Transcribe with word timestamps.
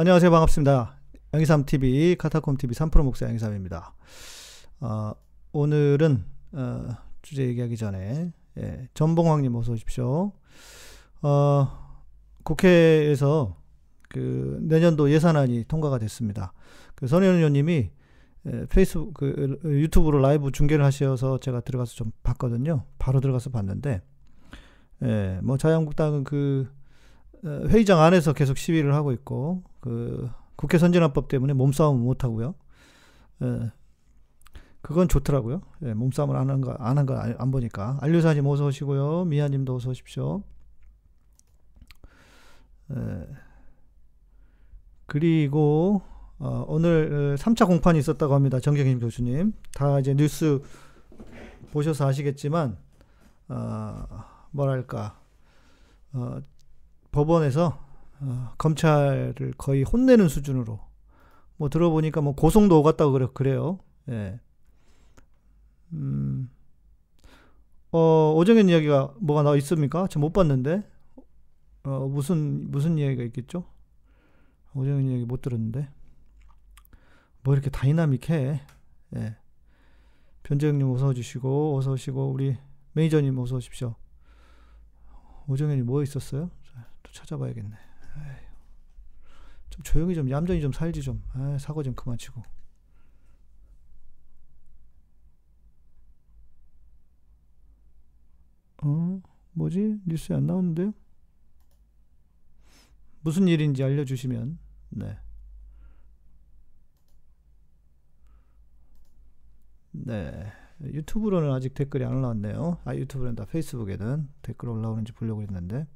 안녕하세요. 0.00 0.30
반갑습니다. 0.30 0.94
양희삼TV, 1.34 2.14
카타콤TV 2.20 2.72
3프로 2.72 3.02
목사 3.02 3.26
양희삼입니다. 3.26 3.94
어, 4.78 5.12
오늘은, 5.50 6.24
어, 6.52 6.88
주제 7.20 7.42
얘기하기 7.48 7.76
전에, 7.76 8.32
예, 8.58 8.88
전봉황님 8.94 9.56
어서 9.56 9.72
오십시오. 9.72 10.30
어, 11.22 11.68
국회에서 12.44 13.56
그 14.08 14.60
내년도 14.62 15.10
예산안이 15.10 15.64
통과가 15.66 15.98
됐습니다. 15.98 16.52
그 16.94 17.08
선현 17.08 17.34
의원님이 17.34 17.90
예, 18.46 18.66
페이스북, 18.70 19.14
그 19.14 19.58
유튜브로 19.64 20.20
라이브 20.20 20.52
중계를 20.52 20.84
하셔서 20.84 21.38
제가 21.40 21.62
들어가서 21.62 21.96
좀 21.96 22.12
봤거든요. 22.22 22.84
바로 23.00 23.18
들어가서 23.18 23.50
봤는데, 23.50 24.00
예, 25.02 25.40
뭐 25.42 25.58
자유한국당은 25.58 26.22
그 26.22 26.68
어, 26.68 26.77
회의장 27.44 28.00
안에서 28.00 28.32
계속 28.32 28.56
시위를 28.58 28.94
하고 28.94 29.12
있고, 29.12 29.62
그 29.80 30.28
국회 30.56 30.78
선진화법 30.78 31.28
때문에 31.28 31.52
몸싸움 31.52 32.00
못 32.00 32.24
하고요. 32.24 32.54
예, 33.42 33.70
그건 34.82 35.08
좋더라고요. 35.08 35.62
예, 35.82 35.94
몸싸움을 35.94 36.36
안 36.36 36.50
한 36.50 36.60
거, 36.60 36.72
안 36.72 36.98
한 36.98 37.06
거 37.06 37.14
안 37.16 37.50
보니까. 37.50 37.98
안류사님 38.00 38.46
어서 38.46 38.66
오시고요. 38.66 39.24
미아님도 39.26 39.76
어서 39.76 39.90
오십시오. 39.90 40.42
예, 42.90 43.26
그리고, 45.06 46.02
어, 46.38 46.64
오늘 46.68 47.36
3차 47.38 47.66
공판이 47.66 47.98
있었다고 47.98 48.34
합니다. 48.34 48.60
정경임 48.60 49.00
교수님. 49.00 49.52
다 49.74 49.98
이제 50.00 50.14
뉴스 50.14 50.60
보셔서 51.72 52.06
아시겠지만, 52.06 52.76
어, 53.48 54.04
뭐랄까, 54.50 55.18
어, 56.12 56.38
법원에서 57.12 57.84
어, 58.20 58.52
검찰을 58.58 59.54
거의 59.56 59.82
혼내는 59.82 60.28
수준으로 60.28 60.80
뭐 61.56 61.68
들어보니까 61.68 62.20
뭐 62.20 62.34
고성도 62.34 62.78
오갔다고 62.80 63.12
그래, 63.12 63.26
그래요. 63.32 63.78
예. 64.08 64.40
음, 65.92 66.50
어, 67.90 68.34
오정현 68.36 68.68
이야기가 68.68 69.14
뭐가 69.18 69.42
나와 69.42 69.56
있습니까? 69.56 70.06
저못 70.08 70.32
봤는데. 70.32 70.84
어, 71.84 72.06
무슨, 72.06 72.70
무슨 72.70 72.98
이야기가 72.98 73.22
있겠죠? 73.24 73.64
오정현 74.74 75.04
이야기 75.04 75.24
못 75.24 75.40
들었는데. 75.40 75.88
뭐 77.42 77.54
이렇게 77.54 77.70
다이나믹해. 77.70 78.60
예. 79.16 79.36
변재영님 80.42 80.90
어서 80.90 81.08
오시고, 81.08 81.76
어서 81.76 81.92
오시고, 81.92 82.30
우리 82.30 82.56
매니저님 82.92 83.38
어서 83.38 83.56
오십시오. 83.56 83.94
오정현이 85.46 85.82
뭐 85.82 86.02
있었어요? 86.02 86.50
또 87.08 87.12
찾아봐야겠네. 87.12 87.74
에이. 87.74 88.46
좀 89.70 89.82
조용히 89.82 90.14
좀 90.14 90.30
얌전히 90.30 90.60
좀 90.60 90.72
살지 90.72 91.02
좀. 91.02 91.22
에이, 91.36 91.58
사고 91.58 91.82
좀 91.82 91.94
그만 91.94 92.18
치고. 92.18 92.42
어? 98.82 99.20
뭐지? 99.52 100.00
뉴스에 100.04 100.36
안 100.36 100.46
나오는데요? 100.46 100.92
무슨 103.22 103.48
일인지 103.48 103.82
알려주시면, 103.82 104.58
네. 104.90 105.18
네. 109.90 110.52
유튜브로는 110.80 111.50
아직 111.50 111.74
댓글이 111.74 112.04
안 112.04 112.12
올라왔네요. 112.12 112.78
아, 112.84 112.94
유튜브는 112.94 113.34
다 113.34 113.44
페이스북에는 113.46 114.28
댓글 114.42 114.68
올라오는지 114.68 115.12
보려고 115.12 115.42
했는데. 115.42 115.88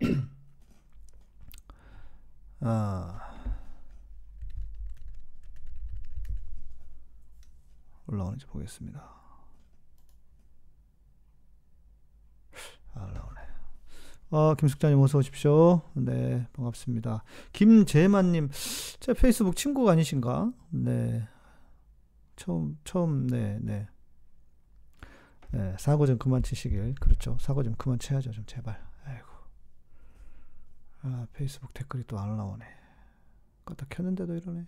아. 2.60 3.26
올라오는지 8.06 8.46
보겠습니다. 8.46 9.00
아, 12.94 13.04
올라오네. 13.04 13.40
어, 14.30 14.54
김숙자님 14.54 14.98
어서 15.00 15.18
오십시오. 15.18 15.82
네, 15.94 16.46
반갑습니다. 16.52 17.24
김재만님, 17.52 18.50
제 19.00 19.12
페이스북 19.12 19.56
친구 19.56 19.90
아니신가? 19.90 20.52
네. 20.70 21.28
처음, 22.36 22.78
처음, 22.84 23.26
네, 23.26 23.58
네. 23.60 23.88
네, 25.50 25.76
사고 25.78 26.06
좀 26.06 26.18
그만 26.18 26.42
치시길. 26.42 26.94
그렇죠. 26.96 27.36
사고 27.40 27.62
좀 27.62 27.74
그만 27.76 27.98
쳐야죠. 27.98 28.32
좀 28.32 28.44
제발. 28.46 28.85
아, 31.08 31.26
페이스북 31.32 31.72
댓글이 31.72 32.02
또 32.04 32.18
안 32.18 32.30
올라오네. 32.30 32.64
껐다 33.64 33.86
켰는데도 33.88 34.34
이러네. 34.34 34.66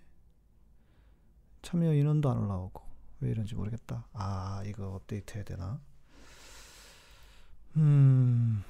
참여 1.62 1.93
인원도 1.94 2.31
안 2.31 2.38
올라오고. 2.38 2.81
왜 3.21 3.31
이런지 3.31 3.56
모르겠다. 3.56 4.06
아, 4.12 4.62
이거 4.65 4.94
업데이트 4.94 5.34
해야 5.34 5.43
되나? 5.44 5.81
음. 7.76 8.62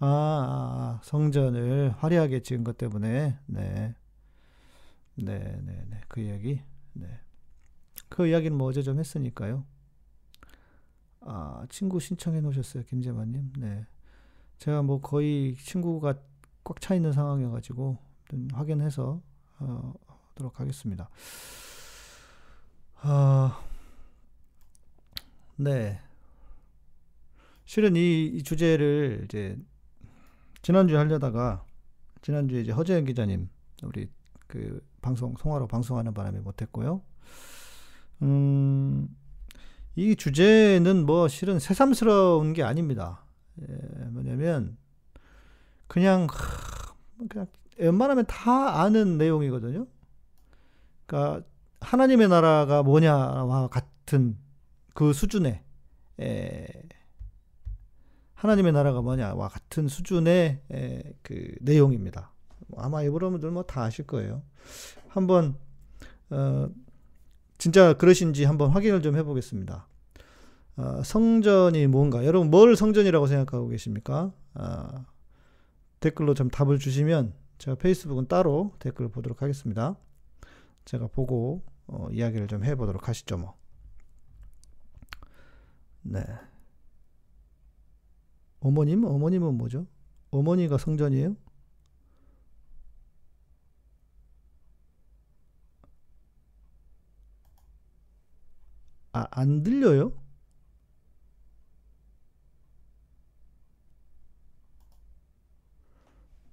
아, 0.00 0.06
아, 0.06 0.08
아, 0.08 1.00
성전을 1.04 1.94
화려하게 1.98 2.42
지은 2.42 2.64
것 2.64 2.76
때문에, 2.76 3.38
네. 3.46 3.94
네, 5.14 5.38
네, 5.38 5.84
네. 5.88 6.00
그 6.08 6.20
이야기, 6.20 6.60
네. 6.94 7.20
그 8.08 8.26
이야기는 8.26 8.58
뭐 8.58 8.66
어제 8.68 8.82
좀 8.82 8.98
했으니까요. 8.98 9.64
아, 11.20 11.64
친구 11.68 12.00
신청해 12.00 12.40
놓으셨어요, 12.40 12.82
김재만님. 12.82 13.52
네. 13.58 13.86
제가 14.58 14.82
뭐 14.82 15.00
거의 15.00 15.54
친구가 15.54 16.14
꽉 16.64 16.80
차 16.80 16.94
있는 16.94 17.12
상황이어가지고, 17.12 17.98
확인해서, 18.52 19.20
어, 19.58 19.94
하도록 20.30 20.58
하겠습니다. 20.60 21.10
아, 22.96 23.60
네. 25.56 26.00
실은 27.64 27.96
이, 27.96 28.26
이 28.26 28.42
주제를 28.42 29.22
이제, 29.24 29.56
지난주에 30.62 30.96
하려다가, 30.96 31.64
지난주에 32.22 32.60
이제 32.60 32.72
허재현 32.72 33.04
기자님, 33.04 33.48
우리 33.82 34.08
그 34.46 34.84
방송, 35.00 35.34
송화로 35.36 35.66
방송하는 35.66 36.14
바람에 36.14 36.40
못했고요. 36.40 37.02
음, 38.22 39.08
이 39.96 40.14
주제는 40.14 41.04
뭐 41.04 41.28
실은 41.28 41.58
새삼스러운 41.58 42.52
게 42.52 42.62
아닙니다. 42.62 43.24
예, 43.60 43.66
뭐냐면 44.10 44.76
그냥 45.92 46.26
그냥 47.28 47.46
웬만하면 47.76 48.24
다 48.24 48.80
아는 48.80 49.18
내용이거든요. 49.18 49.86
그러니까 51.04 51.46
하나님의 51.80 52.28
나라가 52.28 52.82
뭐냐와 52.82 53.68
같은 53.68 54.38
그 54.94 55.12
수준의 55.12 55.62
에, 56.20 56.66
하나님의 58.32 58.72
나라가 58.72 59.02
뭐냐와 59.02 59.48
같은 59.48 59.86
수준의 59.86 60.62
에, 60.72 61.02
그 61.20 61.54
내용입니다. 61.60 62.32
아마 62.78 63.04
여러분들 63.04 63.50
뭐 63.50 63.62
다 63.64 63.82
아실 63.82 64.06
거예요. 64.06 64.42
한번 65.08 65.56
어, 66.30 66.70
진짜 67.58 67.92
그러신지 67.92 68.44
한번 68.44 68.70
확인을 68.70 69.02
좀 69.02 69.14
해보겠습니다. 69.14 69.86
어, 70.78 71.02
성전이 71.04 71.86
뭔가 71.88 72.24
여러분 72.24 72.50
뭘 72.50 72.76
성전이라고 72.76 73.26
생각하고 73.26 73.68
계십니까? 73.68 74.32
어, 74.54 75.11
댓글로 76.02 76.34
좀 76.34 76.50
답을 76.50 76.78
주시면 76.78 77.32
제가 77.58 77.76
페이스북은 77.76 78.26
따로 78.26 78.74
댓글을 78.80 79.10
보도록 79.10 79.40
하겠습니다. 79.40 79.96
제가 80.84 81.06
보고 81.06 81.62
어, 81.86 82.08
이야기를 82.10 82.48
좀 82.48 82.64
해보도록 82.64 83.08
하시죠 83.08 83.38
뭐. 83.38 83.56
네. 86.02 86.22
어머님? 88.60 89.04
어머님은 89.04 89.54
뭐죠? 89.54 89.86
어머니가 90.30 90.76
성전이에요? 90.76 91.36
아, 99.12 99.26
안 99.30 99.62
들려요? 99.62 100.12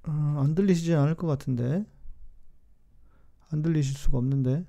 어, 0.10 0.42
안 0.44 0.56
들리시지 0.56 0.96
않을 0.96 1.16
것 1.16 1.28
같은데. 1.28 1.86
안 3.52 3.62
들리실 3.62 3.96
수가 3.96 4.18
없는데. 4.18 4.66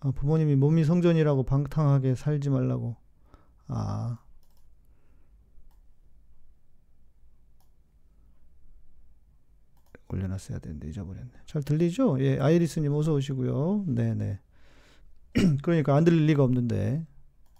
아, 0.00 0.10
부모님이 0.10 0.56
몸이 0.56 0.84
성전이라고 0.84 1.44
방탕하게 1.44 2.14
살지 2.14 2.50
말라고. 2.50 2.96
아. 3.68 4.18
올려놨어야 10.08 10.58
되는데 10.58 10.88
잊어버렸네. 10.88 11.30
잘 11.46 11.62
들리죠? 11.62 12.20
예, 12.20 12.38
아이리스님 12.38 12.92
어서 12.92 13.14
오시고요. 13.14 13.84
네네. 13.86 14.40
그러니까 15.62 15.94
안 15.96 16.04
들릴 16.04 16.26
리가 16.26 16.42
없는데, 16.42 17.06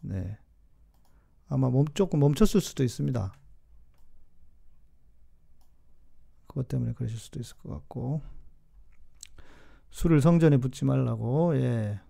네. 0.02 0.38
아마 1.52 1.68
멈, 1.68 1.84
조금 1.92 2.20
멈췄을 2.20 2.62
수도 2.62 2.82
있습니다. 2.82 3.34
그것 6.46 6.66
때문에 6.66 6.94
그러실 6.94 7.18
수도 7.18 7.40
있을 7.40 7.56
것 7.58 7.68
같고. 7.68 8.22
술을 9.90 10.22
성전에 10.22 10.56
붓지 10.56 10.86
말라고, 10.86 11.54
예. 11.56 12.00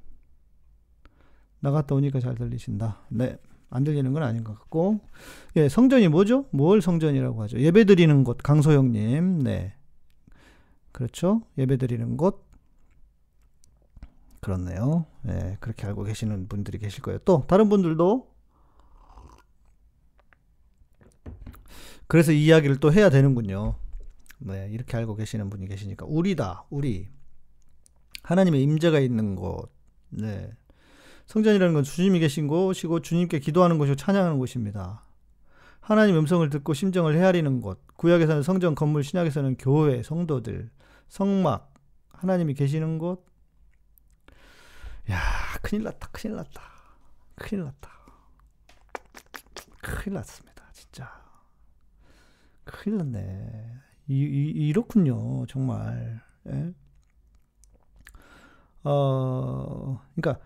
나갔다 1.59 1.97
오니까 1.97 2.21
잘 2.21 2.37
들리신다. 2.37 3.01
네. 3.09 3.37
안 3.69 3.83
들리는 3.83 4.13
건 4.13 4.23
아닌 4.23 4.45
것 4.45 4.57
같고. 4.61 5.01
예, 5.57 5.69
성전이 5.69 6.07
뭐죠? 6.07 6.47
뭘 6.53 6.81
성전이라고 6.81 7.43
하죠? 7.43 7.59
예배 7.59 7.85
드리는 7.85 8.23
곳, 8.23 8.39
강소영님. 8.45 9.41
네. 9.41 9.75
그렇죠? 10.93 11.43
예배 11.59 11.79
드리는 11.79 12.17
곳. 12.17 12.47
그렇네요. 14.41 15.07
예, 15.27 15.57
그렇게 15.59 15.85
알고 15.89 16.05
계시는 16.05 16.47
분들이 16.47 16.79
계실 16.79 17.03
거예요. 17.03 17.19
또, 17.25 17.45
다른 17.49 17.69
분들도. 17.69 18.32
그래서 22.13 22.31
이 22.31 22.45
이야기를 22.45 22.77
또 22.77 22.93
해야 22.93 23.09
되는군요. 23.09 23.75
네, 24.41 24.69
이렇게 24.71 24.99
알고 24.99 25.17
계시는 25.17 25.49
분이 25.49 25.67
계시니까. 25.67 26.05
우리다, 26.07 26.67
우리. 26.69 27.09
하나님의 28.23 28.63
임재가 28.63 29.01
있는 29.01 29.35
곳. 29.35 29.73
네. 30.11 30.53
성전이라는 31.25 31.73
건 31.73 31.85
주님이 31.85 32.21
계신 32.21 32.49
곳이고 32.49 33.01
주님께 33.01 33.39
기도하는 33.39 33.79
곳이고 33.79 33.97
찬양하는 33.97 34.39
곳입니다. 34.39 35.07
하나님 35.81 36.19
음성을 36.19 36.47
듣고 36.51 36.75
심정을 36.75 37.17
헤아리는 37.17 37.63
곳. 37.63 37.81
구약에서는 37.97 38.43
성전 38.43 38.75
건물, 38.75 39.05
신약에서는 39.05 39.57
교회, 39.57 40.03
성도들, 40.03 40.69
성막, 41.09 41.73
하나님이 42.11 42.53
계시는 42.53 42.99
곳. 42.99 43.25
야, 45.11 45.19
큰일 45.63 45.85
났다. 45.85 46.11
큰일 46.13 46.37
났다. 46.37 46.63
큰일 47.37 47.65
났다. 47.65 47.91
큰일 49.81 50.13
났습니다. 50.13 50.52
큰일 52.65 52.99
났네. 52.99 53.73
이, 54.09 54.15
이, 54.15 54.53
이 54.55 54.73
렇군요. 54.73 55.47
정말. 55.47 56.21
예? 56.49 56.73
어, 58.85 60.01
그러니까 60.15 60.43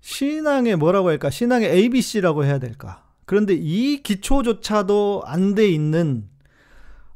신앙의 0.00 0.76
뭐라고 0.76 1.08
할까? 1.08 1.30
신앙의 1.30 1.70
ABC라고 1.70 2.44
해야 2.44 2.58
될까? 2.58 3.04
그런데 3.24 3.54
이 3.54 4.02
기초조차도 4.02 5.22
안 5.26 5.54
돼 5.54 5.68
있는 5.68 6.28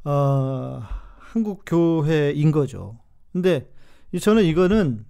어, 0.04 0.82
한국 1.18 1.62
교회인 1.66 2.50
거죠. 2.50 2.98
근데 3.32 3.70
저는 4.20 4.44
이거는 4.44 5.04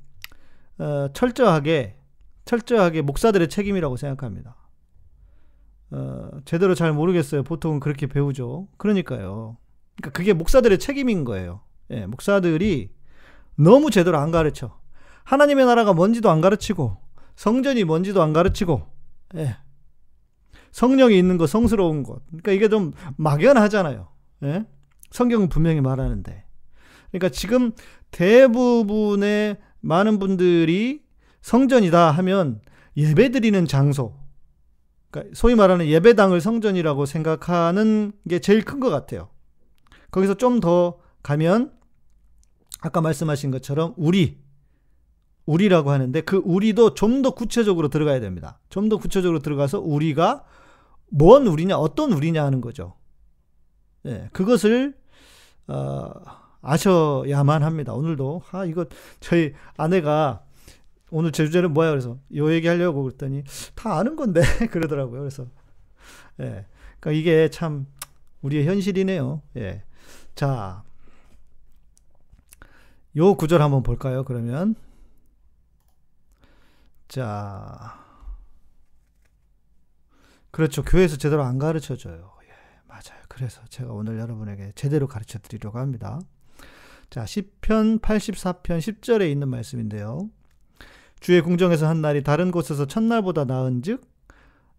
어, 0.79 1.09
철저하게 1.13 1.97
철저하게 2.45 3.03
목사들의 3.03 3.49
책임이라고 3.49 3.97
생각합니다. 3.97 4.57
어, 5.91 6.31
제대로 6.45 6.75
잘 6.75 6.93
모르겠어요. 6.93 7.43
보통은 7.43 7.81
그렇게 7.81 8.07
배우죠. 8.07 8.69
그러니까요. 8.77 9.57
그러니까 9.97 10.17
그게 10.17 10.33
목사들의 10.33 10.79
책임인 10.79 11.25
거예요. 11.25 11.63
예, 11.91 12.07
목사들이 12.07 12.91
너무 13.57 13.91
제대로 13.91 14.19
안 14.19 14.31
가르쳐. 14.31 14.79
하나님의 15.25 15.67
나라가 15.67 15.93
뭔지도 15.93 16.31
안 16.31 16.41
가르치고 16.41 16.97
성전이 17.41 17.85
뭔지도 17.85 18.23
안 18.23 18.35
가르치고, 18.35 18.87
예. 19.37 19.57
성령이 20.73 21.19
있는 21.19 21.39
것, 21.39 21.49
성스러운 21.49 22.03
것. 22.03 22.21
그러니까 22.27 22.53
이게 22.53 22.69
좀 22.69 22.93
막연하잖아요. 23.17 24.09
예? 24.43 24.67
성경은 25.11 25.49
분명히 25.49 25.81
말하는데. 25.81 26.45
그러니까 27.11 27.29
지금 27.31 27.73
대부분의 28.11 29.57
많은 29.81 30.19
분들이 30.19 31.03
성전이다 31.41 32.11
하면 32.11 32.61
예배 32.97 33.31
드리는 33.31 33.67
장소, 33.67 34.20
그러니까 35.11 35.35
소위 35.35 35.55
말하는 35.55 35.87
예배당을 35.87 36.41
성전이라고 36.41 37.07
생각하는 37.07 38.13
게 38.29 38.39
제일 38.39 38.65
큰 38.65 38.81
것 38.81 38.91
같아요. 38.91 39.29
거기서 40.11 40.35
좀 40.35 40.61
더 40.61 40.99
가면 41.23 41.73
아까 42.81 43.01
말씀하신 43.01 43.51
것처럼 43.51 43.95
우리 43.97 44.39
우리라고 45.47 45.91
하는데 45.91 46.21
그 46.23 46.37
우리도 46.45 46.95
좀 46.95 47.23
더 47.23 47.35
구체적으로 47.35 47.89
들어가야 47.89 48.21
됩니다. 48.21 48.61
좀 48.71 48.89
더 48.89 48.97
구체적으로 48.97 49.41
들어가서 49.41 49.81
우리가 49.81 50.45
뭔 51.11 51.47
우리냐, 51.47 51.77
어떤 51.77 52.13
우리냐 52.13 52.45
하는 52.45 52.61
거죠. 52.61 52.95
예, 54.07 54.29
그것을 54.33 54.95
어, 55.67 56.11
아셔야만 56.63 57.63
합니다. 57.63 57.93
오늘도 57.95 58.43
아 58.53 58.65
이거 58.65 58.87
저희 59.21 59.53
아내가 59.77 60.45
오늘 61.11 61.33
제 61.33 61.45
주제는 61.45 61.73
뭐야 61.73 61.91
그래서 61.91 62.19
요 62.35 62.53
얘기 62.53 62.69
하려고 62.69 63.03
그랬더니 63.03 63.45
다 63.75 63.99
아는 63.99 64.17
건데 64.17 64.41
그러더라고요. 64.71 65.21
그래서 65.21 65.47
예, 66.41 66.67
그러니까 67.01 67.13
이게 67.13 67.49
참 67.51 67.87
우리의 68.43 68.67
현실이네요. 68.67 69.43
예, 69.57 69.83
자, 70.35 70.85
요 73.17 73.35
구절 73.35 73.61
한번 73.61 73.83
볼까요? 73.83 74.25
그러면 74.25 74.75
자, 77.09 77.99
그렇죠. 80.53 80.83
교회에서 80.83 81.17
제대로 81.17 81.43
안 81.43 81.59
가르쳐 81.59 81.97
줘요. 81.97 82.33
예, 82.45 82.49
맞아요. 82.87 83.21
그래서 83.29 83.61
제가 83.69 83.93
오늘 83.93 84.19
여러분에게 84.19 84.73
제대로 84.77 85.09
가르쳐 85.09 85.39
드리려고 85.41 85.79
합니다. 85.79 86.21
자, 87.11 87.25
10편 87.25 88.01
84편 88.01 88.79
10절에 88.79 89.29
있는 89.31 89.49
말씀인데요. 89.49 90.31
주의 91.21 91.43
궁정에서 91.43 91.87
한 91.87 92.01
날이 92.01 92.23
다른 92.23 92.51
곳에서 92.51 92.87
첫날보다 92.87 93.45
나은즉 93.45 94.01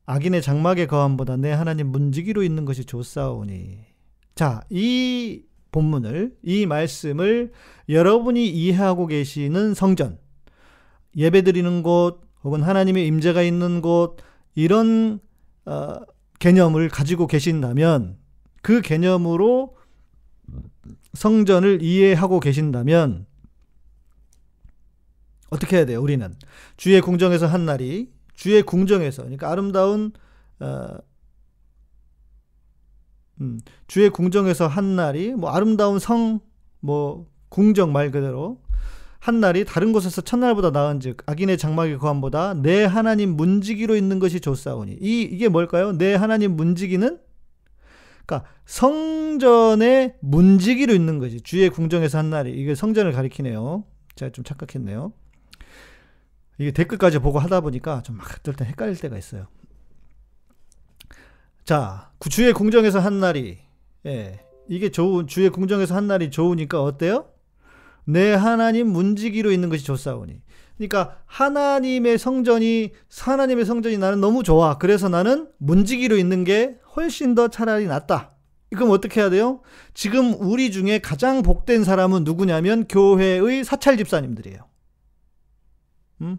악인의 0.05 0.41
장막의 0.41 0.88
거함보다 0.88 1.38
내 1.38 1.51
하나님 1.51 1.88
문지기로 1.88 2.43
있는 2.43 2.65
것이 2.65 2.85
좋사오니. 2.85 3.77
자, 4.35 4.61
이 4.69 5.43
본문을 5.71 6.35
이 6.43 6.65
말씀을 6.65 7.51
여러분이 7.88 8.47
이해하고 8.49 9.07
계시는 9.07 9.73
성전 9.73 10.17
예배드리는 11.15 11.83
곳 11.83 12.21
혹은 12.44 12.63
하나님의 12.63 13.05
임재가 13.07 13.41
있는 13.41 13.81
곳 13.81 14.17
이런 14.55 15.19
어, 15.65 15.95
개념을 16.39 16.89
가지고 16.89 17.27
계신다면 17.27 18.17
그 18.61 18.81
개념으로 18.81 19.75
성전을 21.13 21.81
이해하고 21.81 22.39
계신다면 22.39 23.27
어떻게 25.51 25.77
해야 25.77 25.86
돼요? 25.86 26.01
우리는 26.01 26.33
주의 26.77 27.00
궁정에서 27.00 27.45
한 27.45 27.65
날이 27.65 28.12
주의 28.33 28.63
궁정에서 28.63 29.21
그러니까 29.24 29.51
아름다운 29.51 30.12
어, 30.59 30.98
음, 33.42 33.59
주의 33.88 34.09
궁정에서 34.09 34.68
한 34.68 34.95
날이 34.95 35.33
뭐 35.33 35.51
아름다운 35.51 36.00
성 36.00 36.40
뭐 36.81 37.28
궁정 37.49 37.94
말 37.94 38.11
그대로 38.11 38.61
한 39.19 39.40
날이 39.40 39.66
다른 39.66 39.94
곳에서 39.94 40.21
첫날보다 40.21 40.71
나은즉 40.71 41.18
악인의 41.28 41.57
장막의 41.59 41.99
거함보다 41.99 42.56
내 42.56 42.83
하나님 42.83 43.35
문지기로 43.37 43.95
있는 43.95 44.18
것이 44.18 44.40
좋사오니 44.42 44.97
이 44.99 45.21
이게 45.21 45.47
뭘까요? 45.47 45.92
내 45.92 46.16
하나님 46.16 46.56
문지기는 46.56 47.19
그러니까 48.25 48.49
성전의 48.66 50.16
문지기로 50.21 50.94
있는 50.94 51.19
거지 51.19 51.40
주의 51.42 51.69
궁정에서 51.69 52.18
한 52.18 52.31
날이 52.31 52.52
이게 52.52 52.73
성전을 52.73 53.11
가리키네요. 53.11 53.83
제가 54.16 54.31
좀 54.31 54.44
착각했네요. 54.44 55.14
이게 56.61 56.71
댓글까지 56.71 57.19
보고 57.19 57.39
하다 57.39 57.61
보니까 57.61 58.01
좀 58.03 58.18
막 58.18 58.31
어떨 58.39 58.56
때 58.56 58.65
헷갈릴 58.65 58.95
때가 58.97 59.18
있어요. 59.18 59.47
자, 61.65 62.11
주의 62.30 62.53
궁정에서 62.53 62.99
한 62.99 63.19
날이 63.19 63.57
예, 64.06 64.39
이게 64.69 64.89
좋은 64.91 65.27
주의 65.27 65.49
궁정에서 65.49 65.95
한 65.95 66.07
날이 66.07 66.30
좋으니까 66.30 66.81
어때요? 66.83 67.30
내 68.06 68.33
하나님 68.33 68.87
문지기로 68.87 69.51
있는 69.51 69.69
것이 69.69 69.85
좋사오니. 69.85 70.41
그러니까 70.77 71.19
하나님의 71.25 72.18
성전이 72.18 72.91
하나님의 73.19 73.65
성전이 73.65 73.97
나는 73.97 74.19
너무 74.21 74.44
좋아. 74.44 74.77
그래서 74.77 75.09
나는 75.09 75.49
문지기로 75.57 76.18
있는 76.18 76.44
게 76.44 76.77
훨씬 76.95 77.35
더 77.35 77.47
차라리 77.47 77.85
낫다. 77.87 78.35
그럼 78.71 78.89
어떻게 78.91 79.19
해야 79.19 79.30
돼요? 79.30 79.61
지금 79.94 80.33
우리 80.39 80.71
중에 80.71 80.99
가장 80.99 81.44
복된 81.44 81.83
사람은 81.83 82.23
누구냐면 82.23 82.87
교회의 82.87 83.63
사찰 83.63 83.97
집사님들이에요. 83.97 84.59
음? 86.21 86.37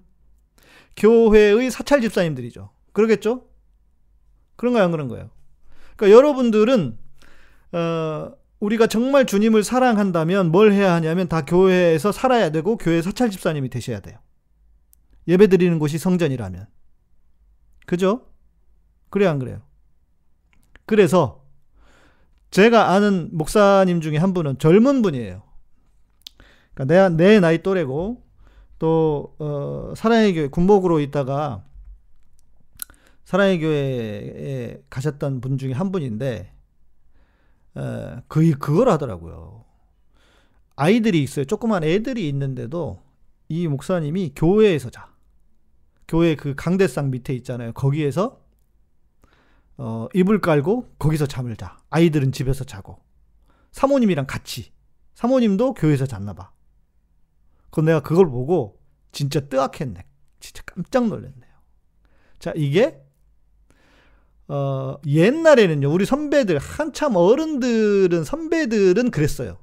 교회의 0.96 1.70
사찰 1.70 2.00
집사님들이죠. 2.00 2.70
그러겠죠? 2.92 3.46
그런가요, 4.56 4.84
안 4.84 4.90
그런 4.90 5.08
거예요? 5.08 5.30
그러니까 5.96 6.16
여러분들은 6.16 6.98
어, 7.72 8.32
우리가 8.60 8.86
정말 8.86 9.26
주님을 9.26 9.64
사랑한다면 9.64 10.52
뭘 10.52 10.72
해야 10.72 10.92
하냐면 10.94 11.28
다 11.28 11.44
교회에서 11.44 12.12
살아야 12.12 12.50
되고 12.50 12.76
교회 12.76 13.02
사찰 13.02 13.30
집사님이 13.30 13.70
되셔야 13.70 14.00
돼요. 14.00 14.18
예배 15.26 15.48
드리는 15.48 15.78
곳이 15.78 15.98
성전이라면. 15.98 16.66
그죠? 17.86 18.28
그래요, 19.10 19.30
안 19.30 19.38
그래요? 19.38 19.62
그래서 20.86 21.44
제가 22.50 22.90
아는 22.90 23.30
목사님 23.32 24.00
중에 24.00 24.18
한 24.18 24.34
분은 24.34 24.58
젊은 24.58 25.02
분이에요. 25.02 25.42
그러니까 26.74 27.08
내, 27.16 27.24
내 27.30 27.40
나이 27.40 27.62
또래고 27.62 28.22
또 28.82 29.36
어, 29.38 29.94
사랑의 29.94 30.34
교회 30.34 30.48
군복으로 30.48 30.98
있다가 30.98 31.64
사랑의 33.22 33.60
교회에 33.60 34.82
가셨던 34.90 35.40
분 35.40 35.56
중에 35.56 35.70
한 35.72 35.92
분인데 35.92 36.52
에, 37.76 38.16
거의 38.28 38.50
그걸 38.54 38.88
하더라고요. 38.88 39.64
아이들이 40.74 41.22
있어요. 41.22 41.44
조그만 41.44 41.84
애들이 41.84 42.28
있는데도 42.28 43.00
이 43.48 43.68
목사님이 43.68 44.32
교회에서 44.34 44.90
자. 44.90 45.14
교회 46.08 46.34
그 46.34 46.56
강대상 46.56 47.12
밑에 47.12 47.34
있잖아요. 47.34 47.74
거기에서 47.74 48.42
어, 49.76 50.08
이불 50.12 50.40
깔고 50.40 50.96
거기서 50.98 51.26
잠을 51.26 51.54
자. 51.54 51.78
아이들은 51.90 52.32
집에서 52.32 52.64
자고. 52.64 52.98
사모님이랑 53.70 54.26
같이. 54.26 54.72
사모님도 55.14 55.74
교회에서 55.74 56.06
잤나 56.06 56.32
봐. 56.32 56.50
그 57.72 57.80
내가 57.80 58.00
그걸 58.00 58.26
보고 58.30 58.78
진짜 59.10 59.40
뜨악했네. 59.40 60.04
진짜 60.38 60.62
깜짝 60.64 61.08
놀랐네요. 61.08 61.52
자, 62.38 62.52
이게 62.54 63.00
어, 64.46 64.98
옛날에는요. 65.06 65.90
우리 65.90 66.04
선배들 66.04 66.58
한참 66.58 67.16
어른들은 67.16 68.24
선배들은 68.24 69.10
그랬어요. 69.10 69.58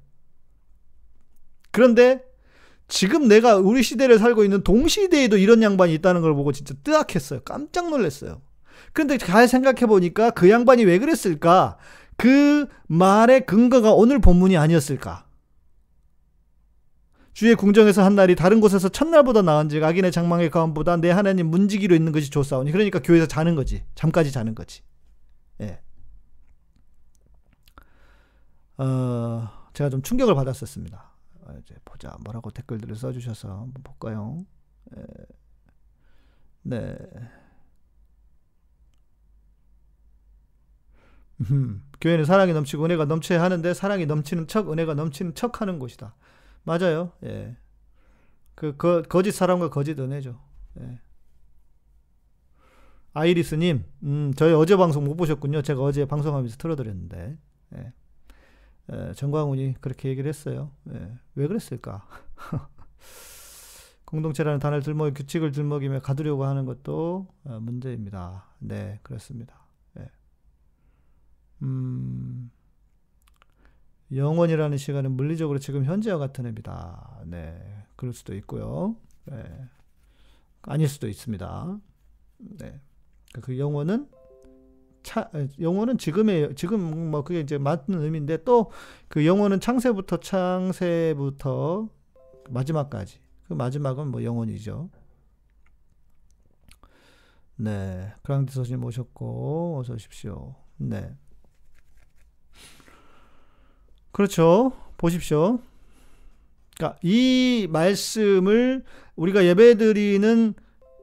그런데 1.72 2.24
지금 2.88 3.28
내가 3.28 3.58
우리 3.58 3.84
시대를 3.84 4.18
살고 4.18 4.44
있는 4.44 4.64
동시대에도 4.64 5.38
이런 5.38 5.62
양반이 5.62 5.94
있다는 5.94 6.22
걸 6.22 6.34
보고 6.34 6.52
진짜 6.52 6.74
뜨악했어요. 6.84 7.42
깜짝 7.42 7.90
놀랐어요. 7.92 8.42
그런데 8.94 9.20
잘 9.20 9.48
생각해 9.48 9.86
보니까 9.86 10.32
그 10.32 10.50
양반이 10.50 10.86
왜 10.86 10.98
그랬을까? 10.98 11.78
그 12.18 12.66
말의 12.88 13.46
근거가 13.46 13.94
오늘 13.94 14.20
본문이 14.20 14.58
아니었을까? 14.58 15.29
주의 17.40 17.56
궁정에서 17.56 18.04
한 18.04 18.16
날이 18.16 18.36
다른 18.36 18.60
곳에서 18.60 18.90
첫날보다 18.90 19.44
나은즉 19.44 19.82
악인의 19.82 20.12
장망의 20.12 20.50
가운보다 20.50 20.98
내 20.98 21.10
하나님 21.10 21.48
문지기로 21.48 21.96
있는 21.96 22.12
것이 22.12 22.30
좋사오니 22.30 22.74
그러니까 22.74 23.02
교회에서 23.02 23.28
자는 23.28 23.56
거지. 23.56 23.86
잠까지 23.96 24.34
자는 24.34 24.54
거지. 24.54 24.82
예. 25.62 25.80
어, 28.78 29.48
제가 29.72 29.90
좀 29.90 30.02
충격을 30.02 30.36
받았었습니다. 30.36 31.12
어, 31.44 31.54
이제 31.64 31.76
보자. 31.86 32.14
뭐라고 32.26 32.52
댓글들을 32.52 32.94
써주셔서 32.98 33.48
한번 33.48 33.84
볼까요? 33.86 34.46
예. 34.98 35.04
네. 36.64 36.98
음, 41.50 41.86
교회는 42.02 42.26
사랑이 42.26 42.52
넘치고 42.52 42.84
은혜가 42.84 43.06
넘쳐야 43.06 43.42
하는데 43.42 43.74
사랑이 43.74 44.06
넘치는 44.08 44.48
척 44.48 44.70
은혜가 44.70 44.94
넘치는 44.94 45.36
척 45.36 45.62
하는 45.62 45.80
곳이다 45.80 46.14
맞아요. 46.64 47.12
예. 47.24 47.56
그, 48.56 48.76
거, 48.76 49.02
거짓 49.04 49.32
사람과 49.32 49.70
거짓 49.70 50.00
은혜죠. 50.00 50.40
예. 50.80 51.00
아이리스님, 53.14 53.84
음, 54.04 54.34
저희 54.36 54.54
어제 54.54 54.78
방송 54.78 55.04
못 55.04 55.16
보셨군요. 55.16 55.62
제가 55.62 55.82
어제 55.82 56.06
방송하면서 56.06 56.58
틀어드렸는데, 56.58 57.38
예. 57.76 57.94
예, 58.92 59.14
정광훈이 59.14 59.76
그렇게 59.82 60.10
얘기를 60.10 60.28
했어요. 60.28 60.72
예. 60.94 61.14
왜 61.36 61.48
그랬을까? 61.48 62.08
공동체라는 64.06 64.60
단어를 64.60 64.82
들먹이 64.82 65.14
규칙을 65.14 65.52
들먹이며 65.52 66.02
가두려고 66.02 66.46
하는 66.46 66.66
것도 66.66 67.28
어, 67.44 67.60
문제입니다. 67.62 68.46
네, 68.58 69.00
그렇습니다. 69.04 69.56
예. 70.00 70.10
음, 71.62 72.50
영원이라는 74.14 74.78
시간은 74.78 75.12
물리적으로 75.12 75.60
지금 75.60 75.86
현재와 75.86 76.18
같은 76.18 76.46
의미다. 76.46 77.22
네. 77.28 77.86
그럴 77.96 78.14
수도 78.14 78.36
있고요. 78.36 78.96
네. 79.26 79.44
아닐 80.64 80.88
수도 80.88 81.08
있습니다. 81.08 81.80
네. 82.38 82.82
그 83.42 83.60
영혼은 83.60 84.08
차, 85.04 85.30
영혼은 85.60 85.98
지금의 85.98 86.56
지금 86.56 87.12
뭐 87.12 87.24
그게 87.24 87.40
이제 87.40 87.58
맞는 87.58 88.02
의미인데 88.02 88.44
또 88.44 88.72
그 89.08 89.26
영혼은 89.26 89.60
창세부터 89.60 90.18
창세부터 90.18 91.90
마지막까지 92.50 93.20
그 93.48 93.54
마지막은 93.54 94.10
뭐 94.10 94.24
영혼이죠. 94.24 94.90
네, 97.58 98.14
그랑디 98.24 98.54
소신 98.54 98.80
모셨고 98.80 99.80
어서 99.80 99.94
오십시오. 99.94 100.56
네. 100.78 101.16
그렇죠. 104.12 104.72
보십시오. 104.98 105.60
그러니까 106.76 107.00
이 107.04 107.68
말씀을 107.70 108.84
우리가 109.16 109.46
예배드리는 109.46 110.54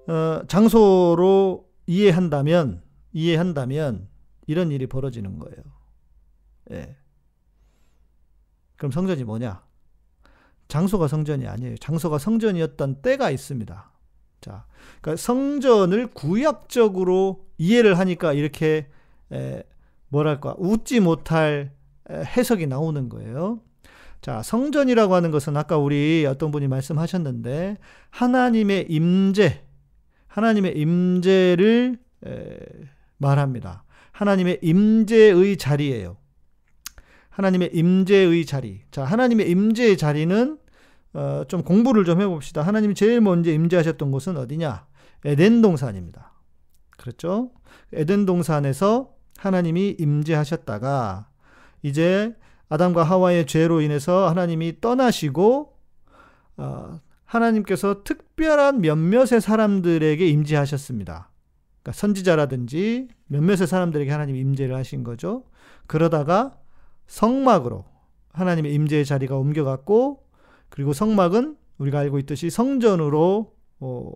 어, 0.09 0.43
장소로 0.47 1.69
이해한다면 1.87 2.83
이해한다면 3.13 4.09
이런 4.47 4.71
일이 4.71 4.87
벌어지는 4.87 5.39
거예요. 5.39 5.57
예. 6.73 6.97
그럼 8.77 8.91
성전이 8.93 9.25
뭐냐? 9.25 9.65
장소가 10.69 11.09
성전이 11.09 11.47
아니에요. 11.47 11.77
장소가 11.77 12.19
성전이었던 12.19 13.03
때가 13.03 13.31
있습니다. 13.31 13.91
자, 14.41 14.67
그러니까 15.01 15.21
성전을 15.23 16.09
구약적으로 16.09 17.47
이해를 17.59 17.99
하니까 17.99 18.33
이렇게 18.33 18.89
에, 19.33 19.63
뭐랄까 20.09 20.55
웃지 20.59 21.01
못할 21.01 21.76
해석이 22.11 22.67
나오는 22.67 23.09
거예요. 23.09 23.61
자, 24.21 24.43
성전이라고 24.43 25.15
하는 25.15 25.31
것은 25.31 25.57
아까 25.57 25.77
우리 25.77 26.27
어떤 26.27 26.51
분이 26.51 26.69
말씀하셨는데 26.69 27.79
하나님의 28.11 28.87
임재, 28.89 29.65
하나님의 30.27 30.77
임재를 30.79 31.99
말합니다. 33.19 33.85
하나님의 34.13 34.61
임재의 34.63 35.57
자리예요. 35.57 36.17
하나님의 37.29 37.71
임재의 37.75 38.47
자리. 38.47 38.81
자, 38.91 39.05
하나님의 39.05 39.51
임재의 39.51 39.97
자리는 39.99 40.59
어, 41.13 41.45
좀 41.49 41.63
공부를 41.63 42.05
좀 42.05 42.21
해봅시다. 42.21 42.63
하나님이 42.63 42.95
제일 42.95 43.21
먼저 43.21 43.51
임재하셨던 43.51 44.11
곳은 44.11 44.37
어디냐? 44.37 44.87
에덴 45.25 45.63
동산입니다. 45.63 46.33
그렇죠? 46.99 47.53
에덴 47.93 48.27
동산에서 48.27 49.15
하나님이 49.39 49.97
임재하셨다가 49.99 51.29
이제 51.87 52.35
아담과 52.69 53.05
하와의 53.05 53.47
죄로 53.47 53.81
인해서 53.81 54.29
하나님이 54.29 54.81
떠나시고 54.81 55.73
어, 56.57 57.01
하나님께서 57.25 58.03
특별한 58.03 58.81
몇몇의 58.81 59.41
사람들에게 59.41 60.27
임재하셨습니다. 60.27 61.31
그러니까 61.83 61.93
선지자라든지 61.93 63.09
몇몇의 63.27 63.69
사람들에게 63.69 64.11
하나님 64.11 64.35
임재를 64.35 64.75
하신 64.75 65.05
거죠. 65.05 65.45
그러다가 65.87 66.59
성막으로 67.07 67.85
하나님의 68.33 68.75
임재의 68.75 69.05
자리가 69.05 69.37
옮겨갔고 69.37 70.25
그리고 70.69 70.93
성막은 70.93 71.57
우리가 71.79 72.01
알고 72.01 72.19
있듯이 72.19 72.51
성전으로 72.51 73.55
어, 73.79 74.13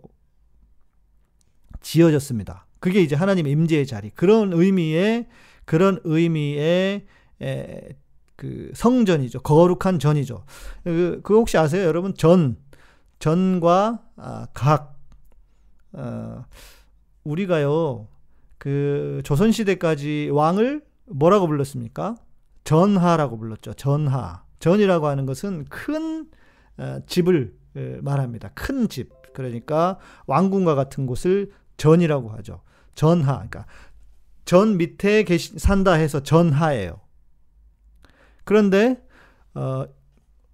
지어졌습니다. 1.81 2.67
그게 2.81 3.01
이제 3.01 3.15
하나님의 3.15 3.53
임재의 3.53 3.87
자리. 3.87 4.11
그런 4.11 4.53
의미의 4.53 5.29
그런 5.65 6.01
의미의 6.03 7.07
에, 7.43 7.97
그 8.37 8.71
성전이죠. 8.75 9.41
거룩한 9.41 9.99
전이죠. 9.99 10.45
그, 10.85 11.21
그 11.23 11.35
혹시 11.35 11.59
아세요? 11.59 11.85
여러분 11.85 12.15
전 12.15 12.57
전과 13.19 14.03
아, 14.17 14.47
각 14.55 14.99
어, 15.93 16.45
우리가요. 17.25 18.09
그 18.59 19.21
조선 19.25 19.53
시대까지 19.53 20.31
왕을 20.33 20.83
뭐라고 21.07 21.47
불렀습니까? 21.47 22.17
전하라고 22.65 23.39
불렀죠. 23.39 23.75
전하. 23.75 24.45
전이라고 24.59 25.07
하는 25.07 25.27
것은 25.27 25.67
큰 25.67 26.29
어, 26.79 27.01
집을 27.07 27.55
말합니다. 28.03 28.51
큰 28.55 28.89
집. 28.89 29.11
그러니까 29.33 29.99
왕궁과 30.27 30.75
같은 30.75 31.07
곳을 31.07 31.53
전이라고 31.77 32.31
하죠. 32.31 32.63
전하. 32.95 33.35
그러니까 33.35 33.67
전 34.45 34.77
밑에 34.77 35.23
계시, 35.25 35.59
산다 35.59 35.93
해서 35.93 36.21
전하예요. 36.21 37.01
그런데 38.51 39.01
어, 39.55 39.85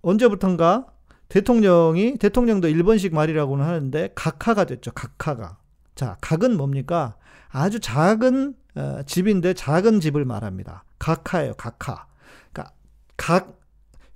언제부턴가 0.03 0.85
대통령이 1.31 2.19
대통령도 2.19 2.69
일본식 2.69 3.15
말이라고는 3.15 3.65
하는데 3.65 4.11
각하가 4.15 4.67
됐죠. 4.67 4.93
각하가. 4.93 5.57
자, 5.95 6.19
각은 6.21 6.59
뭡니까? 6.59 7.17
아주 7.49 7.81
작은 7.81 8.55
어, 8.75 9.01
집인데 9.07 9.55
작은 9.55 10.01
집을 10.01 10.27
말합니다. 10.27 10.85
각하예요. 10.99 11.55
각하. 11.55 12.05
그러니까 12.53 12.75
각 13.17 13.59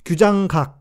규장각. 0.05 0.79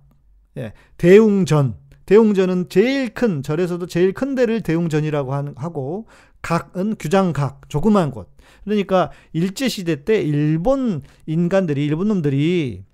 예, 0.57 0.73
대웅전. 0.97 1.77
대웅전은 2.05 2.67
제일 2.67 3.13
큰 3.13 3.41
절에서도 3.43 3.85
제일 3.85 4.11
큰 4.11 4.35
데를 4.35 4.59
대웅전이라고 4.59 5.53
하고 5.55 6.05
각은 6.41 6.97
규장각 6.99 7.69
조그만 7.69 8.11
곳. 8.11 8.29
그러니까 8.65 9.09
일제 9.31 9.69
시대 9.69 10.03
때 10.03 10.21
일본 10.21 11.01
인간들이 11.27 11.85
일본 11.85 12.09
놈들이 12.09 12.88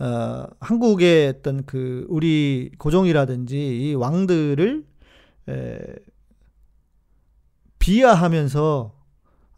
어, 0.00 0.46
한국의 0.60 1.28
어떤 1.28 1.64
그 1.66 2.06
우리 2.08 2.70
고종이라든지 2.78 3.90
이 3.90 3.94
왕들을 3.94 4.84
에, 5.50 5.78
비하하면서 7.78 8.98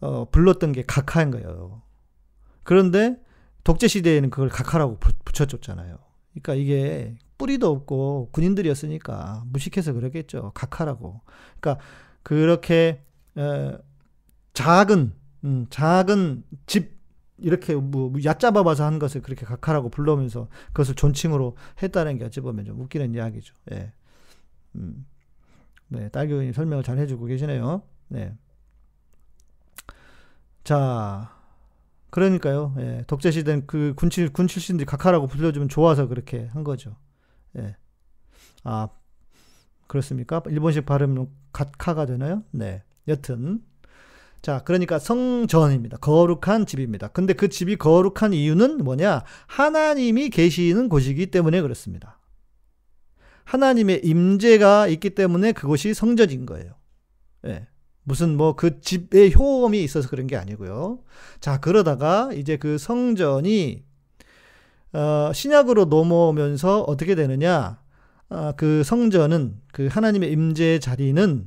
어, 0.00 0.30
불렀던 0.30 0.72
게 0.72 0.82
각하인 0.84 1.30
거예요. 1.30 1.82
그런데 2.64 3.16
독재 3.62 3.86
시대에는 3.86 4.30
그걸 4.30 4.48
각하라고 4.48 4.98
붙여줬잖아요. 5.24 5.98
그러니까 6.32 6.54
이게 6.54 7.14
뿌리도 7.38 7.70
없고 7.70 8.30
군인들이었으니까 8.32 9.44
무식해서 9.46 9.92
그러겠죠. 9.92 10.50
각하라고. 10.54 11.20
그러니까 11.60 11.84
그렇게 12.24 13.04
에, 13.38 13.78
작은 14.54 15.12
음, 15.44 15.66
작은 15.70 16.42
집 16.66 17.01
이렇게 17.42 17.74
뭐, 17.74 18.10
뭐 18.10 18.20
얕잡아 18.22 18.62
봐서 18.62 18.84
한 18.84 18.98
것을 18.98 19.22
그렇게 19.22 19.44
각하라고 19.44 19.90
불러오면서 19.90 20.48
그것을 20.68 20.94
존칭으로 20.94 21.56
했다는 21.82 22.18
게 22.18 22.24
어찌 22.24 22.40
보면 22.40 22.64
좀 22.64 22.80
웃기는 22.80 23.14
이야기죠. 23.14 23.54
예. 23.72 23.92
음. 24.76 25.06
네, 25.88 26.08
딸교님 26.08 26.52
설명을 26.52 26.82
잘 26.84 26.98
해주고 26.98 27.26
계시네요. 27.26 27.82
네. 28.08 28.34
자, 30.64 31.36
그러니까요. 32.10 32.74
예, 32.78 33.04
독재 33.06 33.30
시대는 33.30 33.66
그 33.66 33.94
군칠 33.96 34.32
군 34.32 34.46
출신들이 34.46 34.86
각하라고 34.86 35.26
불러주면 35.26 35.68
좋아서 35.68 36.06
그렇게 36.06 36.46
한 36.52 36.64
거죠. 36.64 36.96
예. 37.58 37.76
아, 38.64 38.88
그렇습니까? 39.86 40.42
일본식 40.46 40.86
발음은 40.86 41.28
각하가 41.52 42.06
되나요? 42.06 42.44
네. 42.50 42.82
여튼 43.08 43.62
자, 44.42 44.62
그러니까 44.64 44.98
성전입니다. 44.98 45.98
거룩한 45.98 46.66
집입니다. 46.66 47.08
근데 47.08 47.32
그 47.32 47.48
집이 47.48 47.76
거룩한 47.76 48.32
이유는 48.32 48.78
뭐냐? 48.78 49.22
하나님이 49.46 50.30
계시는 50.30 50.88
곳이기 50.88 51.26
때문에 51.26 51.62
그렇습니다. 51.62 52.18
하나님의 53.44 54.00
임재가 54.04 54.88
있기 54.88 55.10
때문에 55.10 55.52
그곳이 55.52 55.94
성전인 55.94 56.44
거예요. 56.46 56.72
예. 57.46 57.68
무슨 58.04 58.36
뭐 58.36 58.56
그 58.56 58.80
집에 58.80 59.30
효험이 59.30 59.84
있어서 59.84 60.08
그런 60.08 60.26
게 60.26 60.36
아니고요. 60.36 60.98
자, 61.40 61.60
그러다가 61.60 62.30
이제 62.32 62.56
그 62.56 62.78
성전이 62.78 63.84
어, 64.92 65.30
신약으로 65.32 65.86
넘어오면서 65.86 66.82
어떻게 66.82 67.14
되느냐? 67.14 67.80
어, 68.28 68.52
그 68.56 68.82
성전은 68.82 69.60
그 69.72 69.86
하나님의 69.86 70.32
임재 70.32 70.80
자리는 70.80 71.46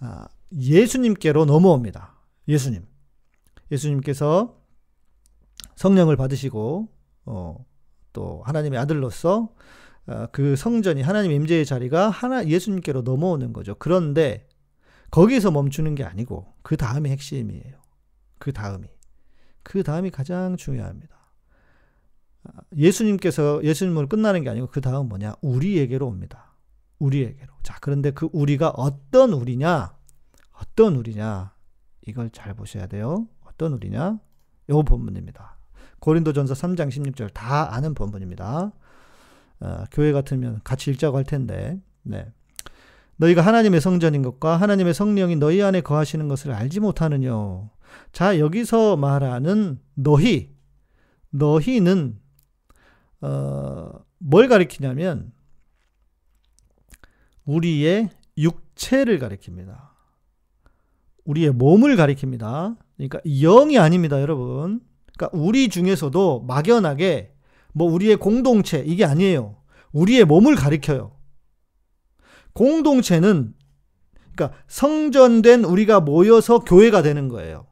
아, 0.00 0.26
예수님께로 0.56 1.44
넘어옵니다. 1.44 2.11
예수님. 2.48 2.86
예수님께서 3.70 4.58
성령을 5.76 6.16
받으시고 6.16 6.88
어, 7.24 7.64
또 8.12 8.42
하나님의 8.44 8.78
아들로서 8.78 9.54
어, 10.06 10.26
그 10.32 10.56
성전이 10.56 11.02
하나님 11.02 11.32
임재의 11.32 11.64
자리가 11.64 12.10
하나 12.10 12.46
예수님께로 12.46 13.02
넘어오는 13.02 13.52
거죠. 13.52 13.74
그런데 13.78 14.48
거기서 15.10 15.50
멈추는 15.50 15.94
게 15.94 16.04
아니고 16.04 16.52
그 16.62 16.76
다음이 16.76 17.10
핵심이에요. 17.10 17.80
그 18.38 18.52
다음이 18.52 18.88
그 19.62 19.82
다음이 19.82 20.10
가장 20.10 20.56
중요합니다. 20.56 21.16
아, 22.44 22.50
예수님께서 22.76 23.62
예수님으로 23.62 24.08
끝나는 24.08 24.42
게 24.42 24.50
아니고 24.50 24.68
그 24.68 24.80
다음 24.80 25.08
뭐냐? 25.08 25.34
우리에게로 25.42 26.06
옵니다. 26.06 26.54
우리에게로. 26.98 27.52
자, 27.62 27.76
그런데 27.80 28.10
그 28.10 28.28
우리가 28.32 28.70
어떤 28.70 29.32
우리냐? 29.32 29.96
어떤 30.52 30.96
우리냐? 30.96 31.51
이걸 32.06 32.30
잘 32.30 32.54
보셔야 32.54 32.86
돼요. 32.86 33.26
어떤 33.44 33.72
우리냐? 33.72 34.18
요 34.68 34.82
본문입니다. 34.82 35.58
고린도전서 36.00 36.54
3장 36.54 36.88
16절 36.88 37.32
다 37.32 37.74
아는 37.74 37.94
본문입니다. 37.94 38.72
어, 39.60 39.84
교회 39.92 40.12
같으면 40.12 40.60
같이 40.64 40.90
읽자고 40.90 41.16
할 41.16 41.24
텐데. 41.24 41.80
네. 42.02 42.26
너희가 43.16 43.42
하나님의 43.42 43.80
성전인 43.80 44.22
것과 44.22 44.56
하나님의 44.56 44.94
성령이 44.94 45.36
너희 45.36 45.62
안에 45.62 45.80
거하시는 45.80 46.26
것을 46.26 46.52
알지 46.52 46.80
못하느뇨. 46.80 47.70
자, 48.10 48.38
여기서 48.38 48.96
말하는 48.96 49.78
너희, 49.94 50.52
너희는, 51.30 52.18
어, 53.20 53.90
뭘 54.18 54.48
가리키냐면, 54.48 55.32
우리의 57.44 58.10
육체를 58.38 59.18
가리킵니다. 59.18 59.91
우리의 61.24 61.50
몸을 61.52 61.96
가리킵니다. 61.96 62.76
그러니까 62.96 63.20
영이 63.24 63.78
아닙니다, 63.78 64.20
여러분. 64.20 64.80
그러니까 65.16 65.38
우리 65.38 65.68
중에서도 65.68 66.44
막연하게 66.46 67.32
뭐 67.72 67.90
우리의 67.92 68.16
공동체 68.16 68.82
이게 68.86 69.04
아니에요. 69.04 69.56
우리의 69.92 70.24
몸을 70.24 70.54
가리켜요. 70.56 71.12
공동체는 72.54 73.54
그러니까 74.34 74.58
성전된 74.66 75.64
우리가 75.64 76.00
모여서 76.00 76.60
교회가 76.60 77.02
되는 77.02 77.28
거예요. 77.28 77.66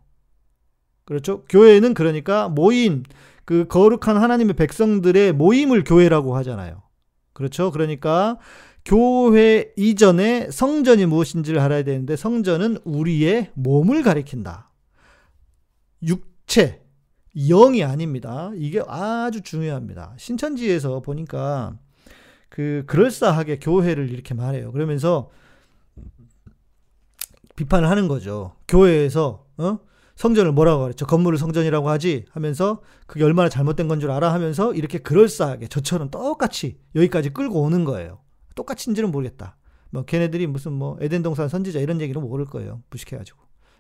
그렇죠? 1.05 1.45
교회는 1.47 1.95
그러니까 1.95 2.49
모임 2.49 3.03
그 3.45 3.67
거룩한 3.67 4.17
하나님의 4.17 4.55
백성들의 4.55 5.33
모임을 5.33 5.85
교회라고 5.85 6.37
하잖아요. 6.37 6.83
그렇죠? 7.33 7.71
그러니까 7.71 8.39
교회 8.91 9.73
이전에 9.77 10.51
성전이 10.51 11.07
무엇인지를 11.07 11.61
알아야 11.61 11.85
되는데 11.85 12.17
성전은 12.17 12.79
우리의 12.83 13.53
몸을 13.55 14.03
가리킨다. 14.03 14.73
육체, 16.03 16.83
영이 17.37 17.85
아닙니다. 17.85 18.51
이게 18.57 18.83
아주 18.89 19.43
중요합니다. 19.43 20.15
신천지에서 20.19 21.03
보니까 21.03 21.79
그 22.49 22.83
그럴싸하게 22.89 23.61
교회를 23.61 24.11
이렇게 24.11 24.35
말해요. 24.35 24.73
그러면서 24.73 25.31
비판을 27.55 27.89
하는 27.89 28.09
거죠. 28.09 28.57
교회에서 28.67 29.47
어? 29.59 29.79
성전을 30.17 30.51
뭐라고 30.51 30.83
그랬죠? 30.83 31.07
건물을 31.07 31.39
성전이라고 31.39 31.89
하지 31.89 32.25
하면서 32.33 32.83
그게 33.07 33.23
얼마나 33.23 33.49
잘못된 33.49 33.87
건 33.87 34.01
줄 34.01 34.11
알아 34.11 34.33
하면서 34.33 34.75
이렇게 34.75 34.99
그럴싸하게 34.99 35.69
저처럼 35.69 36.11
똑같이 36.11 36.81
여기까지 36.97 37.31
끌고 37.31 37.63
오는 37.63 37.85
거예요. 37.85 38.19
똑같인지는 38.55 39.11
모르겠다. 39.11 39.57
뭐 39.91 40.05
걔네들이 40.05 40.47
무슨 40.47 40.73
뭐 40.73 40.97
에덴 41.01 41.23
동산 41.23 41.49
선지자 41.49 41.81
이런 41.81 42.01
얘기는 42.01 42.21
모를 42.21 42.45
거예요. 42.47 42.83
부식해가지고. 42.91 43.39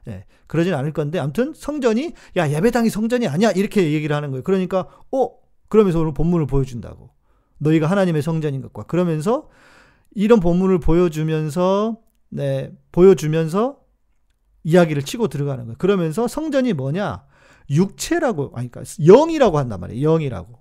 예, 0.09 0.24
그러진 0.46 0.72
않을 0.74 0.92
건데 0.92 1.18
아무튼 1.18 1.52
성전이 1.54 2.14
야 2.37 2.50
예배당이 2.50 2.88
성전이 2.90 3.28
아니야 3.28 3.50
이렇게 3.50 3.92
얘기를 3.92 4.16
하는 4.16 4.30
거예요. 4.30 4.42
그러니까 4.42 4.88
어 5.12 5.28
그러면서 5.68 6.00
오늘 6.00 6.14
본문을 6.14 6.46
보여준다고. 6.46 7.11
너희가 7.59 7.87
하나님의 7.87 8.22
성전인 8.22 8.62
것과 8.62 8.85
그러면서 8.85 9.48
이런 10.12 10.40
본문을 10.40 10.80
보여주면서 10.80 11.98
네 12.30 12.72
보여주면서 12.92 13.78
이야기를 14.64 15.02
치고 15.02 15.28
들어가는 15.28 15.64
거예요. 15.66 15.76
그러면서 15.78 16.26
성전이 16.28 16.72
뭐냐 16.72 17.24
육체라고 17.70 18.52
아니 18.54 18.70
그러니까 18.70 18.83
영이라고 19.04 19.59
한단 19.59 19.80
말이에요. 19.80 20.11
영이라고. 20.11 20.59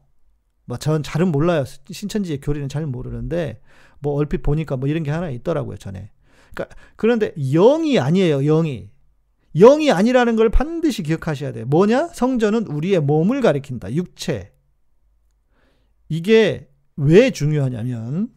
뭐 0.66 0.78
전 0.78 1.02
잘은 1.02 1.32
몰라요. 1.32 1.64
신천지의 1.90 2.42
교리는 2.42 2.70
잘 2.70 2.86
모르는데 2.86 3.62
뭐 4.00 4.14
얼핏 4.14 4.44
보니까 4.44 4.78
뭐 4.78 4.88
이런 4.88 5.04
게 5.04 5.12
하나 5.12 5.30
있더라고요 5.30 5.78
전에. 5.78 6.12
그러니까 6.54 6.76
그런데 6.96 7.34
영이 7.36 8.00
아니에요. 8.00 8.42
영이 8.44 8.90
영이 9.56 9.92
아니라는 9.92 10.36
걸 10.36 10.50
반드시 10.50 11.04
기억하셔야 11.04 11.52
돼요. 11.52 11.66
뭐냐? 11.66 12.08
성전은 12.08 12.68
우리의 12.68 13.00
몸을 13.02 13.42
가리킨다. 13.42 13.94
육체. 13.94 14.54
이게 16.08 16.70
왜 16.96 17.32
중요하냐면, 17.32 18.30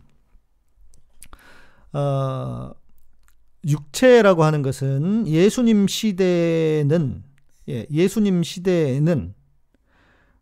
어, 1.92 2.72
육체라고 3.66 4.44
하는 4.44 4.62
것은 4.62 5.26
예수님 5.26 5.86
시대는, 5.86 7.24
예, 7.68 7.86
예수님 7.90 8.42
시대에는 8.42 9.34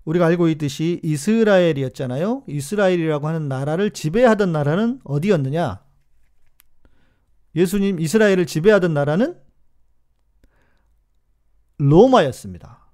우리가 0.04 0.26
알고 0.26 0.48
있듯이 0.48 1.00
이스라엘이었잖아요. 1.02 2.44
이스라엘이라고 2.46 3.28
하는 3.28 3.48
나라를 3.48 3.90
지배하던 3.90 4.52
나라는 4.52 5.00
어디였느냐? 5.04 5.84
예수님 7.54 8.00
이스라엘을 8.00 8.46
지배하던 8.46 8.94
나라는 8.94 9.36
로마였습니다. 11.78 12.92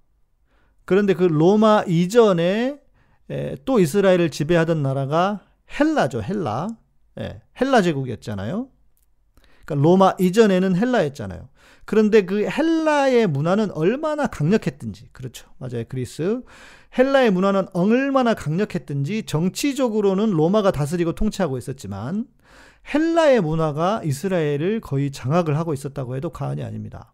그런데 0.84 1.14
그 1.14 1.24
로마 1.24 1.84
이전에 1.86 2.80
또 3.64 3.80
이스라엘을 3.80 4.30
지배하던 4.30 4.82
나라가 4.82 5.44
헬라죠, 5.78 6.22
헬라. 6.22 6.68
예, 7.18 7.42
헬라 7.60 7.82
제국이었잖아요. 7.82 8.68
그러니까 9.64 9.88
로마 9.88 10.14
이전에는 10.20 10.76
헬라였잖아요. 10.76 11.48
그런데 11.84 12.24
그 12.24 12.48
헬라의 12.48 13.26
문화는 13.26 13.72
얼마나 13.72 14.26
강력했든지, 14.26 15.08
그렇죠. 15.12 15.48
맞아요. 15.58 15.84
그리스. 15.88 16.42
헬라의 16.98 17.30
문화는 17.30 17.66
얼마나 17.72 18.34
강력했든지 18.34 19.24
정치적으로는 19.24 20.30
로마가 20.30 20.70
다스리고 20.70 21.12
통치하고 21.12 21.58
있었지만 21.58 22.26
헬라의 22.92 23.40
문화가 23.40 24.02
이스라엘을 24.04 24.80
거의 24.80 25.10
장악을 25.10 25.58
하고 25.58 25.74
있었다고 25.74 26.16
해도 26.16 26.30
과언이 26.30 26.62
아닙니다. 26.62 27.12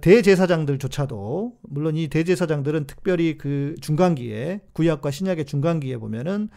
대제사장들조차도 0.00 1.58
물론 1.62 1.96
이 1.96 2.08
대제사장들은 2.08 2.86
특별히 2.86 3.38
그 3.38 3.74
중간기에 3.80 4.60
구약과 4.72 5.10
신약의 5.10 5.46
중간기에 5.46 5.96
보면은 5.96 6.48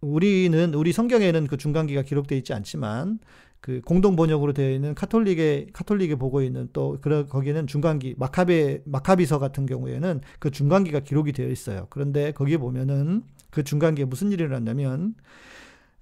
우리는 0.00 0.74
우리 0.74 0.92
성경에는 0.92 1.46
그 1.46 1.56
중간기가 1.56 2.02
기록되어 2.02 2.38
있지 2.38 2.52
않지만 2.52 3.18
그 3.62 3.80
공동 3.84 4.16
번역으로 4.16 4.52
되어 4.52 4.72
있는 4.72 4.92
카톨릭에 4.94 5.68
카톨릭에 5.72 6.16
보고 6.16 6.42
있는 6.42 6.68
또 6.72 6.98
그런 7.00 7.28
거기는 7.28 7.64
중간기 7.68 8.16
마카베 8.18 8.82
마카비서 8.84 9.38
같은 9.38 9.66
경우에는 9.66 10.20
그 10.40 10.50
중간기가 10.50 11.00
기록이 11.00 11.32
되어 11.32 11.48
있어요. 11.48 11.86
그런데 11.88 12.32
거기에 12.32 12.56
보면은 12.56 13.22
그 13.50 13.62
중간기에 13.62 14.04
무슨 14.04 14.32
일이 14.32 14.42
일어났냐면 14.42 15.14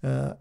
어, 0.03 0.33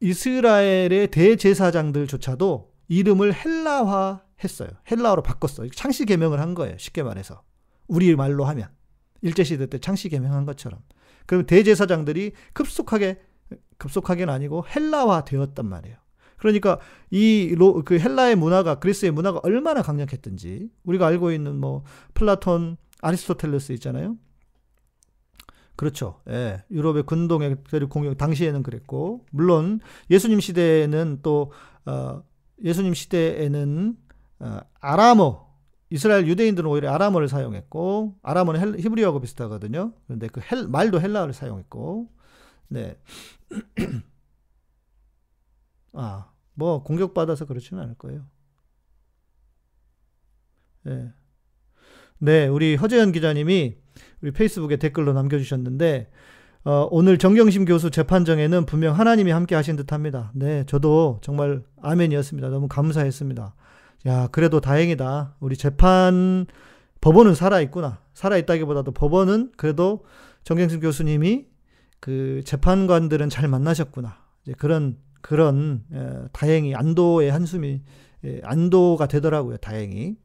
이스라엘의 0.00 1.08
대제사장들조차도 1.10 2.70
이름을 2.88 3.32
헬라화 3.34 4.20
했어요. 4.44 4.68
헬라어로 4.90 5.22
바꿨어. 5.22 5.66
창씨 5.74 6.04
개명을 6.04 6.40
한 6.40 6.52
거예요. 6.54 6.76
쉽게 6.76 7.02
말해서. 7.02 7.42
우리 7.88 8.14
말로 8.14 8.44
하면. 8.44 8.68
일제 9.22 9.44
시대 9.44 9.66
때 9.66 9.78
창씨 9.78 10.10
개명한 10.10 10.44
것처럼. 10.44 10.80
그럼 11.24 11.46
대제사장들이 11.46 12.32
급속하게, 12.52 13.18
급속하게는 13.78 14.32
아니고 14.32 14.66
헬라화 14.68 15.24
되었단 15.24 15.66
말이에요. 15.66 15.96
그러니까 16.52 16.78
이그 17.10 17.98
헬라의 17.98 18.36
문화가 18.36 18.76
그리스의 18.76 19.12
문화가 19.12 19.40
얼마나 19.42 19.82
강력했든지 19.82 20.70
우리가 20.84 21.06
알고 21.06 21.32
있는 21.32 21.58
뭐 21.58 21.84
플라톤, 22.14 22.76
아리스토텔레스 23.00 23.72
있잖아요. 23.72 24.16
그렇죠. 25.76 26.20
예. 26.28 26.64
유럽의 26.70 27.04
근동의 27.04 27.58
공용어 27.90 28.14
당시에는 28.14 28.62
그랬고 28.62 29.26
물론 29.30 29.80
예수님 30.10 30.40
시대에는 30.40 31.20
또 31.22 31.52
어, 31.84 32.22
예수님 32.64 32.94
시대에는 32.94 33.96
어, 34.40 34.58
아람어 34.80 35.46
이스라엘 35.90 36.26
유대인들은 36.26 36.68
오히려 36.68 36.92
아람어를 36.92 37.28
사용했고 37.28 38.16
아람어는 38.22 38.60
헬, 38.60 38.78
히브리어하고 38.78 39.20
비슷하거든요. 39.20 39.92
그런데 40.06 40.28
그 40.28 40.40
헬, 40.40 40.66
말도 40.66 41.00
헬라어를 41.00 41.34
사용했고 41.34 42.08
네. 42.68 42.98
아, 45.92 46.30
뭐 46.56 46.82
공격받아서 46.82 47.44
그렇지는 47.44 47.82
않을 47.84 47.94
거예요. 47.94 48.26
네. 50.82 51.12
네, 52.18 52.46
우리 52.48 52.74
허재현 52.74 53.12
기자님이 53.12 53.76
우리 54.22 54.30
페이스북에 54.32 54.76
댓글로 54.76 55.12
남겨주셨는데 55.12 56.10
어, 56.64 56.88
오늘 56.90 57.16
정경심 57.16 57.64
교수 57.64 57.90
재판정에는 57.90 58.66
분명 58.66 58.98
하나님이 58.98 59.30
함께 59.30 59.54
하신 59.54 59.76
듯 59.76 59.92
합니다. 59.92 60.32
네, 60.34 60.64
저도 60.64 61.20
정말 61.22 61.62
아멘이었습니다. 61.80 62.48
너무 62.48 62.66
감사했습니다. 62.66 63.54
야, 64.06 64.26
그래도 64.32 64.60
다행이다. 64.60 65.36
우리 65.38 65.56
재판, 65.56 66.46
법원은 67.00 67.36
살아있구나. 67.36 68.00
살아있다기보다도 68.14 68.90
법원은 68.92 69.52
그래도 69.56 70.04
정경심 70.42 70.80
교수님이 70.80 71.46
그 72.00 72.42
재판관들은 72.44 73.28
잘 73.28 73.46
만나셨구나. 73.48 74.18
이제 74.42 74.54
그런, 74.58 74.96
그런, 75.20 75.84
에, 75.92 76.28
다행히 76.32 76.74
안도의 76.74 77.30
한숨이, 77.30 77.82
에, 78.24 78.40
안도가 78.44 79.06
되더라고요. 79.08 79.56
다행히. 79.58 80.16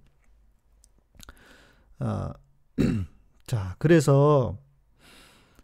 어, 1.99 2.32
자, 3.47 3.75
그래서 3.80 4.58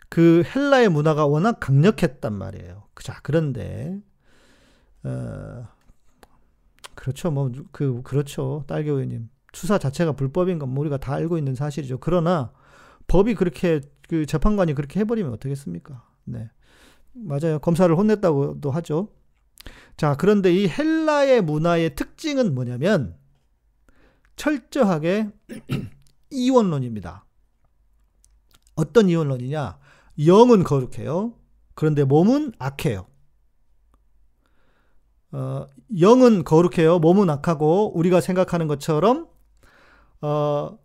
그 0.09 0.43
헬라의 0.55 0.89
문화가 0.89 1.25
워낙 1.25 1.59
강력했단 1.59 2.33
말이에요. 2.33 2.83
자, 3.01 3.19
그런데 3.23 3.99
어 5.03 5.67
그렇죠. 6.95 7.31
뭐 7.31 7.51
그 7.71 8.01
그렇죠. 8.03 8.63
딸교회님. 8.67 9.29
추사 9.51 9.77
자체가 9.77 10.13
불법인 10.13 10.59
건 10.59 10.69
뭐 10.69 10.81
우리가 10.81 10.97
다 10.97 11.13
알고 11.13 11.37
있는 11.37 11.55
사실이죠. 11.55 11.99
그러나 11.99 12.51
법이 13.07 13.35
그렇게 13.35 13.81
그 14.09 14.25
재판관이 14.25 14.73
그렇게 14.73 14.99
해버리면 15.01 15.33
어떻겠습니까? 15.33 16.03
네. 16.25 16.49
맞아요. 17.23 17.59
검사를 17.59 17.93
혼냈다고도 17.95 18.71
하죠. 18.71 19.09
자, 19.97 20.15
그런데 20.15 20.53
이 20.53 20.67
헬라의 20.67 21.41
문화의 21.41 21.95
특징은 21.95 22.53
뭐냐면 22.53 23.17
철저하게 24.35 25.31
이원론입니다. 26.29 27.25
어떤 28.75 29.09
이원론이냐? 29.09 29.79
영은 30.25 30.63
거룩해요. 30.63 31.33
그런데 31.73 32.03
몸은 32.03 32.53
악해요. 32.59 33.07
어, 35.31 35.67
영은 35.99 36.43
거룩해요. 36.43 36.99
몸은 36.99 37.29
악하고 37.29 37.97
우리가 37.97 38.21
생각하는 38.21 38.67
것처럼 38.67 39.27
어, 40.21 40.77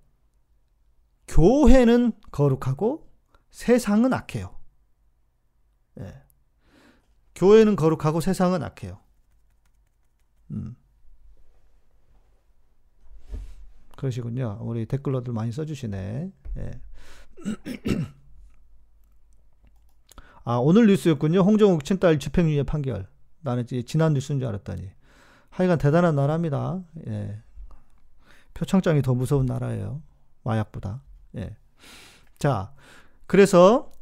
교회는 1.28 2.12
거룩하고 2.30 3.08
세상은 3.50 4.12
악해요. 4.12 4.61
네. 7.42 7.46
교회는 7.46 7.74
거룩하고 7.76 8.20
세상은 8.20 8.62
악해요. 8.62 8.98
음. 10.52 10.76
그러시군요. 13.96 14.58
우리 14.62 14.86
댓글러들 14.86 15.32
많이 15.32 15.50
써주시네. 15.50 16.32
네. 16.54 16.70
아, 20.44 20.56
오늘 20.56 20.86
뉴스였군요. 20.86 21.40
홍정욱 21.40 21.84
친딸 21.84 22.18
집행유예 22.18 22.62
판결. 22.64 23.08
나는 23.40 23.66
지난 23.86 24.12
뉴스인 24.12 24.38
줄 24.38 24.48
알았더니. 24.48 24.90
하여간 25.50 25.78
대단한 25.78 26.14
나라입니다. 26.14 26.82
예. 27.06 27.42
표창장이 28.54 29.02
더 29.02 29.14
무서운 29.14 29.46
나라예요. 29.46 30.00
마약보다. 30.44 31.02
예. 31.36 31.56
자, 32.38 32.72
그래서, 33.26 33.92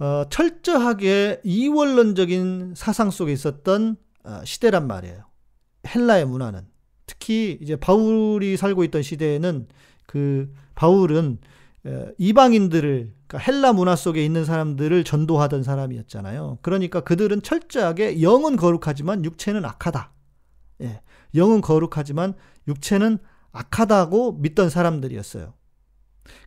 어, 0.00 0.24
철저하게 0.30 1.42
이원론적인 1.44 2.72
사상 2.74 3.10
속에 3.10 3.32
있었던 3.32 3.96
어, 4.24 4.40
시대란 4.44 4.86
말이에요. 4.86 5.24
헬라의 5.86 6.26
문화는. 6.26 6.66
특히 7.06 7.58
이제 7.60 7.76
바울이 7.76 8.56
살고 8.56 8.84
있던 8.84 9.02
시대에는 9.02 9.68
그 10.06 10.52
바울은 10.74 11.38
이방인들을 12.18 13.14
그러니까 13.26 13.38
헬라 13.38 13.72
문화 13.72 13.96
속에 13.96 14.24
있는 14.24 14.44
사람들을 14.44 15.02
전도하던 15.04 15.62
사람이었잖아요. 15.62 16.58
그러니까 16.62 17.00
그들은 17.00 17.42
철저하게 17.42 18.22
영은 18.22 18.56
거룩하지만 18.56 19.24
육체는 19.24 19.64
악하다. 19.64 20.12
예. 20.82 21.00
영은 21.34 21.60
거룩하지만 21.60 22.34
육체는 22.68 23.18
악하다고 23.52 24.32
믿던 24.32 24.70
사람들이었어요. 24.70 25.54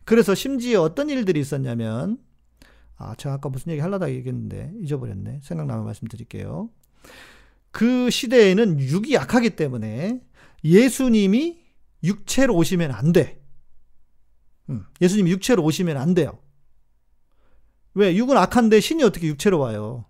그래서 0.04 0.34
심지어 0.34 0.82
어떤 0.82 1.10
일들이 1.10 1.40
있었냐면 1.40 2.18
아, 2.96 3.14
제가 3.16 3.34
아까 3.36 3.48
무슨 3.48 3.72
얘기 3.72 3.80
하려다 3.80 4.10
얘기했는데 4.10 4.72
잊어버렸네. 4.80 5.40
생각나면 5.42 5.84
말씀드릴게요. 5.84 6.70
그 7.70 8.08
시대에는 8.10 8.78
육이 8.78 9.14
약하기 9.14 9.50
때문에 9.56 10.20
예수님이 10.62 11.60
육체로 12.04 12.54
오시면 12.54 12.92
안 12.92 13.12
돼. 13.12 13.42
음, 14.70 14.86
예수님 15.00 15.28
육체로 15.28 15.62
오시면 15.64 15.96
안 15.96 16.14
돼요. 16.14 16.38
왜? 17.94 18.14
육은 18.14 18.36
악한데 18.36 18.80
신이 18.80 19.02
어떻게 19.02 19.26
육체로 19.26 19.58
와요? 19.58 20.04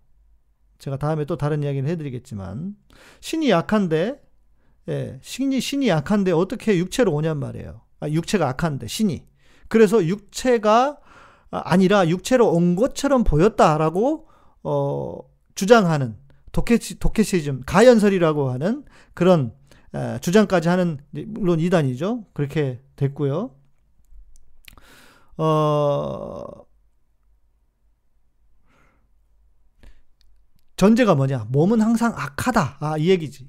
제가 0.79 0.99
다음에 0.99 1.25
또 1.25 1.37
다른 1.37 1.63
이야기를 1.63 1.89
해드리겠지만 1.89 2.77
신이 3.21 3.51
약한데 3.51 4.23
예, 4.89 5.19
신이 5.23 5.61
신이 5.61 5.89
약한데 5.89 6.33
어떻게 6.33 6.77
육체로 6.77 7.13
오냔 7.13 7.39
말이에요. 7.39 7.81
아, 8.01 8.09
육체가 8.09 8.49
악한데 8.51 8.87
신이 8.87 9.25
그래서 9.69 10.05
육체가 10.05 10.99
아니라 11.65 12.09
육체로 12.09 12.51
온 12.51 12.77
것처럼 12.77 13.25
보였다라고 13.25 14.29
어, 14.63 15.19
주장하는 15.55 16.17
도케시, 16.53 16.99
도케시즘 16.99 17.63
가연설이라고 17.67 18.51
하는 18.51 18.85
그런 19.13 19.55
에, 19.95 20.19
주장까지 20.21 20.69
하는 20.69 20.99
물론 21.11 21.61
이단이죠. 21.61 22.25
그렇게 22.33 22.81
됐고요. 22.97 23.55
어, 25.37 26.45
전제가 30.77 31.15
뭐냐? 31.15 31.47
몸은 31.51 31.81
항상 31.81 32.13
악하다. 32.17 32.79
아, 32.81 32.99
이 32.99 33.09
얘기지. 33.11 33.49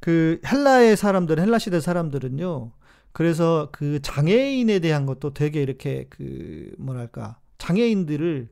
그 0.00 0.40
헬라의 0.44 0.96
사람들, 0.96 1.38
헬라 1.38 1.58
시대 1.58 1.80
사람들은요. 1.80 2.72
그래서 3.12 3.68
그 3.72 4.00
장애인에 4.00 4.78
대한 4.78 5.06
것도 5.06 5.34
되게 5.34 5.62
이렇게 5.62 6.06
그 6.08 6.74
뭐랄까 6.78 7.38
장애인들을 7.58 8.48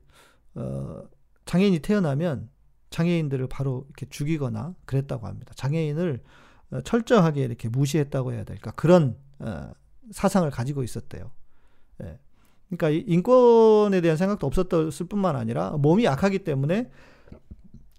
어 0.55 1.03
장애인이 1.45 1.79
태어나면 1.79 2.49
장애인들을 2.91 3.47
바로 3.47 3.85
이렇게 3.87 4.07
죽이거나 4.09 4.75
그랬다고 4.85 5.27
합니다. 5.27 5.53
장애인을 5.55 6.21
어, 6.71 6.81
철저하게 6.81 7.43
이렇게 7.43 7.69
무시했다고 7.69 8.33
해야 8.33 8.43
될까 8.43 8.71
그런 8.71 9.17
어 9.39 9.71
사상을 10.11 10.49
가지고 10.51 10.83
있었대요. 10.83 11.31
예. 12.03 12.19
그러니까 12.69 12.89
인권에 12.89 14.01
대한 14.01 14.17
생각도 14.17 14.47
없었을 14.47 15.07
뿐만 15.07 15.35
아니라 15.35 15.71
몸이 15.71 16.05
약하기 16.05 16.39
때문에 16.39 16.89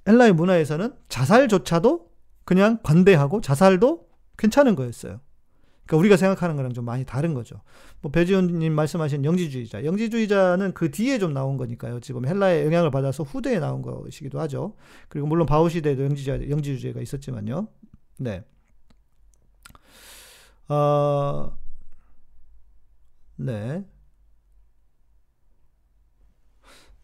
헬라의 0.09 0.33
문화에서는 0.33 0.95
자살조차도 1.09 2.11
그냥 2.45 2.79
관대하고 2.83 3.41
자살도 3.41 4.09
괜찮은 4.37 4.75
거였어요. 4.75 5.21
그러니까 5.87 5.97
우리가 5.99 6.17
생각하는 6.17 6.57
거랑 6.57 6.73
좀 6.73 6.85
많이 6.85 7.05
다른 7.05 7.35
거죠. 7.35 7.61
뭐 8.01 8.11
배지훈님 8.13 8.73
말씀하신 8.73 9.25
영지주의자, 9.25 9.85
영지주의자는 9.85 10.75
그 10.75 10.91
뒤에 10.91 11.19
좀 11.19 11.33
나온 11.33 11.57
거니까요. 11.57 12.01
지금 12.01 12.27
헬라의 12.27 12.65
영향을 12.67 12.91
받아서 12.91 13.23
후대에 13.25 13.59
나온 13.59 13.83
것이기도 13.83 14.41
하죠. 14.41 14.77
그리고 15.09 15.27
물론 15.27 15.47
바우 15.47 15.69
시대에도 15.69 16.05
영지주의, 16.05 16.51
영지주의가 16.51 17.01
있었지만요. 17.01 17.69
네. 18.19 18.45
어, 20.69 21.57
네. 23.37 23.85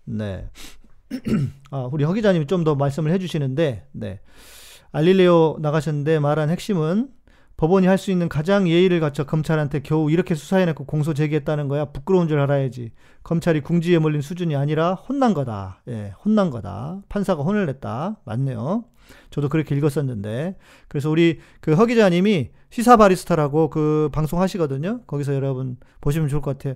네. 0.05 0.51
아, 1.71 1.89
우리 1.93 2.05
허 2.05 2.13
기자님이 2.13 2.47
좀 2.47 2.65
더 2.65 2.75
말씀을 2.75 3.13
해주시는데, 3.13 3.89
네. 3.93 4.21
알릴레오 4.93 5.59
나가셨는데 5.61 6.19
말한 6.19 6.49
핵심은 6.51 7.11
법원이 7.59 7.87
할 7.89 7.99
수 7.99 8.11
있는 8.13 8.29
가장 8.29 8.69
예의를 8.69 9.01
갖춰 9.01 9.25
검찰한테 9.25 9.81
겨우 9.81 10.11
이렇게 10.11 10.35
수사해놓고 10.37 10.87
공소 10.87 11.13
제기했다는 11.13 11.69
거야. 11.69 11.87
부끄러운 11.87 12.29
줄 12.29 12.39
알아야지. 12.39 12.93
검찰이 13.25 13.61
궁지에 13.63 13.99
몰린 13.99 14.23
수준이 14.23 14.55
아니라 14.57 14.95
혼난 14.95 15.35
거다. 15.35 15.83
예, 15.89 16.15
혼난 16.25 16.51
거다. 16.51 17.03
판사가 17.11 17.43
혼을 17.43 17.67
냈다. 17.67 18.21
맞네요. 18.25 18.85
저도 19.31 19.49
그렇게 19.49 19.75
읽었었는데. 19.75 20.57
그래서 20.89 21.11
우리 21.11 21.41
그 21.61 21.73
허 21.75 21.85
기자님이 21.87 22.51
시사 22.71 22.97
바리스타라고 22.97 23.71
그 23.71 24.09
방송 24.13 24.41
하시거든요. 24.41 25.03
거기서 25.07 25.35
여러분 25.35 25.77
보시면 26.01 26.29
좋을 26.29 26.41
것 26.43 26.57
같아요. 26.57 26.75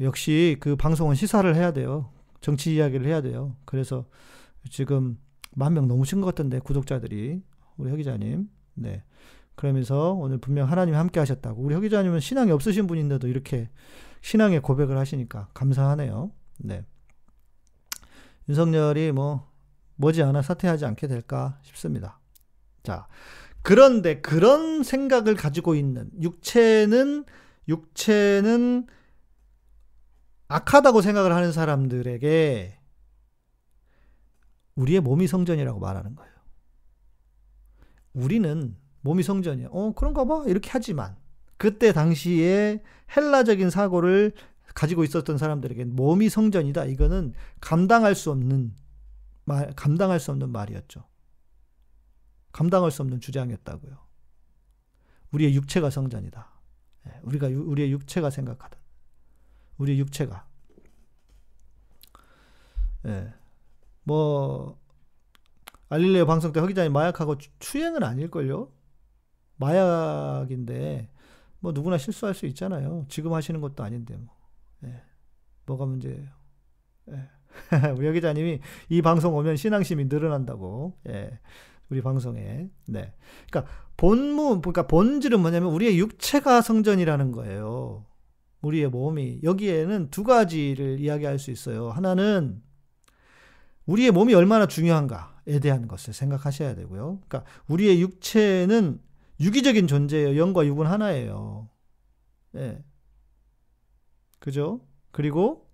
역시 0.00 0.56
그 0.60 0.76
방송은 0.76 1.16
시사를 1.16 1.52
해야 1.56 1.72
돼요. 1.72 2.10
정치 2.40 2.74
이야기를 2.76 3.06
해야 3.06 3.20
돼요. 3.20 3.56
그래서 3.64 4.04
지금 4.70 5.18
만 5.56 5.74
명 5.74 5.88
넘으신 5.88 6.20
것 6.20 6.26
같던데 6.28 6.60
구독자들이 6.60 7.42
우리 7.78 7.90
허 7.90 7.96
기자님. 7.96 8.48
네. 8.74 9.02
그러면서 9.54 10.12
오늘 10.12 10.38
분명 10.38 10.70
하나님이 10.70 10.96
함께 10.96 11.20
하셨다고. 11.20 11.62
우리 11.62 11.74
허 11.74 11.80
기자님은 11.80 12.20
신앙이 12.20 12.50
없으신 12.50 12.86
분인데도 12.86 13.28
이렇게 13.28 13.70
신앙의 14.20 14.60
고백을 14.60 14.98
하시니까 14.98 15.48
감사하네요. 15.54 16.32
네. 16.58 16.84
윤석열이 18.48 19.12
뭐 19.12 19.50
머지않아 19.96 20.42
사퇴하지 20.42 20.84
않게 20.86 21.06
될까 21.06 21.58
싶습니다. 21.62 22.20
자, 22.82 23.06
그런데 23.62 24.20
그런 24.20 24.82
생각을 24.82 25.34
가지고 25.34 25.74
있는 25.74 26.10
육체는 26.20 27.24
육체는 27.68 28.86
악하다고 30.48 31.00
생각을 31.00 31.32
하는 31.32 31.52
사람들에게 31.52 32.78
우리의 34.74 35.00
몸이 35.00 35.26
성전이라고 35.26 35.80
말하는 35.80 36.14
거예요. 36.14 36.32
우리는 38.12 38.76
몸이 39.04 39.22
성전이야. 39.22 39.68
어, 39.70 39.92
그런가 39.94 40.24
봐. 40.24 40.44
이렇게 40.46 40.70
하지만 40.72 41.14
그때 41.58 41.92
당시에 41.92 42.82
헬라적인 43.14 43.68
사고를 43.68 44.32
가지고 44.74 45.04
있었던 45.04 45.36
사람들에게 45.36 45.84
몸이 45.84 46.30
성전이다. 46.30 46.86
이거는 46.86 47.34
감당할 47.60 48.14
수 48.14 48.30
없는 48.30 48.74
말, 49.44 49.72
감당할 49.76 50.18
수 50.18 50.30
없는 50.30 50.50
말이었죠. 50.50 51.04
감당할 52.52 52.90
수 52.90 53.02
없는 53.02 53.20
주장이었다고요. 53.20 53.98
우리의 55.32 55.54
육체가 55.54 55.90
성전이다. 55.90 56.48
예, 57.06 57.20
우리가 57.24 57.48
우리의 57.48 57.92
육체가 57.92 58.30
생각하다. 58.30 58.78
우리의 59.76 59.98
육체가. 59.98 60.46
예. 63.06 63.34
뭐 64.02 64.80
알릴레오 65.90 66.24
방송 66.24 66.52
때 66.52 66.60
허기자님 66.60 66.92
마약하고 66.92 67.36
추 67.58 67.78
행은 67.78 68.02
아닐걸요? 68.02 68.73
마약인데 69.56 71.08
뭐 71.60 71.72
누구나 71.72 71.98
실수할 71.98 72.34
수 72.34 72.46
있잖아요. 72.46 73.06
지금 73.08 73.32
하시는 73.32 73.60
것도 73.60 73.82
아닌데 73.82 74.16
뭐. 74.16 74.34
예. 74.84 75.02
뭐가 75.66 75.86
문제예요? 75.86 76.28
예. 77.10 77.28
우리 77.96 78.12
기자님이 78.12 78.60
이 78.88 79.02
방송 79.02 79.34
오면 79.34 79.56
신앙심이 79.56 80.06
늘어난다고. 80.06 80.98
예. 81.08 81.38
우리 81.88 82.02
방송에. 82.02 82.68
네. 82.86 83.14
그러니까 83.50 83.72
본무 83.96 84.60
그러니까 84.60 84.86
본질은 84.86 85.40
뭐냐면 85.40 85.70
우리의 85.72 85.98
육체가 85.98 86.60
성전이라는 86.60 87.32
거예요. 87.32 88.04
우리의 88.62 88.88
몸이 88.88 89.40
여기에는 89.42 90.10
두 90.10 90.24
가지를 90.24 90.98
이야기할 90.98 91.38
수 91.38 91.50
있어요. 91.50 91.90
하나는 91.90 92.62
우리의 93.86 94.10
몸이 94.10 94.34
얼마나 94.34 94.66
중요한가에 94.66 95.60
대한 95.60 95.86
것을 95.86 96.14
생각하셔야 96.14 96.74
되고요. 96.74 97.20
그러니까 97.26 97.44
우리의 97.68 98.00
육체는 98.00 99.00
유기적인 99.40 99.86
존재예요. 99.86 100.36
영과 100.36 100.64
육은 100.66 100.86
하나예요. 100.86 101.68
예. 102.56 102.82
그죠? 104.38 104.80
그리고 105.10 105.68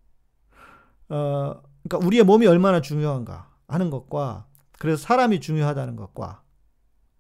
어 1.09 1.61
그러니까 1.83 2.07
우리의 2.07 2.25
몸이 2.25 2.47
얼마나 2.47 2.81
중요한가 2.81 3.51
하는 3.69 3.91
것과 3.91 4.47
그래서 4.79 5.03
사람이 5.03 5.41
중요하다는 5.41 5.97
것과 5.97 6.43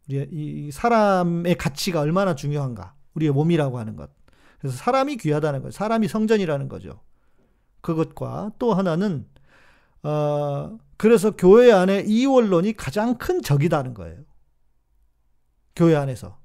우리 0.08 0.28
이 0.30 0.70
사람의 0.70 1.56
가치가 1.56 2.00
얼마나 2.00 2.34
중요한가 2.34 2.94
우리의 3.14 3.32
몸이라고 3.32 3.78
하는 3.78 3.96
것 3.96 4.10
그래서 4.58 4.76
사람이 4.76 5.16
귀하다는 5.16 5.62
것 5.62 5.72
사람이 5.72 6.08
성전이라는 6.08 6.68
거죠 6.68 7.00
그것과 7.80 8.52
또 8.58 8.74
하나는 8.74 9.26
어 10.02 10.78
그래서 10.96 11.32
교회 11.32 11.72
안에 11.72 12.04
이원론이 12.06 12.74
가장 12.74 13.16
큰 13.18 13.42
적이다는 13.42 13.94
거예요 13.94 14.18
교회 15.80 15.94
안에서 15.94 16.38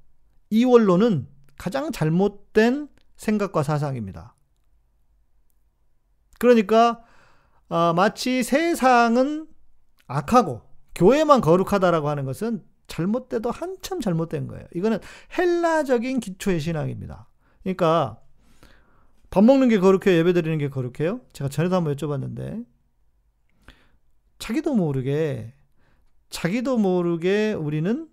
이 0.48 0.64
원론은 0.64 1.28
가장 1.58 1.92
잘못된 1.92 2.88
생각과 3.16 3.62
사상입니다 3.62 4.34
그러니까 6.38 7.04
어, 7.68 7.92
마치 7.94 8.42
세상은 8.42 9.46
악하고 10.06 10.62
교회만 10.94 11.42
거룩하다라고 11.42 12.08
하는 12.08 12.24
것은 12.24 12.64
잘못돼도 12.86 13.50
한참 13.50 14.00
잘못된 14.00 14.46
거예요. 14.46 14.64
이거는 14.74 15.00
헬라적인 15.36 16.20
기초의 16.20 16.60
신앙입니다. 16.60 17.28
그러니까 17.62 18.18
밥 19.28 19.44
먹는 19.44 19.68
게 19.68 19.78
거룩해요? 19.78 20.18
예배 20.18 20.32
드리는 20.32 20.56
게 20.56 20.70
거룩해요? 20.70 21.20
제가 21.34 21.50
전에도 21.50 21.76
한번 21.76 21.94
여쭤봤는데 21.94 22.64
자기도 24.38 24.74
모르게 24.74 25.52
자기도 26.30 26.78
모르게 26.78 27.52
우리는 27.52 28.08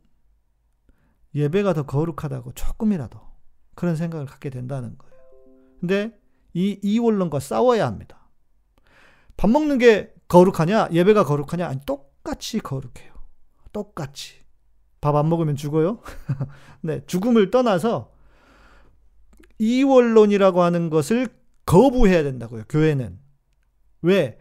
예배가 1.36 1.74
더 1.74 1.84
거룩하다고 1.84 2.54
조금이라도 2.54 3.20
그런 3.76 3.96
생각을 3.96 4.26
갖게 4.26 4.50
된다는 4.50 4.98
거예요. 4.98 5.14
근데 5.80 6.12
이 6.54 6.80
이원론과 6.82 7.40
싸워야 7.40 7.88
합니다. 7.88 8.30
밥 9.36 9.50
먹는 9.50 9.78
게 9.80 10.14
거룩하냐? 10.28 10.90
예배가 10.92 11.26
거룩하냐? 11.26 11.68
아니, 11.68 11.80
똑같이 11.86 12.60
거룩해요. 12.60 13.14
똑같이. 13.72 14.44
밥 15.02 15.16
안 15.16 15.28
먹으면 15.28 15.56
죽어요? 15.56 16.00
네, 16.82 17.02
죽음을 17.08 17.52
떠나서 17.52 18.12
이원론이라고 19.60 20.62
하는 20.62 20.90
것을 20.90 21.28
거부해야 21.66 22.24
된다고요, 22.24 22.64
교회는. 22.70 23.20
왜? 24.02 24.38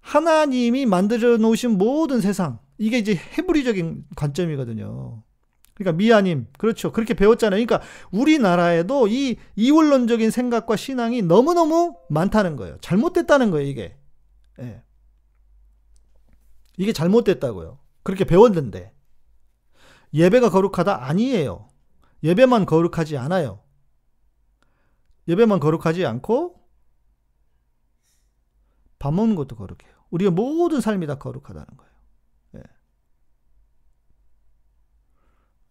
하나님이 0.00 0.86
만들어 0.86 1.36
놓으신 1.36 1.72
모든 1.78 2.20
세상, 2.20 2.60
이게 2.78 2.98
이제 2.98 3.16
헤브리적인 3.16 4.06
관점이거든요. 4.14 5.22
그러니까 5.76 5.98
미아님, 5.98 6.46
그렇죠. 6.56 6.90
그렇게 6.90 7.12
배웠잖아요. 7.12 7.64
그러니까 7.64 7.86
우리나라에도 8.10 9.08
이 9.08 9.36
이원론적인 9.56 10.30
생각과 10.30 10.74
신앙이 10.74 11.20
너무너무 11.22 11.98
많다는 12.08 12.56
거예요. 12.56 12.78
잘못됐다는 12.80 13.50
거예요, 13.50 13.68
이게. 13.68 13.96
예. 14.60 14.82
이게 16.78 16.92
잘못됐다고요. 16.94 17.78
그렇게 18.02 18.24
배웠는데. 18.24 18.94
예배가 20.14 20.48
거룩하다? 20.48 21.04
아니에요. 21.04 21.68
예배만 22.22 22.64
거룩하지 22.64 23.18
않아요. 23.18 23.62
예배만 25.28 25.60
거룩하지 25.60 26.06
않고 26.06 26.58
밥 28.98 29.12
먹는 29.12 29.34
것도 29.36 29.56
거룩해요. 29.56 29.94
우리의 30.10 30.30
모든 30.30 30.80
삶이 30.80 31.06
다 31.06 31.16
거룩하다는 31.16 31.66
거예요. 31.76 31.92
예. 32.56 32.62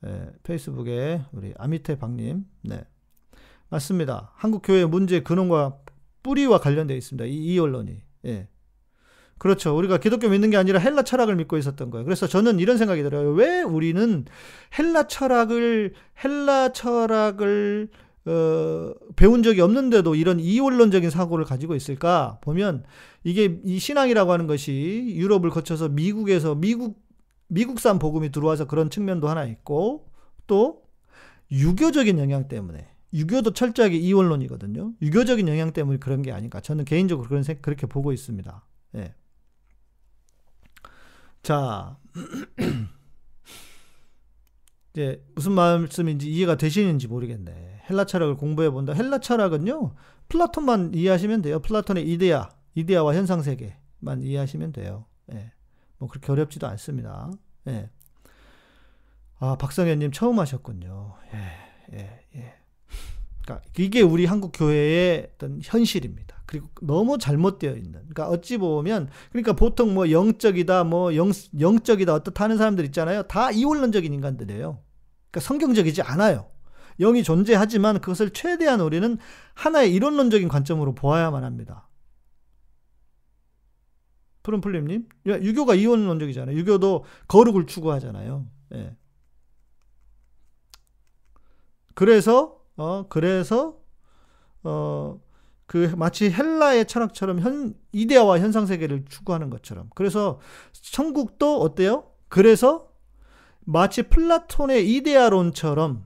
예, 0.05 0.29
페이스북에 0.43 1.21
우리 1.31 1.53
아미테 1.57 1.97
박님, 1.97 2.45
네. 2.63 2.85
맞습니다. 3.69 4.31
한국 4.35 4.61
교회 4.63 4.85
문제 4.85 5.21
근원과 5.21 5.79
뿌리와 6.23 6.59
관련되어 6.59 6.95
있습니다. 6.95 7.25
이, 7.25 7.33
이 7.33 7.59
언론이. 7.59 8.01
예. 8.25 8.47
그렇죠. 9.37 9.75
우리가 9.77 9.97
기독교 9.97 10.29
믿는 10.29 10.49
게 10.49 10.57
아니라 10.57 10.79
헬라 10.79 11.01
철학을 11.01 11.35
믿고 11.35 11.57
있었던 11.57 11.89
거예요. 11.89 12.05
그래서 12.05 12.27
저는 12.27 12.59
이런 12.59 12.77
생각이 12.77 13.03
들어요. 13.03 13.31
왜 13.31 13.61
우리는 13.61 14.25
헬라 14.77 15.07
철학을 15.07 15.93
헬라 16.23 16.69
철학을 16.69 17.89
어, 18.27 18.93
배운 19.15 19.43
적이 19.43 19.61
없는데도 19.61 20.15
이런 20.15 20.39
이원론적인 20.39 21.09
사고를 21.09 21.45
가지고 21.45 21.75
있을까? 21.75 22.39
보면 22.41 22.83
이게 23.23 23.59
이 23.63 23.77
신앙이라고 23.77 24.31
하는 24.31 24.47
것이 24.47 25.13
유럽을 25.15 25.49
거쳐서 25.49 25.89
미국에서 25.89 26.55
미국 26.55 27.04
미국산 27.47 27.99
복음이 27.99 28.31
들어와서 28.31 28.65
그런 28.65 28.89
측면도 28.89 29.27
하나 29.27 29.45
있고 29.45 30.09
또 30.47 30.83
유교적인 31.51 32.19
영향 32.19 32.47
때문에 32.47 32.89
유교도 33.13 33.53
철저하게 33.53 33.97
이원론이거든요. 33.97 34.93
유교적인 35.01 35.47
영향 35.47 35.71
때문에 35.71 35.99
그런 35.99 36.21
게 36.21 36.31
아닌가. 36.31 36.59
저는 36.59 36.85
개인적으로 36.85 37.29
그런 37.29 37.43
생, 37.43 37.59
그렇게 37.61 37.87
보고 37.87 38.11
있습니다. 38.11 38.65
예. 38.95 39.13
자, 41.41 41.97
이제 44.91 45.23
무슨 45.35 45.53
말씀인지 45.53 46.29
이해가 46.29 46.57
되시는지 46.57 47.07
모르겠네. 47.07 47.83
헬라 47.89 48.05
철학을 48.05 48.35
공부해 48.35 48.69
본다. 48.69 48.93
헬라 48.93 49.19
철학은요, 49.19 49.93
플라톤만 50.27 50.93
이해하시면 50.93 51.43
돼요. 51.43 51.59
플라톤의 51.59 52.09
이데아, 52.09 52.49
이데아와 52.73 53.13
현상 53.13 53.41
세계만 53.41 54.23
이해하시면 54.23 54.73
돼요. 54.73 55.05
예. 55.31 55.51
뭐 55.97 56.09
그렇게 56.09 56.31
어렵지도 56.31 56.67
않습니다. 56.67 57.31
예. 57.67 57.89
아, 59.39 59.55
박성현님 59.57 60.11
처음 60.11 60.39
하셨군요. 60.39 61.15
예, 61.33 61.97
예, 61.97 62.25
예. 62.35 62.53
그러니까 63.41 63.67
이게 63.77 64.01
우리 64.01 64.25
한국 64.25 64.51
교회의 64.53 65.29
어떤 65.35 65.59
현실입니다. 65.63 66.35
그리고 66.45 66.69
너무 66.81 67.17
잘못되어 67.17 67.75
있는. 67.75 67.91
그러니까 67.91 68.27
어찌 68.27 68.57
보면 68.57 69.09
그러니까 69.31 69.53
보통 69.53 69.93
뭐 69.93 70.09
영적이다, 70.09 70.83
뭐 70.83 71.15
영, 71.15 71.31
영적이다 71.59 72.13
어떻다 72.13 72.43
하는 72.45 72.57
사람들 72.57 72.85
있잖아요. 72.85 73.23
다 73.23 73.51
이원론적인 73.51 74.13
인간들이에요. 74.13 74.79
그러니까 75.31 75.39
성경적이지 75.47 76.01
않아요. 76.01 76.47
영이 76.99 77.23
존재하지만 77.23 77.99
그것을 77.99 78.31
최대한 78.31 78.79
우리는 78.79 79.17
하나의 79.53 79.93
이론론적인 79.93 80.47
관점으로 80.47 80.95
보아야만 80.95 81.43
합니다. 81.43 81.84
푸른풀림님, 84.45 85.07
유교가 85.25 85.75
이원론적이잖아요. 85.75 86.55
유교도 86.57 87.03
거룩을 87.27 87.65
추구하잖아요. 87.65 88.45
예. 88.75 88.95
그래서 91.93 92.61
어 92.77 93.07
그래서 93.09 93.77
어 94.63 95.19
그 95.67 95.93
마치 95.97 96.29
헬라의 96.29 96.85
철학처럼 96.85 97.39
현 97.39 97.73
이데아와 97.91 98.39
현상 98.39 98.65
세계를 98.65 99.05
추구하는 99.09 99.49
것처럼 99.49 99.89
그래서 99.95 100.39
천국도 100.71 101.61
어때요? 101.61 102.11
그래서 102.27 102.89
마치 103.61 104.03
플라톤의 104.03 104.91
이데아론처럼 104.93 106.05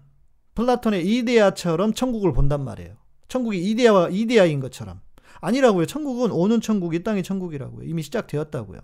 플라톤의 0.56 1.06
이데아처럼 1.06 1.94
천국을 1.94 2.34
본단 2.34 2.64
말이에요. 2.64 2.96
천국이 3.28 3.60
이데아와 3.72 4.10
이데아인 4.10 4.60
것처럼 4.62 5.02
아니라고요. 5.42 5.86
천국은 5.86 6.32
오는 6.32 6.62
천국, 6.62 6.94
이 6.94 7.04
땅의 7.04 7.24
천국이라고요. 7.24 7.86
이미 7.88 8.02
시작되었다고요. 8.04 8.80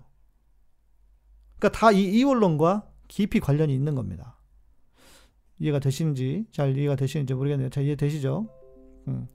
그러니까 1.58 1.78
다 1.78 1.90
이 1.92 2.04
이원론과 2.18 2.90
깊이 3.08 3.40
관련이 3.40 3.74
있는 3.74 3.94
겁니다. 3.94 4.36
이해가 5.58 5.78
되시는지 5.78 6.46
잘 6.52 6.76
이해가 6.76 6.96
되시는지 6.96 7.34
모르겠네요. 7.34 7.70
잘 7.70 7.84
이해되시죠? 7.84 8.48
음. 9.08 9.28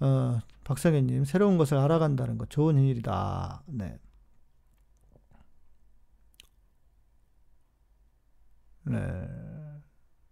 어, 0.00 0.40
박성현님 0.64 1.24
새로운 1.24 1.58
것을 1.58 1.76
알아간다는 1.76 2.38
것 2.38 2.48
좋은 2.50 2.78
일이다. 2.78 3.62
네. 3.66 3.98
네. 8.84 8.98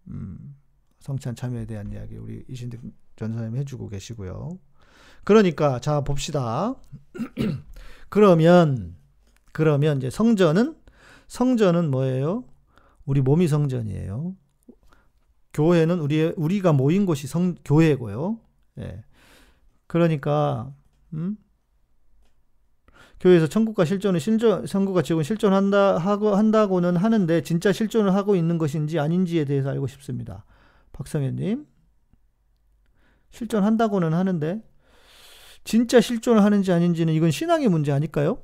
음. 0.07 0.55
성찬 0.99 1.35
참여에 1.35 1.65
대한 1.65 1.91
이야기 1.91 2.17
우리 2.17 2.45
이신득 2.47 2.81
전사님 3.15 3.57
해주고 3.57 3.89
계시고요. 3.89 4.57
그러니까 5.23 5.79
자 5.79 6.01
봅시다. 6.01 6.75
그러면 8.09 8.95
그러면 9.51 9.97
이제 9.97 10.09
성전은 10.09 10.75
성전은 11.27 11.89
뭐예요? 11.91 12.43
우리 13.05 13.21
몸이 13.21 13.47
성전이에요. 13.47 14.35
교회는 15.53 15.99
우리 15.99 16.33
우리가 16.35 16.73
모인 16.73 17.05
곳이 17.05 17.27
성 17.27 17.55
교회고요. 17.63 18.39
예. 18.79 19.03
그러니까 19.87 20.73
음? 21.13 21.37
교회에서 23.19 23.47
천국과 23.47 23.85
실존을 23.85 24.19
실존 24.19 24.65
천국과 24.65 25.01
지옥은 25.01 25.23
실존한다 25.23 25.97
하고 25.97 26.35
한다고는 26.35 26.97
하는데 26.97 27.41
진짜 27.41 27.71
실존을 27.71 28.13
하고 28.15 28.35
있는 28.35 28.57
것인지 28.57 28.99
아닌지에 28.99 29.45
대해서 29.45 29.69
알고 29.69 29.87
싶습니다. 29.87 30.43
박성현님 30.91 31.65
실존한다고는 33.29 34.13
하는데 34.13 34.61
진짜 35.63 36.01
실존을 36.01 36.43
하는지 36.43 36.71
아닌지는 36.71 37.13
이건 37.13 37.31
신앙의 37.31 37.69
문제 37.69 37.91
아닐까요? 37.91 38.41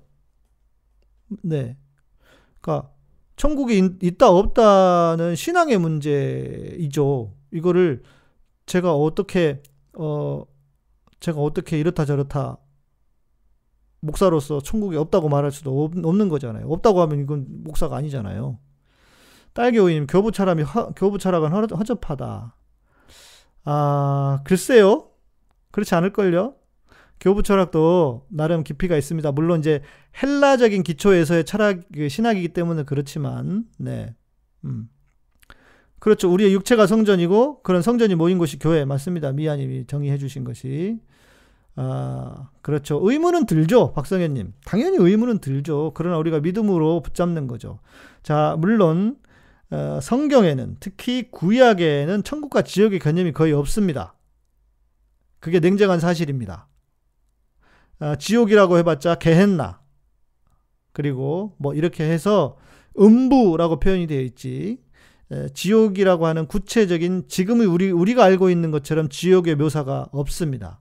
네. 1.43 1.77
그러니까 2.61 2.91
천국이 3.35 3.97
있다 4.01 4.29
없다는 4.29 5.35
신앙의 5.35 5.77
문제이죠. 5.77 7.33
이거를 7.51 8.03
제가 8.65 8.93
어떻게 8.93 9.61
어 9.93 10.43
제가 11.19 11.39
어떻게 11.41 11.79
이렇다 11.79 12.05
저렇다 12.05 12.57
목사로서 14.01 14.61
천국이 14.61 14.95
없다고 14.97 15.29
말할 15.29 15.51
수도 15.51 15.83
없, 15.83 15.95
는 15.97 16.29
거잖아요. 16.29 16.69
없다고 16.69 17.01
하면 17.01 17.19
이건 17.19 17.45
목사가 17.63 17.97
아니잖아요. 17.97 18.59
딸기오이님 19.53 20.07
교부 20.07 20.31
철학이 20.31 20.63
교부 20.95 21.17
철학은 21.17 21.51
허접하다. 21.51 22.55
아 23.65 24.39
글쎄요. 24.43 25.11
그렇지 25.71 25.95
않을걸요. 25.95 26.58
교부 27.19 27.43
철학도 27.43 28.25
나름 28.29 28.63
깊이가 28.63 28.97
있습니다. 28.97 29.31
물론 29.33 29.59
이제 29.59 29.81
헬라적인 30.21 30.83
기초에서의 30.83 31.45
철학 31.45 31.81
그 31.93 32.09
신학이기 32.09 32.49
때문에 32.49 32.83
그렇지만 32.83 33.65
네. 33.77 34.15
음. 34.65 34.89
그렇죠. 35.99 36.31
우리의 36.31 36.53
육체가 36.53 36.87
성전이고 36.87 37.61
그런 37.61 37.81
성전이 37.81 38.15
모인 38.15 38.37
곳이 38.37 38.57
교회 38.57 38.85
맞습니다. 38.85 39.33
미아님이 39.33 39.85
정의해 39.85 40.17
주신 40.17 40.45
것이 40.45 40.99
아, 41.75 42.49
그렇죠. 42.61 42.99
의문은 43.01 43.45
들죠. 43.45 43.93
박성현 43.93 44.33
님. 44.33 44.53
당연히 44.65 44.97
의문은 44.97 45.39
들죠. 45.39 45.91
그러나 45.95 46.17
우리가 46.17 46.39
믿음으로 46.39 47.01
붙잡는 47.01 47.47
거죠. 47.47 47.79
자, 48.23 48.55
물론 48.59 49.17
어, 49.71 49.99
성경에는 50.01 50.77
특히 50.79 51.29
구약에는 51.31 52.23
천국과 52.23 52.63
지옥의 52.63 52.99
개념이 52.99 53.33
거의 53.33 53.53
없습니다. 53.53 54.15
그게 55.39 55.59
냉정한 55.59 55.99
사실입니다. 55.99 56.68
아, 57.99 58.15
지옥이라고 58.15 58.77
해봤자 58.79 59.15
개헨나 59.15 59.81
그리고 60.91 61.55
뭐 61.57 61.73
이렇게 61.73 62.03
해서 62.03 62.57
음부라고 62.99 63.79
표현이 63.79 64.07
되어 64.07 64.21
있지. 64.21 64.79
지옥이라고 65.53 66.25
하는 66.25 66.47
구체적인 66.47 67.25
지금의 67.27 67.67
우리 67.67 67.91
우리가 67.91 68.23
알고 68.23 68.49
있는 68.49 68.71
것처럼 68.71 69.09
지옥의 69.09 69.55
묘사가 69.55 70.07
없습니다. 70.11 70.79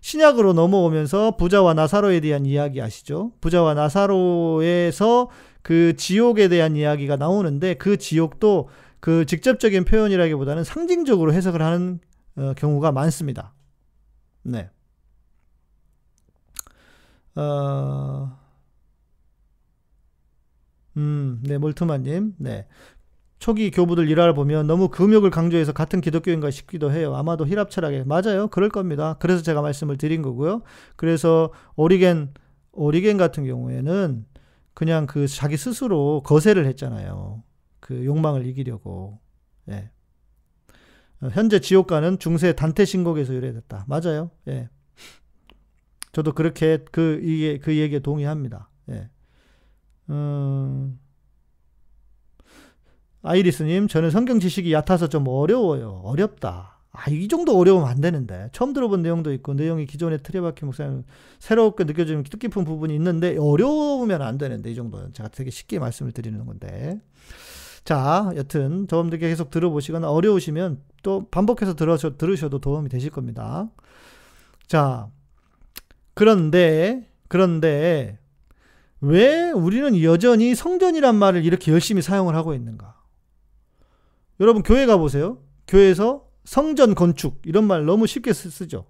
신약으로 0.00 0.54
넘어오면서 0.54 1.36
부자와 1.36 1.74
나사로에 1.74 2.20
대한 2.20 2.46
이야기 2.46 2.80
아시죠? 2.80 3.32
부자와 3.42 3.74
나사로에서 3.74 5.28
그 5.62 5.94
지옥에 5.96 6.48
대한 6.48 6.76
이야기가 6.76 7.16
나오는데 7.16 7.74
그 7.74 7.98
지옥도 7.98 8.70
그 9.00 9.26
직접적인 9.26 9.84
표현이라기보다는 9.84 10.64
상징적으로 10.64 11.34
해석을 11.34 11.60
하는 11.60 12.00
어, 12.36 12.54
경우가 12.56 12.92
많습니다. 12.92 13.54
네. 14.42 14.70
어, 17.36 18.38
음, 20.96 21.40
네, 21.44 21.58
몰트마님, 21.58 22.34
네. 22.38 22.66
초기 23.38 23.70
교부들 23.70 24.08
일화를 24.10 24.34
보면 24.34 24.66
너무 24.66 24.88
금욕을 24.88 25.30
강조해서 25.30 25.72
같은 25.72 26.02
기독교인가 26.02 26.50
싶기도 26.50 26.92
해요. 26.92 27.16
아마도 27.16 27.46
힐합 27.46 27.70
철학에 27.70 28.04
맞아요. 28.04 28.48
그럴 28.48 28.68
겁니다. 28.68 29.16
그래서 29.18 29.42
제가 29.42 29.62
말씀을 29.62 29.96
드린 29.96 30.20
거고요. 30.20 30.62
그래서 30.96 31.50
오리겐 31.74 32.34
오리겐 32.72 33.16
같은 33.16 33.44
경우에는 33.46 34.26
그냥 34.74 35.06
그 35.06 35.26
자기 35.26 35.56
스스로 35.56 36.22
거세를 36.22 36.66
했잖아요. 36.66 37.42
그 37.80 38.04
욕망을 38.04 38.46
이기려고. 38.46 39.18
예. 39.70 39.90
현재 41.32 41.60
지옥가는 41.60 42.18
중세 42.18 42.52
단테 42.54 42.84
신곡에서 42.84 43.34
유래됐다. 43.34 43.86
맞아요. 43.88 44.30
예. 44.48 44.68
저도 46.12 46.32
그렇게 46.32 46.78
그 46.90 47.20
이게 47.22 47.58
그 47.58 47.76
얘기에 47.76 48.00
동의합니다. 48.00 48.68
예. 48.90 49.08
음, 50.10 50.98
아이리스님, 53.22 53.86
저는 53.88 54.10
성경 54.10 54.40
지식이 54.40 54.72
얕아서 54.72 55.08
좀 55.08 55.28
어려워요. 55.28 56.00
어렵다. 56.04 56.78
아, 56.92 57.10
이 57.10 57.28
정도 57.28 57.56
어려우면 57.56 57.88
안 57.88 58.00
되는데. 58.00 58.48
처음 58.52 58.72
들어본 58.72 59.02
내용도 59.02 59.32
있고, 59.32 59.54
내용이 59.54 59.86
기존의 59.86 60.20
박힌 60.22 60.66
목사님 60.66 61.04
새롭게 61.38 61.84
느껴지는 61.84 62.24
뜻깊은 62.24 62.64
부분이 62.64 62.94
있는데, 62.94 63.36
어려우면 63.38 64.22
안 64.22 64.38
되는데, 64.38 64.70
이 64.72 64.74
정도는. 64.74 65.12
제가 65.12 65.28
되게 65.28 65.50
쉽게 65.50 65.78
말씀을 65.78 66.12
드리는 66.12 66.44
건데. 66.44 67.00
자, 67.84 68.32
여튼, 68.36 68.86
여러분들께 68.90 69.28
계속 69.28 69.50
들어보시거나 69.50 70.10
어려우시면 70.10 70.82
또 71.02 71.28
반복해서 71.30 71.74
들으셔, 71.74 72.16
들으셔도 72.16 72.58
도움이 72.58 72.88
되실 72.88 73.10
겁니다. 73.10 73.70
자, 74.66 75.08
그런데, 76.20 77.10
그런데, 77.28 78.18
왜 79.00 79.50
우리는 79.52 80.02
여전히 80.02 80.54
성전이란 80.54 81.16
말을 81.16 81.46
이렇게 81.46 81.72
열심히 81.72 82.02
사용을 82.02 82.34
하고 82.34 82.52
있는가? 82.52 83.02
여러분, 84.38 84.62
교회 84.62 84.84
가보세요. 84.84 85.42
교회에서 85.66 86.28
성전 86.44 86.94
건축 86.94 87.40
이런 87.46 87.64
말 87.64 87.86
너무 87.86 88.06
쉽게 88.06 88.34
쓰 88.34 88.68
죠. 88.68 88.84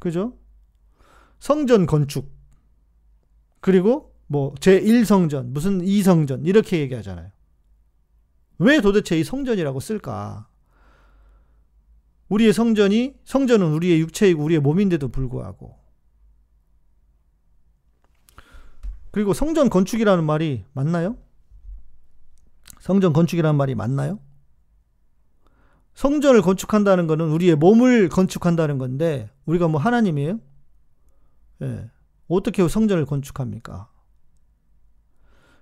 그죠? 0.00 0.36
성전 1.38 1.86
건축 1.86 2.28
그리고 3.60 4.12
뭐 4.26 4.54
제1성전 4.56 5.50
무슨 5.50 5.80
2성전 5.80 6.44
이렇게 6.44 6.80
얘기하잖아요. 6.80 7.30
왜 8.58 8.80
도대체 8.80 9.16
이 9.16 9.22
성전이라고 9.22 9.78
쓸까? 9.78 10.48
우리의 12.28 12.52
성전이 12.52 13.14
성전은 13.24 13.72
우리의 13.72 14.00
육체이고 14.00 14.42
우리의 14.42 14.60
몸인데도 14.60 15.08
불구하고 15.08 15.76
그리고 19.10 19.32
성전 19.32 19.70
건축이라는 19.70 20.24
말이 20.24 20.64
맞나요? 20.72 21.16
성전 22.80 23.12
건축이라는 23.12 23.56
말이 23.56 23.74
맞나요? 23.74 24.20
성전을 25.94 26.42
건축한다는 26.42 27.06
것은 27.06 27.28
우리의 27.30 27.56
몸을 27.56 28.08
건축한다는 28.08 28.78
건데 28.78 29.30
우리가 29.46 29.66
뭐 29.66 29.80
하나님이에요? 29.80 30.38
예. 31.62 31.90
어떻게 32.28 32.66
성전을 32.68 33.06
건축합니까? 33.06 33.88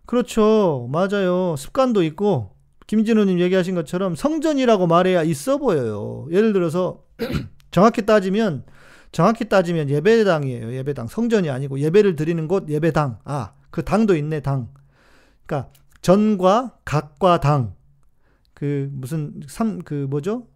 그렇죠. 0.04 0.88
맞아요. 0.90 1.56
습관도 1.56 2.02
있고 2.02 2.55
김진우님 2.86 3.40
얘기하신 3.40 3.74
것처럼 3.74 4.14
성전이라고 4.14 4.86
말해야 4.86 5.22
있어 5.24 5.58
보여요. 5.58 6.26
예를 6.30 6.52
들어서 6.52 7.02
정확히 7.70 8.06
따지면 8.06 8.64
정확히 9.12 9.48
따지면 9.48 9.88
예배당이에요. 9.90 10.72
예배당 10.74 11.06
성전이 11.08 11.50
아니고 11.50 11.80
예배를 11.80 12.16
드리는 12.16 12.46
곳 12.48 12.68
예배당. 12.68 13.18
아, 13.24 13.54
그 13.70 13.84
당도 13.84 14.16
있네 14.16 14.40
당. 14.40 14.68
그러니까 15.46 15.70
전과 16.02 16.78
각과 16.84 17.40
당. 17.40 17.74
그 18.54 18.88
무슨 18.92 19.40
삼 19.48 19.80
그 19.84 20.06
뭐죠? 20.08 20.46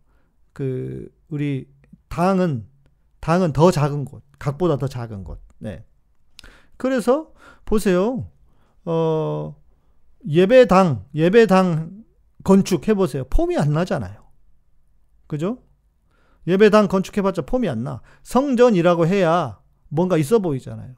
그 0.52 1.08
우리 1.28 1.68
당은 2.08 2.66
당은 3.20 3.52
더 3.52 3.70
작은 3.70 4.04
곳. 4.04 4.22
각보다 4.38 4.76
더 4.78 4.86
작은 4.88 5.24
곳. 5.24 5.40
네. 5.58 5.84
그래서 6.76 7.32
보세요. 7.64 8.28
어 8.84 9.54
예배당 10.28 11.04
예배당 11.14 11.99
건축해 12.44 12.94
보세요. 12.94 13.24
폼이 13.30 13.56
안 13.58 13.72
나잖아요. 13.72 14.24
그죠? 15.26 15.62
예배당 16.46 16.88
건축해 16.88 17.22
봤자 17.22 17.42
폼이 17.42 17.68
안 17.68 17.84
나. 17.84 18.00
성전이라고 18.22 19.06
해야 19.06 19.60
뭔가 19.88 20.16
있어 20.16 20.38
보이잖아요. 20.38 20.94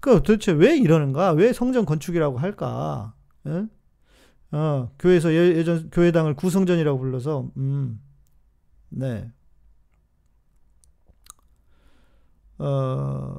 그 0.00 0.22
도대체 0.22 0.52
왜 0.52 0.76
이러는가? 0.76 1.32
왜 1.32 1.52
성전 1.52 1.84
건축이라고 1.84 2.38
할까? 2.38 3.14
예? 3.46 3.66
어, 4.52 4.90
교회에서 4.98 5.32
예, 5.32 5.62
전 5.64 5.90
교회당을 5.90 6.34
구성전이라고 6.34 6.98
불러서 6.98 7.50
음. 7.56 8.00
네. 8.88 9.30
어, 12.58 13.36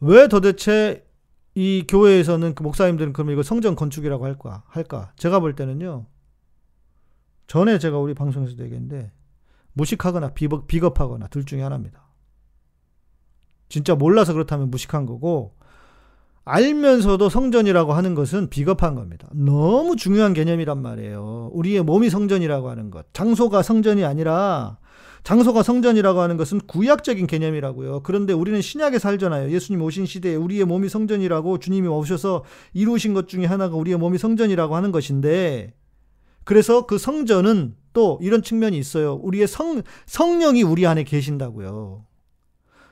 왜 0.00 0.28
도대체 0.28 1.06
이 1.60 1.84
교회에서는 1.86 2.54
그 2.54 2.62
목사님들은 2.62 3.12
그럼 3.12 3.32
이거 3.32 3.42
성전 3.42 3.76
건축이라고 3.76 4.24
할까? 4.24 4.62
할까? 4.66 5.12
제가 5.16 5.40
볼 5.40 5.54
때는요. 5.54 6.06
전에 7.48 7.78
제가 7.78 7.98
우리 7.98 8.14
방송에서도 8.14 8.62
얘기했는데 8.64 9.12
무식하거나 9.74 10.30
비겁, 10.30 10.66
비겁하거나 10.68 11.26
둘 11.26 11.44
중에 11.44 11.60
하나입니다. 11.60 12.08
진짜 13.68 13.94
몰라서 13.94 14.32
그렇다면 14.32 14.70
무식한 14.70 15.04
거고 15.04 15.54
알면서도 16.46 17.28
성전이라고 17.28 17.92
하는 17.92 18.14
것은 18.14 18.48
비겁한 18.48 18.94
겁니다. 18.94 19.28
너무 19.34 19.96
중요한 19.96 20.32
개념이란 20.32 20.80
말이에요. 20.80 21.50
우리의 21.52 21.82
몸이 21.82 22.08
성전이라고 22.08 22.70
하는 22.70 22.90
것. 22.90 23.12
장소가 23.12 23.60
성전이 23.60 24.02
아니라 24.06 24.78
장소가 25.22 25.62
성전이라고 25.62 26.20
하는 26.20 26.36
것은 26.36 26.60
구약적인 26.66 27.26
개념이라고요. 27.26 28.00
그런데 28.02 28.32
우리는 28.32 28.60
신약에 28.60 28.98
살잖아요. 28.98 29.50
예수님 29.50 29.82
오신 29.82 30.06
시대에 30.06 30.34
우리의 30.34 30.64
몸이 30.64 30.88
성전이라고 30.88 31.58
주님이 31.58 31.88
오셔서 31.88 32.44
이루신 32.72 33.14
것 33.14 33.28
중에 33.28 33.44
하나가 33.44 33.76
우리의 33.76 33.98
몸이 33.98 34.18
성전이라고 34.18 34.76
하는 34.76 34.92
것인데 34.92 35.74
그래서 36.44 36.86
그 36.86 36.98
성전은 36.98 37.76
또 37.92 38.18
이런 38.22 38.42
측면이 38.42 38.78
있어요. 38.78 39.14
우리의 39.14 39.46
성, 39.46 39.82
성령이 40.06 40.62
우리 40.62 40.86
안에 40.86 41.04
계신다고요. 41.04 42.06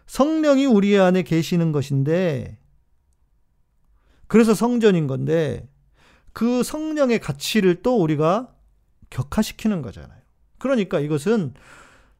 성령이 0.06 0.66
우리 0.66 0.98
안에 0.98 1.22
계시는 1.22 1.72
것인데 1.72 2.58
그래서 4.26 4.54
성전인 4.54 5.06
건데 5.06 5.68
그 6.32 6.62
성령의 6.62 7.20
가치를 7.20 7.82
또 7.82 8.00
우리가 8.00 8.52
격화시키는 9.10 9.82
거잖아요. 9.82 10.18
그러니까 10.58 11.00
이것은 11.00 11.54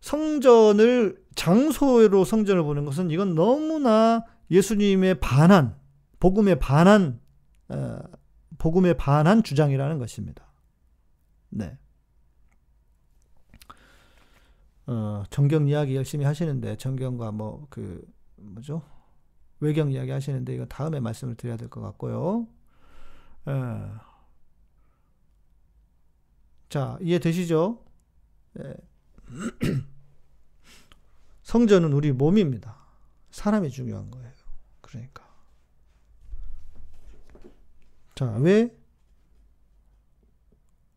성전을 0.01 1.24
장소로 1.34 2.24
성전을 2.24 2.62
보는 2.62 2.84
것은 2.84 3.11
이건 3.11 3.34
너무나 3.34 4.24
예수님의 4.51 5.20
반한 5.20 5.76
복음에 6.20 6.55
반한 6.57 7.20
어, 7.68 7.99
복음에 8.59 8.94
반한 8.94 9.42
주장이라는 9.42 9.99
것입니다. 9.99 10.44
네. 11.51 11.78
어, 14.86 15.22
정경 15.30 15.68
이야기 15.68 15.94
열심히 15.96 16.24
하시는데 16.24 16.76
정경과 16.76 17.32
뭐 17.32 17.66
그 17.70 18.03
뭐죠 18.36 18.82
외경 19.61 19.90
이야기 19.90 20.11
하시는데 20.12 20.55
이거 20.55 20.64
다음에 20.66 21.01
말씀을 21.01 21.34
드려야 21.34 21.57
될 21.57 21.68
것 21.68 21.80
같고요. 21.80 22.46
어. 23.46 24.01
자 26.68 26.99
이해 27.01 27.18
되시죠? 27.18 27.84
네. 28.55 28.74
성전은 31.42 31.92
우리 31.92 32.12
몸입니다. 32.12 32.76
사람이 33.30 33.70
중요한 33.70 34.10
거예요. 34.10 34.28
그러니까. 34.80 35.26
자, 38.14 38.26
왜 38.38 38.76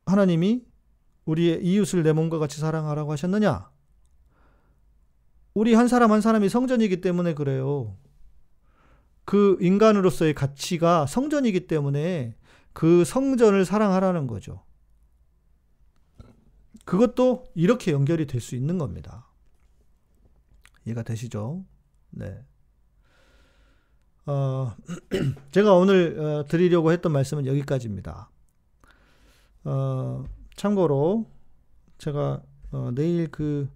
하나님이 0.06 0.66
우리의 1.26 1.64
이웃을 1.64 2.04
내 2.04 2.14
몸과 2.14 2.40
같이 2.40 2.60
사랑하라고 2.60 3.12
하셨느냐? 3.12 3.70
우리 5.54 5.74
한 5.74 5.88
사람 5.88 6.12
한 6.12 6.22
사람이 6.22 6.50
성전이기 6.50 7.02
때문에 7.02 7.34
그래요. 7.34 7.98
그 9.26 9.58
인간으로서의 9.62 10.34
가치가 10.34 11.06
성전이기 11.06 11.68
때문에 11.68 12.36
그 12.74 13.06
성전을 13.06 13.66
사랑하라는 13.66 14.28
거죠. 14.28 14.64
그것도 16.86 17.46
이렇게 17.56 17.92
연결이 17.92 18.26
될 18.28 18.42
수 18.42 18.56
있는 18.56 18.78
겁니다. 18.78 19.28
이해가 20.86 21.04
되시죠? 21.04 21.64
네. 22.10 22.44
어, 24.26 24.76
제가 25.52 25.74
오늘 25.74 26.20
어, 26.20 26.46
드리려고 26.48 26.92
했던 26.92 27.12
말씀은 27.12 27.46
여기까지입니다. 27.46 28.30
어, 29.64 30.26
참고로 30.56 31.30
제가 31.98 32.42
어, 32.72 32.92
내일 32.94 33.30
그 33.30 33.70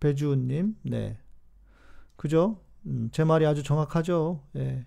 배주은님, 0.00 0.76
네, 0.82 1.18
그죠? 2.16 2.60
음, 2.86 3.08
제 3.12 3.24
말이 3.24 3.46
아주 3.46 3.62
정확하죠. 3.62 4.42
예. 4.56 4.86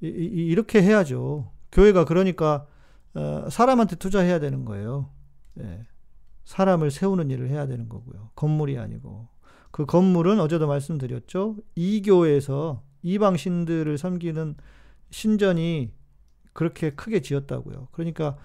이, 0.00 0.06
이, 0.06 0.46
이렇게 0.46 0.82
해야죠. 0.82 1.50
교회가 1.70 2.04
그러니까 2.04 2.66
어, 3.14 3.48
사람한테 3.50 3.96
투자해야 3.96 4.40
되는 4.40 4.64
거예요. 4.64 5.10
예. 5.60 5.86
사람을 6.44 6.90
세우는 6.90 7.30
일을 7.30 7.48
해야 7.48 7.66
되는 7.66 7.88
거고요. 7.88 8.30
건물이 8.34 8.78
아니고. 8.78 9.28
그 9.70 9.86
건물은 9.86 10.40
어제도 10.40 10.66
말씀드렸죠. 10.66 11.56
이 11.74 12.02
교회에서 12.02 12.82
이방 13.02 13.36
신들을 13.36 13.96
섬기는 13.96 14.56
신전이 15.10 15.92
그렇게 16.52 16.90
크게 16.90 17.20
지었다고요. 17.20 17.88
그러니까 17.92 18.36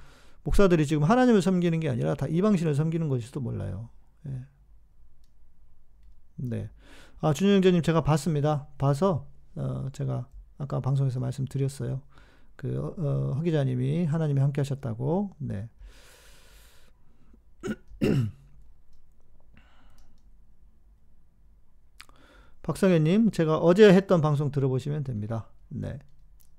목사들이 0.44 0.86
지금 0.86 1.04
하나님을 1.04 1.42
섬기는 1.42 1.80
게 1.80 1.90
아니라 1.90 2.16
다 2.16 2.28
이방신을 2.28 2.76
섬기는 2.76 3.10
것일지도 3.10 3.42
몰라요. 3.42 3.90
예. 4.28 4.46
네. 6.38 6.70
아, 7.20 7.34
준영재님 7.34 7.82
제가 7.82 8.04
봤습니다. 8.04 8.68
봐서, 8.78 9.28
어, 9.56 9.90
제가 9.92 10.28
아까 10.58 10.80
방송에서 10.80 11.20
말씀드렸어요. 11.20 12.02
그, 12.58 12.78
어, 12.98 13.34
허 13.38 13.42
기자님이 13.42 14.06
하나님이 14.06 14.42
함께 14.42 14.60
하셨다고. 14.60 15.32
네. 15.38 15.70
박성현님, 22.64 23.32
제가 23.32 23.58
어제 23.60 23.88
했던 23.94 24.20
방송 24.20 24.52
들어보시면 24.52 25.06
됩니다. 25.06 25.48
네. 25.70 26.00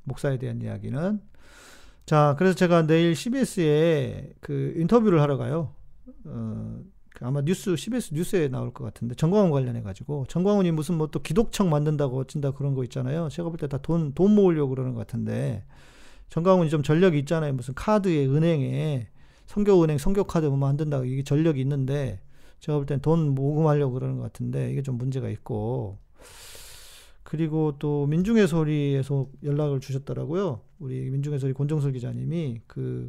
목사에 0.05 0.39
대한 0.39 0.63
이야기는. 0.63 1.21
자, 2.07 2.35
그래서 2.39 2.55
제가 2.55 2.87
내일 2.87 3.15
CBS에 3.15 4.33
그 4.41 4.73
인터뷰를 4.77 5.21
하러 5.21 5.37
가요. 5.37 5.75
어, 6.25 6.81
그 6.81 6.98
아마 7.21 7.41
뉴스, 7.43 7.75
CBS 7.77 8.15
뉴스에 8.15 8.49
나올 8.49 8.73
것 8.73 8.85
같은데, 8.85 9.15
정광훈 9.17 9.51
관련해 9.51 9.83
가지고. 9.83 10.25
정광훈이 10.29 10.71
무슨 10.73 10.97
뭐 10.97 11.09
또 11.09 11.21
기독청 11.21 11.69
만든다고 11.71 12.19
어쩐다 12.19 12.53
그런 12.53 12.75
거 12.75 12.85
있잖아요. 12.85 13.29
제가 13.29 13.49
볼 13.51 13.59
때 13.59 13.67
다 13.69 13.79
돈, 13.79 14.13
돈 14.15 14.35
모으려고 14.35 14.71
그러는 14.71 14.95
것 14.95 15.01
같은데, 15.07 15.65
정광훈이 16.31 16.71
좀 16.71 16.83
전력이 16.83 17.19
있잖아요. 17.21 17.53
무슨 17.55 17.75
카드에, 17.75 18.27
은행에 18.27 19.09
성교은행 19.47 19.97
성교카드 19.99 20.47
뭐 20.47 20.59
만든다고 20.59 21.07
이게 21.07 21.23
전력이 21.23 21.59
있는데 21.63 22.21
제가 22.61 22.77
볼 22.79 22.85
땐 22.87 23.01
돈 23.01 23.35
모금하려고 23.35 23.95
그러는 23.95 24.17
것 24.17 24.23
같은데 24.25 24.71
이게 24.71 24.83
좀 24.83 24.99
문제가 24.99 25.31
있고 25.31 25.99
그리고 27.23 27.75
또 27.79 28.07
민중의 28.07 28.47
소리에서 28.47 29.27
연락을 29.43 29.81
주셨더라고요. 29.81 30.61
우리 30.81 31.09
민중의 31.11 31.39
소리 31.39 31.55
권정술 31.55 31.93
기자님이 31.93 32.61
그 32.67 33.09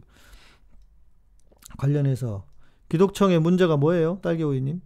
관련해서 1.78 2.46
기독청의 2.90 3.40
문제가 3.40 3.78
뭐예요? 3.78 4.20
딸기오이님? 4.22 4.82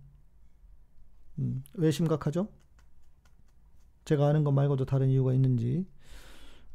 음, 1.39 1.63
왜 1.73 1.91
심각하죠? 1.91 2.47
제가 4.05 4.27
아는 4.27 4.43
것 4.43 4.51
말고도 4.51 4.85
다른 4.85 5.09
이유가 5.09 5.33
있는지. 5.33 5.87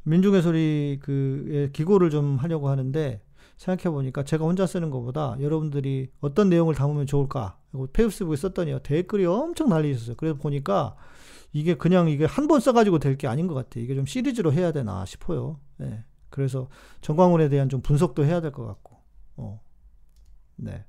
민중의 0.03 0.41
소리 0.41 0.99
그 1.01 1.69
기고를 1.73 2.09
좀 2.09 2.37
하려고 2.37 2.69
하는데 2.69 3.21
생각해 3.57 3.93
보니까 3.93 4.23
제가 4.23 4.45
혼자 4.45 4.65
쓰는 4.65 4.89
것보다 4.89 5.37
여러분들이 5.39 6.09
어떤 6.21 6.49
내용을 6.49 6.73
담으면 6.73 7.05
좋을까? 7.05 7.59
페이스북에 7.93 8.35
썼더니 8.37 8.79
댓글이 8.81 9.25
엄청 9.25 9.69
날리셨어요. 9.69 10.15
그래서 10.15 10.37
보니까 10.37 10.95
이게 11.53 11.75
그냥 11.75 12.07
이게 12.09 12.25
한 12.25 12.47
번 12.47 12.59
써가지고 12.59 12.99
될 12.99 13.17
게 13.17 13.27
아닌 13.27 13.47
것 13.47 13.53
같아요. 13.53 13.83
이게 13.83 13.93
좀 13.95 14.05
시리즈로 14.05 14.51
해야 14.53 14.71
되나 14.71 15.05
싶어요. 15.05 15.59
네. 15.77 16.03
그래서 16.29 16.69
정광훈에 17.01 17.49
대한 17.49 17.69
좀 17.69 17.81
분석도 17.81 18.23
해야 18.25 18.41
될 18.41 18.51
것 18.51 18.65
같고. 18.65 18.97
어. 19.37 19.61
네. 20.55 20.85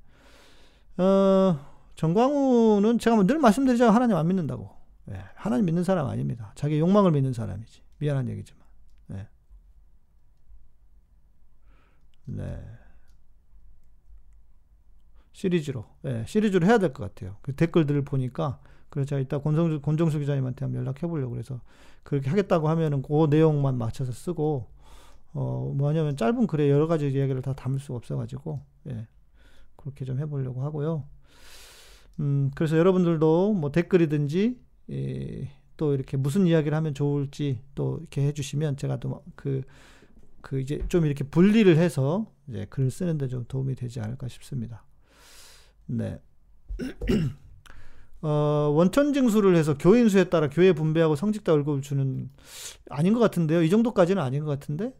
어, 1.01 1.59
정광훈은 1.95 2.99
제가 2.99 3.15
뭐늘 3.15 3.39
말씀드리자면 3.39 3.93
하나님 3.93 4.15
안 4.17 4.27
믿는다고. 4.27 4.69
네. 5.05 5.19
하나님 5.35 5.65
믿는 5.65 5.83
사람 5.83 6.07
아닙니다. 6.07 6.51
자기 6.55 6.79
욕망을 6.79 7.11
믿는 7.11 7.33
사람이지. 7.33 7.81
미안한 7.97 8.29
얘기지만. 8.29 8.61
네. 9.07 9.27
네. 12.25 12.63
시리즈로, 15.33 15.85
네, 16.03 16.23
시리즈로 16.27 16.67
해야 16.67 16.77
될 16.77 16.93
것 16.93 17.03
같아요. 17.03 17.37
그 17.41 17.55
댓글들을 17.55 18.03
보니까, 18.03 18.59
그래서 18.89 19.09
제가 19.09 19.19
이따 19.21 19.39
권정수, 19.39 19.81
권정수 19.81 20.19
기자님한테 20.19 20.65
한번 20.65 20.81
연락해 20.81 21.07
보려고 21.07 21.31
그래서, 21.31 21.61
그렇게 22.03 22.29
하겠다고 22.29 22.69
하면은 22.69 23.01
그 23.01 23.27
내용만 23.27 23.75
맞춰서 23.75 24.11
쓰고, 24.11 24.67
어, 25.33 25.73
뭐냐면 25.75 26.15
짧은 26.15 26.45
글에 26.45 26.69
여러 26.69 26.85
가지 26.85 27.09
이야기를 27.09 27.41
다 27.41 27.53
담을 27.53 27.79
수가 27.79 27.97
없어가지고, 27.97 28.61
예, 28.89 29.07
그렇게 29.81 30.05
좀 30.05 30.19
해보려고 30.19 30.63
하고요. 30.63 31.03
음, 32.19 32.51
그래서 32.55 32.77
여러분들도 32.77 33.53
뭐 33.53 33.71
댓글이든지, 33.71 34.59
예, 34.91 35.51
또 35.77 35.93
이렇게 35.93 36.17
무슨 36.17 36.45
이야기를 36.45 36.75
하면 36.77 36.93
좋을지 36.93 37.61
또 37.73 37.97
이렇게 37.99 38.21
해주시면 38.27 38.77
제가 38.77 38.99
또 38.99 39.23
그, 39.35 39.63
그 40.41 40.59
이제 40.59 40.83
좀 40.89 41.05
이렇게 41.05 41.23
분리를 41.23 41.75
해서 41.77 42.31
이제 42.47 42.65
글을 42.69 42.91
쓰는데 42.91 43.27
좀 43.27 43.45
도움이 43.47 43.75
되지 43.75 43.99
않을까 43.99 44.27
싶습니다. 44.27 44.85
네. 45.87 46.19
어, 48.21 48.71
원천 48.75 49.13
징수를 49.13 49.55
해서 49.55 49.75
교인 49.77 50.07
수에 50.07 50.25
따라 50.25 50.49
교회 50.49 50.73
분배하고 50.73 51.15
성직자 51.15 51.51
월급을 51.53 51.81
주는 51.81 52.29
아닌 52.89 53.13
것 53.13 53.19
같은데요. 53.19 53.63
이 53.63 53.69
정도까지는 53.69 54.21
아닌 54.21 54.45
것 54.45 54.51
같은데. 54.51 54.93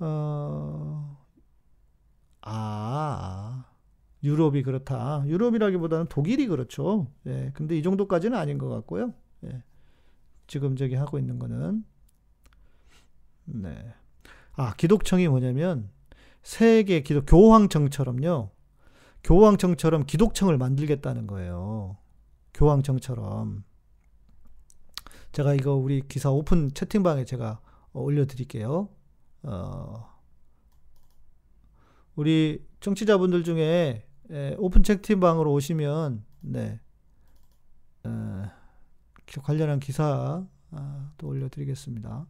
어, 0.00 0.97
아, 2.50 3.64
유럽이 4.22 4.62
그렇다. 4.62 5.24
유럽이라기보다는 5.26 6.06
독일이 6.06 6.46
그렇죠. 6.46 7.08
예, 7.26 7.50
근데 7.54 7.76
이 7.76 7.82
정도까지는 7.82 8.36
아닌 8.36 8.58
것 8.58 8.68
같고요. 8.68 9.12
예, 9.44 9.62
지금 10.46 10.76
저기 10.76 10.94
하고 10.94 11.18
있는 11.18 11.38
거는 11.38 11.84
네. 13.44 13.94
아, 14.54 14.74
기독청이 14.74 15.28
뭐냐면 15.28 15.90
세계 16.42 17.00
기독 17.00 17.24
교황청처럼요. 17.26 18.50
교황청처럼 19.24 20.06
기독청을 20.06 20.58
만들겠다는 20.58 21.26
거예요. 21.26 21.96
교황청처럼. 22.54 23.64
제가 25.32 25.54
이거 25.54 25.74
우리 25.74 26.02
기사 26.08 26.30
오픈 26.30 26.72
채팅방에 26.72 27.24
제가 27.24 27.60
올려 27.92 28.24
드릴게요. 28.26 28.88
어, 29.42 30.17
우리 32.18 32.60
청취자분들 32.80 33.44
중에 33.44 34.04
에, 34.32 34.56
오픈 34.58 34.82
채팅방으로 34.82 35.52
오시면 35.52 36.24
네. 36.40 36.80
어, 38.02 38.42
관련한 39.44 39.78
기사 39.78 40.44
아, 40.72 41.12
또 41.16 41.28
올려 41.28 41.48
드리겠습니다. 41.48 42.26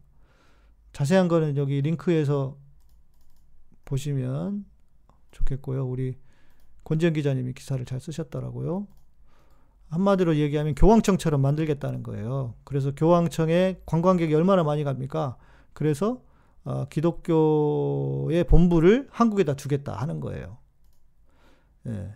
자세한 0.93 1.27
거는 1.27 1.57
여기 1.57 1.81
링크에서 1.81 2.55
보시면 3.85 4.63
좋겠고요. 5.31 5.87
우리 5.87 6.19
권지현 6.83 7.13
기자님이 7.13 7.53
기사를 7.53 7.83
잘 7.85 7.99
쓰셨더라고요. 7.99 8.87
한마디로 9.89 10.35
얘기하면 10.35 10.75
교황청처럼 10.75 11.41
만들겠다는 11.41 12.03
거예요. 12.03 12.53
그래서 12.63 12.93
교황청에 12.93 13.81
관광객이 13.87 14.35
얼마나 14.35 14.63
많이 14.63 14.83
갑니까? 14.83 15.35
그래서 15.73 16.21
어, 16.63 16.85
기독교의 16.85 18.43
본부를 18.45 19.07
한국에다 19.11 19.55
두겠다 19.55 19.95
하는 19.95 20.19
거예요. 20.19 20.57
예. 21.87 22.15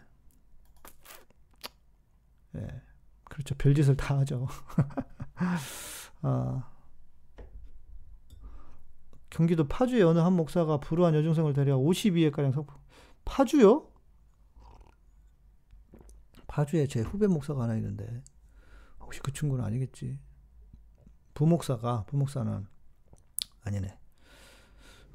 예. 2.55 2.81
그렇죠. 3.25 3.55
별짓을 3.55 3.95
다 3.97 4.19
하죠. 4.19 4.47
아. 6.21 6.69
경기도 9.29 9.67
파주의 9.67 10.03
어느 10.03 10.19
한 10.19 10.33
목사가 10.33 10.77
불우한 10.77 11.15
여중생을 11.15 11.53
데려 11.53 11.77
52회가량 11.77 12.53
석 12.53 12.67
파주요? 13.25 13.89
파주에 16.45 16.85
제 16.85 17.01
후배 17.01 17.25
목사가 17.25 17.63
하나 17.63 17.75
있는데 17.77 18.21
혹시 18.99 19.19
그 19.21 19.33
친구는 19.33 19.65
아니겠지? 19.65 20.19
부목사가 21.33 22.03
부목사는 22.05 22.67
아니네. 23.63 24.02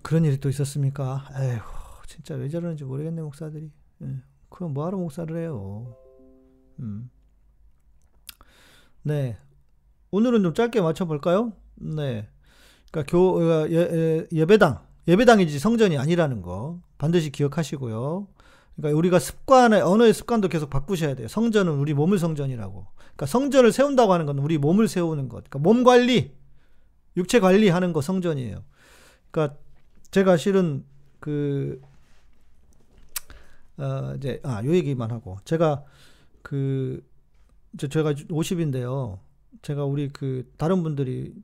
그런 0.08 0.24
일이 0.24 0.40
또 0.40 0.48
있었습니까? 0.48 1.28
에휴 1.38 1.60
진짜 2.06 2.34
왜 2.34 2.48
저러는지 2.48 2.82
모르겠네 2.82 3.20
목사들이. 3.20 3.70
예. 4.00 4.06
그럼 4.48 4.72
뭐하러 4.72 4.96
목사를 4.96 5.36
해요? 5.36 5.94
음. 6.80 7.10
네. 9.02 9.36
오늘은 10.10 10.42
좀 10.42 10.54
짧게 10.54 10.80
맞춰볼까요? 10.80 11.52
네. 11.74 12.26
그러니까 12.90 13.12
교 13.12 13.38
어, 13.38 13.68
예, 13.68 14.26
예, 14.32 14.46
배당 14.46 14.82
예배당이지 15.06 15.58
성전이 15.58 15.98
아니라는 15.98 16.40
거 16.40 16.80
반드시 16.96 17.30
기억하시고요. 17.30 18.28
그러니까 18.76 18.96
우리가 18.96 19.18
습관의 19.18 19.82
언어의 19.82 20.14
습관도 20.14 20.48
계속 20.48 20.70
바꾸셔야 20.70 21.16
돼요. 21.16 21.28
성전은 21.28 21.74
우리 21.74 21.92
몸을 21.92 22.18
성전이라고. 22.18 22.86
그러니까 22.96 23.26
성전을 23.26 23.72
세운다고 23.72 24.14
하는 24.14 24.24
건 24.24 24.38
우리 24.38 24.56
몸을 24.56 24.88
세우는 24.88 25.28
것. 25.28 25.44
그러니까 25.50 25.58
몸 25.58 25.84
관리, 25.84 26.34
육체 27.18 27.40
관리하는 27.40 27.92
거 27.92 28.00
성전이에요. 28.00 28.64
그러니까 29.30 29.58
제가 30.10 30.36
실은 30.36 30.84
그 31.20 31.80
어, 33.76 34.14
이제 34.16 34.40
아, 34.42 34.62
요 34.64 34.74
얘기만 34.74 35.10
하고 35.10 35.38
제가 35.44 35.84
그 36.42 37.04
이제 37.74 37.88
제가 37.88 38.12
50인데요. 38.12 39.18
제가 39.62 39.84
우리 39.84 40.08
그 40.08 40.50
다른 40.56 40.82
분들이 40.82 41.34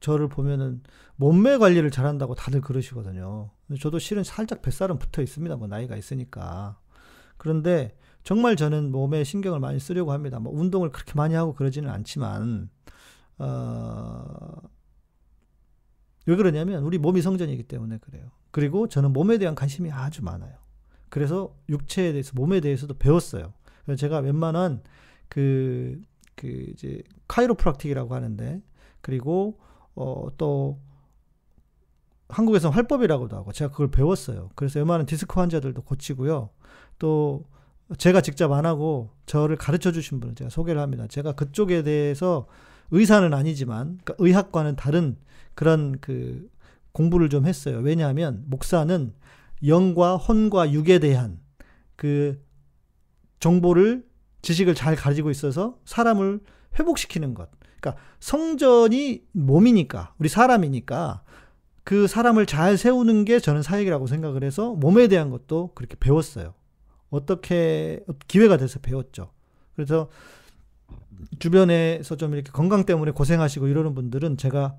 저를 0.00 0.28
보면은 0.28 0.82
몸매 1.16 1.58
관리를 1.58 1.90
잘한다고 1.90 2.34
다들 2.34 2.60
그러시거든요. 2.60 3.50
저도 3.80 3.98
실은 3.98 4.24
살짝 4.24 4.62
뱃살은 4.62 4.98
붙어 4.98 5.22
있습니다. 5.22 5.56
뭐 5.56 5.68
나이가 5.68 5.96
있으니까. 5.96 6.78
그런데 7.36 7.96
정말 8.24 8.56
저는 8.56 8.90
몸에 8.92 9.24
신경을 9.24 9.60
많이 9.60 9.78
쓰려고 9.80 10.12
합니다. 10.12 10.38
뭐 10.38 10.52
운동을 10.54 10.90
그렇게 10.90 11.12
많이 11.14 11.34
하고 11.34 11.54
그러지는 11.54 11.90
않지만 11.90 12.68
어, 13.38 14.54
왜 16.26 16.36
그러냐면 16.36 16.84
우리 16.84 16.98
몸이 16.98 17.22
성전이기 17.22 17.64
때문에 17.64 17.98
그래요. 17.98 18.30
그리고 18.50 18.88
저는 18.88 19.12
몸에 19.12 19.38
대한 19.38 19.54
관심이 19.54 19.90
아주 19.90 20.22
많아요. 20.22 20.54
그래서 21.08 21.54
육체에 21.68 22.12
대해서 22.12 22.32
몸에 22.34 22.60
대해서도 22.60 22.94
배웠어요. 22.94 23.52
그래서 23.84 23.98
제가 23.98 24.18
웬만한 24.18 24.82
그, 25.28 26.00
그 26.36 26.46
이제 26.46 27.02
카이로프락틱이라고 27.28 28.14
하는데 28.14 28.62
그리고 29.00 29.58
어, 29.94 30.28
또 30.38 30.80
한국에서 32.28 32.70
활법이라고도 32.70 33.36
하고 33.36 33.52
제가 33.52 33.70
그걸 33.70 33.90
배웠어요. 33.90 34.50
그래서 34.54 34.78
웬만한 34.78 35.06
디스크 35.06 35.38
환자들도 35.38 35.82
고치고요. 35.82 36.50
또 36.98 37.44
제가 37.98 38.22
직접 38.22 38.50
안 38.52 38.64
하고 38.64 39.10
저를 39.26 39.56
가르쳐 39.56 39.92
주신 39.92 40.20
분을 40.20 40.34
제가 40.34 40.48
소개를 40.48 40.80
합니다. 40.80 41.06
제가 41.06 41.32
그쪽에 41.32 41.82
대해서 41.82 42.46
의사는 42.92 43.34
아니지만 43.34 43.98
그러니까 44.04 44.14
의학과는 44.18 44.76
다른 44.76 45.16
그런 45.54 45.98
그 46.00 46.48
공부를 46.92 47.28
좀 47.28 47.46
했어요. 47.46 47.78
왜냐하면 47.78 48.44
목사는 48.46 49.12
영과 49.66 50.16
혼과 50.16 50.72
육에 50.72 50.98
대한 50.98 51.40
그 51.96 52.40
정보를 53.40 54.04
지식을 54.42 54.74
잘 54.74 54.94
가지고 54.94 55.30
있어서 55.30 55.78
사람을 55.84 56.40
회복시키는 56.78 57.34
것. 57.34 57.50
그러니까 57.80 58.00
성전이 58.20 59.24
몸이니까 59.32 60.14
우리 60.18 60.28
사람이니까 60.28 61.22
그 61.84 62.06
사람을 62.06 62.46
잘 62.46 62.76
세우는 62.76 63.24
게 63.24 63.40
저는 63.40 63.62
사역이라고 63.62 64.06
생각을 64.06 64.44
해서 64.44 64.74
몸에 64.74 65.08
대한 65.08 65.30
것도 65.30 65.72
그렇게 65.74 65.96
배웠어요. 65.98 66.54
어떻게 67.10 68.04
기회가 68.28 68.56
돼서 68.56 68.78
배웠죠. 68.78 69.30
그래서 69.74 70.08
주변에서 71.38 72.16
좀 72.16 72.34
이렇게 72.34 72.50
건강 72.50 72.84
때문에 72.84 73.12
고생하시고 73.12 73.68
이러는 73.68 73.94
분들은 73.94 74.36
제가 74.36 74.76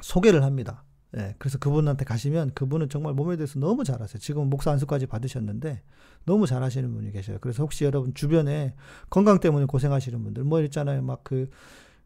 소개를 0.00 0.42
합니다. 0.44 0.84
예, 1.16 1.34
그래서 1.38 1.58
그분한테 1.58 2.04
가시면 2.04 2.52
그분은 2.54 2.88
정말 2.88 3.12
몸에 3.12 3.36
대해서 3.36 3.58
너무 3.58 3.84
잘하세요. 3.84 4.18
지금 4.18 4.48
목사 4.48 4.70
안수까지 4.70 5.06
받으셨는데 5.06 5.82
너무 6.24 6.46
잘하시는 6.46 6.92
분이 6.92 7.12
계셔요. 7.12 7.38
그래서 7.40 7.62
혹시 7.62 7.84
여러분 7.84 8.14
주변에 8.14 8.74
건강 9.10 9.38
때문에 9.38 9.66
고생하시는 9.66 10.22
분들 10.22 10.44
뭐 10.44 10.60
있잖아요. 10.62 11.02
막 11.02 11.24
그 11.24 11.48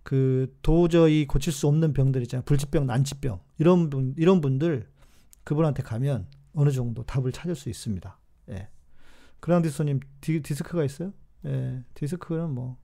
그 0.07 0.57
도저히 0.63 1.27
고칠 1.27 1.53
수 1.53 1.67
없는 1.67 1.93
병들 1.93 2.23
있잖아요. 2.23 2.45
불치병, 2.45 2.87
난치병 2.87 3.41
이런 3.59 3.91
분 3.91 4.15
이런 4.17 4.41
분들 4.41 4.89
그분한테 5.43 5.83
가면 5.83 6.29
어느 6.55 6.71
정도 6.71 7.03
답을 7.03 7.33
찾을 7.33 7.57
수 7.57 7.69
있습니다. 7.69 8.17
예. 8.51 8.69
그랑디소님 9.41 9.99
디, 10.21 10.41
디스크가 10.43 10.85
있어요? 10.85 11.13
예, 11.47 11.85
디스크는 11.95 12.51
뭐 12.51 12.77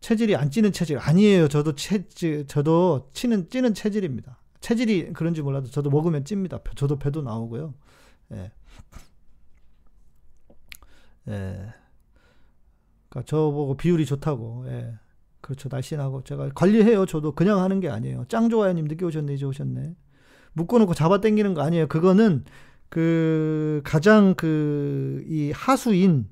체질이 0.00 0.36
안 0.36 0.50
찌는 0.50 0.72
체질 0.72 0.98
아니에요. 0.98 1.48
저도 1.48 1.74
체 1.74 2.06
저도 2.46 3.10
치는 3.12 3.48
찌는 3.48 3.74
체질입니다. 3.74 4.38
체질이 4.60 5.12
그런지 5.12 5.42
몰라도 5.42 5.68
저도 5.68 5.90
먹으면 5.90 6.24
찝니다. 6.24 6.60
저도 6.76 6.98
배도 6.98 7.22
나오고요. 7.22 7.74
예. 8.32 8.52
예. 11.28 11.74
그러니까 13.08 13.22
저보고 13.24 13.76
비율이 13.76 14.06
좋다고. 14.06 14.66
예. 14.68 14.94
그렇죠. 15.40 15.68
날씬하고 15.70 16.24
제가 16.24 16.50
관리해요. 16.54 17.06
저도 17.06 17.32
그냥 17.32 17.60
하는 17.60 17.80
게 17.80 17.88
아니에요. 17.88 18.24
짱 18.28 18.48
좋아요 18.48 18.72
님 18.72 18.86
늦게 18.86 19.04
오셨네 19.04 19.34
이제 19.34 19.44
오셨네. 19.44 19.94
묶어놓고 20.52 20.94
잡아 20.94 21.20
당기는 21.20 21.54
거 21.54 21.62
아니에요. 21.62 21.86
그거는 21.86 22.44
그 22.88 23.80
가장 23.84 24.34
그 24.34 25.24
이 25.28 25.50
하수인 25.52 26.28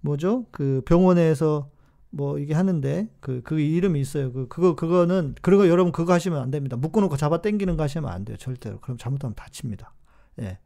뭐죠? 0.00 0.46
그 0.50 0.82
병원에서 0.86 1.70
뭐 2.10 2.38
이게 2.38 2.54
하는데 2.54 3.08
그그 3.20 3.60
이름이 3.60 4.00
있어요. 4.00 4.32
그 4.32 4.48
그거 4.48 4.74
그거는 4.76 5.34
그거 5.42 5.68
여러분 5.68 5.92
그거 5.92 6.12
하시면 6.12 6.40
안 6.40 6.50
됩니다. 6.50 6.76
묶어 6.76 7.00
놓고 7.00 7.16
잡아 7.16 7.42
당기는 7.42 7.76
거 7.76 7.82
하시면 7.82 8.10
안 8.10 8.24
돼요. 8.24 8.36
절대로. 8.36 8.80
그럼 8.80 8.96
잘못하면 8.98 9.34
다칩니다. 9.34 9.92
예. 10.40 10.58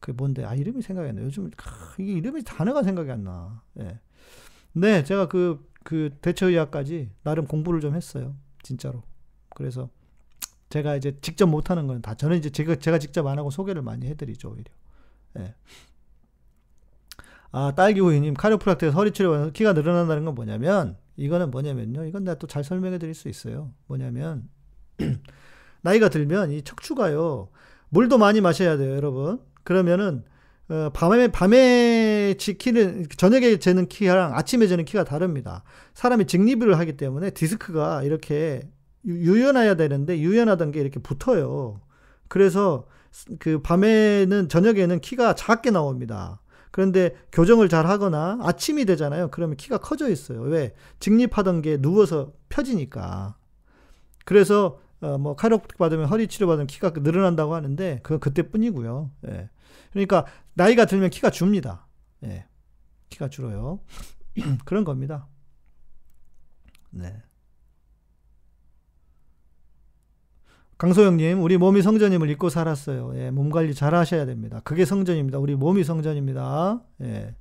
그 0.00 0.10
뭔데? 0.12 0.44
아 0.44 0.54
이름이 0.54 0.82
생각이 0.82 1.08
안 1.08 1.16
나. 1.16 1.22
요즘 1.22 1.50
이게 1.98 2.12
이름이 2.14 2.42
단어가 2.44 2.82
생각이 2.82 3.10
안 3.10 3.24
나. 3.24 3.62
예. 3.80 4.00
네, 4.72 5.04
제가 5.04 5.28
그그 5.28 6.16
대처의학까지 6.20 7.10
나름 7.22 7.46
공부를 7.46 7.80
좀 7.80 7.94
했어요. 7.94 8.34
진짜로. 8.62 9.02
그래서 9.54 9.88
제가 10.74 10.96
이제 10.96 11.16
직접 11.20 11.46
못하는 11.46 11.86
건 11.86 12.02
다 12.02 12.14
저는 12.14 12.36
이제 12.36 12.50
제가 12.50 12.76
제가 12.76 12.98
직접 12.98 13.24
안 13.28 13.38
하고 13.38 13.50
소개를 13.50 13.82
많이 13.82 14.06
해드리죠 14.08 14.50
오히려. 14.50 14.72
예. 15.38 15.54
아, 17.52 17.72
딸기우유님, 17.76 18.34
카리오프락트에서 18.34 18.96
허리 18.96 19.12
치료 19.12 19.52
키가 19.52 19.74
늘어난다는 19.74 20.24
건 20.24 20.34
뭐냐면, 20.34 20.96
이거는 21.16 21.52
뭐냐면요. 21.52 22.04
이건 22.06 22.24
내가 22.24 22.36
또 22.38 22.48
잘 22.48 22.64
설명해 22.64 22.98
드릴 22.98 23.14
수 23.14 23.28
있어요. 23.28 23.70
뭐냐면, 23.86 24.48
나이가 25.82 26.08
들면 26.08 26.50
이 26.50 26.62
척추가요, 26.62 27.50
물도 27.90 28.18
많이 28.18 28.40
마셔야 28.40 28.76
돼요, 28.76 28.96
여러분. 28.96 29.40
그러면은, 29.62 30.24
어, 30.68 30.90
밤에, 30.92 31.28
밤에 31.28 32.34
키는, 32.36 33.06
저녁에 33.16 33.58
재는 33.58 33.86
키랑 33.86 34.34
아침에 34.34 34.66
재는 34.66 34.84
키가 34.84 35.04
다릅니다. 35.04 35.62
사람이 35.94 36.26
직립을 36.26 36.76
하기 36.80 36.96
때문에 36.96 37.30
디스크가 37.30 38.02
이렇게 38.02 38.68
유연해야 39.06 39.74
되는데, 39.76 40.18
유연하던 40.18 40.72
게 40.72 40.80
이렇게 40.80 41.00
붙어요. 41.00 41.80
그래서 42.28 42.86
그 43.38 43.60
밤에는, 43.62 44.48
저녁에는 44.48 45.00
키가 45.00 45.34
작게 45.34 45.70
나옵니다. 45.70 46.40
그런데 46.70 47.14
교정을 47.30 47.68
잘 47.68 47.86
하거나 47.86 48.38
아침이 48.42 48.84
되잖아요. 48.84 49.28
그러면 49.30 49.56
키가 49.56 49.78
커져 49.78 50.08
있어요. 50.10 50.40
왜? 50.42 50.74
직립하던 50.98 51.62
게 51.62 51.76
누워서 51.80 52.32
펴지니까. 52.48 53.36
그래서 54.24 54.80
어 55.00 55.18
뭐 55.18 55.36
카이로프틱 55.36 55.76
받으면 55.78 56.06
허리 56.06 56.26
치료 56.28 56.46
받으면 56.46 56.66
키가 56.66 56.92
늘어난다고 56.96 57.54
하는데 57.54 58.00
그건 58.02 58.20
그때뿐이고요. 58.20 59.10
예. 59.28 59.50
그러니까 59.92 60.24
나이가 60.54 60.86
들면 60.86 61.10
키가 61.10 61.30
줍니다. 61.30 61.86
예. 62.24 62.46
키가 63.10 63.28
줄어요. 63.28 63.80
그런 64.64 64.84
겁니다. 64.84 65.28
네. 66.90 67.22
강소영님, 70.78 71.42
우리 71.42 71.56
몸이 71.56 71.82
성전임을 71.82 72.28
잊고 72.30 72.48
살았어요. 72.48 73.16
예, 73.16 73.30
몸 73.30 73.50
관리 73.50 73.74
잘 73.74 73.94
하셔야 73.94 74.26
됩니다. 74.26 74.60
그게 74.64 74.84
성전입니다. 74.84 75.38
우리 75.38 75.54
몸이 75.54 75.84
성전입니다. 75.84 76.82
예, 77.02 77.36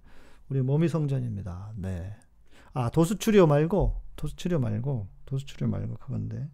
우리 0.50 0.62
몸이 0.62 0.88
성전입니다. 0.88 1.74
네. 1.78 2.16
아, 2.74 2.90
도수치료 2.90 3.48
말고, 3.48 4.02
도수치료 4.16 4.60
말고, 4.60 5.08
도수치료 5.26 5.68
말고 5.68 5.96
그건데. 5.96 6.48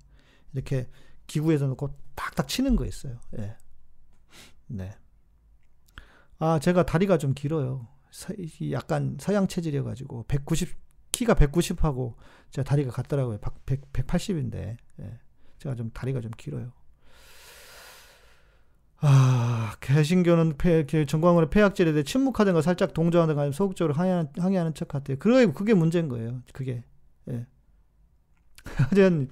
이렇게 0.54 0.90
기구에서 1.28 1.68
놓고 1.68 1.96
탁탁 2.16 2.48
치는 2.48 2.76
거 2.76 2.86
있어요. 2.86 3.20
예. 3.38 3.56
네. 4.68 4.92
아, 6.38 6.60
제가 6.60 6.86
다리가 6.86 7.18
좀 7.18 7.34
길어요. 7.34 7.88
서, 8.10 8.34
약간 8.72 9.18
서양 9.20 9.48
체질이어가지고, 9.48 10.24
190, 10.28 10.78
키가 11.12 11.34
190하고, 11.34 12.16
제가 12.52 12.64
다리가 12.64 12.92
같더라고요. 12.92 13.40
100, 13.66 13.92
180인데. 13.92 14.78
예. 15.02 15.20
제가 15.60 15.76
좀 15.76 15.92
다리가 15.92 16.22
좀 16.22 16.32
길어요. 16.38 16.72
아, 19.02 19.76
개신교는 19.80 20.58
폐, 20.58 20.86
정광훈의 20.86 21.50
폐악질에 21.50 21.94
대해 21.94 22.04
침묵하든가 22.04 22.62
살짝 22.62 22.94
동조하든가 22.94 23.52
소극적으로 23.52 23.94
항의하는, 23.94 24.28
항의하는 24.38 24.74
척 24.74 24.90
같아요. 24.90 25.18
그게, 25.18 25.46
그게 25.52 25.74
문제인 25.74 26.10
거예요. 26.10 26.42
그게. 26.52 26.84
예. 27.30 27.46
허재현, 28.92 29.30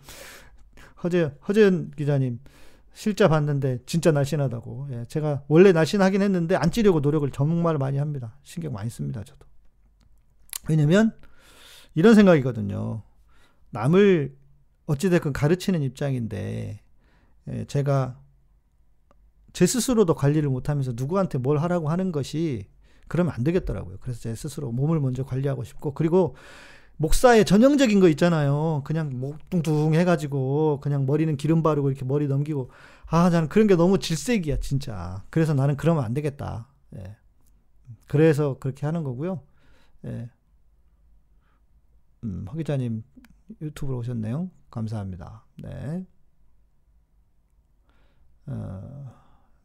허재, 1.04 1.34
허재현 1.48 1.92
기자님, 1.92 2.40
실제 2.94 3.28
봤는데 3.28 3.80
진짜 3.86 4.12
날씬하다고. 4.12 4.88
예. 4.92 5.06
제가 5.10 5.44
원래 5.50 5.74
날씬하긴 5.74 6.22
했는데 6.22 6.56
안 6.56 6.72
찌려고 6.72 7.02
노력을 7.02 7.30
정말 7.32 7.78
많이 7.78 7.98
합니다. 7.98 8.38
신경 8.44 8.72
많이 8.72 8.90
씁니다. 8.90 9.24
저도. 9.24 9.46
왜냐면 10.70 11.14
이런 11.94 12.16
생각이거든요. 12.16 13.04
남을 13.72 14.36
어찌됐건 14.88 15.34
가르치는 15.34 15.82
입장인데 15.84 16.82
예, 17.50 17.66
제가 17.66 18.20
제 19.54 19.66
스스로도 19.66 20.16
관리를 20.16 20.50
못하면서 20.50 20.94
누구한테 20.96 21.38
뭘 21.38 21.58
하라고 21.60 21.90
하는 21.90 22.12
것이 22.12 22.68
그러면 23.08 23.34
안 23.34 23.44
되겠더라고요. 23.44 23.98
그래서 24.02 24.20
제 24.20 24.36
스스로 24.36 24.72
몸을 24.72 25.00
먼저 25.00 25.24
관리하고 25.24 25.64
싶고 25.64 25.94
그리고 25.94 26.36
목사의 26.98 27.46
전형적인 27.46 28.00
거 28.00 28.10
있잖아요. 28.10 28.82
그냥 28.84 29.20
목뚱뚱 29.20 29.94
해가지고 29.94 30.80
그냥 30.82 31.06
머리는 31.06 31.38
기름 31.38 31.64
바르고 31.64 31.90
이렇게 31.90 32.06
머리 32.06 32.28
넘기고 32.28 32.72
아 33.06 33.30
나는 33.30 33.48
그런 33.50 33.68
게 33.68 33.76
너무 33.76 34.00
질색이야 34.00 34.58
진짜. 34.60 35.24
그래서 35.30 35.54
나는 35.54 35.78
그러면 35.78 36.04
안 36.04 36.14
되겠다. 36.14 36.68
예. 36.96 37.16
그래서 38.08 38.58
그렇게 38.60 38.86
하는 38.86 39.04
거고요. 39.04 39.42
예. 40.06 40.30
음, 42.24 42.46
허 42.50 42.58
기자님 42.58 43.04
유튜브로 43.62 44.00
오셨네요. 44.00 44.50
감사합니다. 44.70 45.46
네. 45.64 46.06
어, 48.48 49.14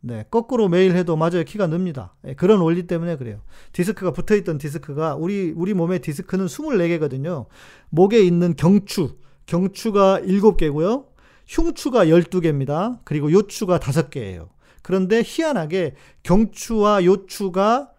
네. 0.01 0.25
거꾸로 0.31 0.69
매일 0.69 0.95
해도 0.97 1.17
맞아요. 1.17 1.45
키가 1.45 1.69
늡니다. 1.69 2.15
네, 2.23 2.35
그런 2.35 2.61
원리 2.61 2.87
때문에 2.87 3.17
그래요. 3.17 3.41
디스크가 3.73 4.13
붙어 4.13 4.35
있던 4.37 4.59
디스크가 4.59 5.15
우리, 5.15 5.53
우리 5.55 5.75
몸의 5.75 6.01
디스크는 6.01 6.47
24개거든요. 6.47 7.47
목에 7.91 8.21
있는 8.21 8.55
경추. 8.57 9.17
경추가 9.47 10.21
7개고요. 10.21 11.07
흉추가 11.47 12.07
12개입니다. 12.07 13.01
그리고 13.05 13.31
요추가 13.31 13.79
5개예요. 13.79 14.49
그런데 14.83 15.23
희한하게 15.25 15.95
경추와 16.23 17.05
요추가 17.05 17.93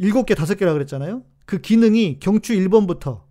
7개, 0.00 0.34
5개라 0.34 0.72
그랬잖아요. 0.72 1.22
그 1.44 1.58
기능이 1.58 2.18
경추 2.20 2.54
1번부터 2.54 3.22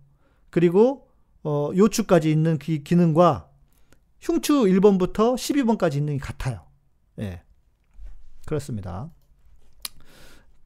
그리고 0.50 1.09
어, 1.42 1.70
요추까지 1.76 2.30
있는 2.30 2.58
그 2.58 2.78
기능과 2.78 3.48
흉추 4.20 4.64
1번부터 4.64 5.34
12번까지 5.34 5.96
있는 5.96 6.14
게 6.14 6.18
같아요. 6.20 6.66
예. 7.18 7.42
그렇습니다. 8.46 9.10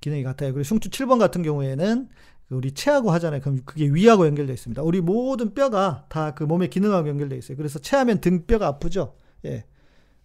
기능이 0.01 0.23
같아요. 0.23 0.53
그리고 0.53 0.67
흉추 0.67 0.91
7번 0.91 1.19
같은 1.19 1.43
경우에는 1.43 2.09
우리 2.51 2.73
체하고 2.73 3.11
하잖아요. 3.13 3.41
그럼 3.41 3.61
그게 3.65 3.87
위하고 3.87 4.27
연결되어 4.27 4.53
있습니다. 4.55 4.83
우리 4.83 5.01
모든 5.01 5.55
뼈가 5.55 6.05
다 6.09 6.33
그 6.35 6.45
몸의 6.45 6.69
기능하고 6.71 7.09
연결되어 7.09 7.39
있어요. 7.39 7.57
그래서 7.57 7.79
체하면 7.79 8.21
등뼈가 8.21 8.67
아프죠. 8.67 9.17
예. 9.45 9.65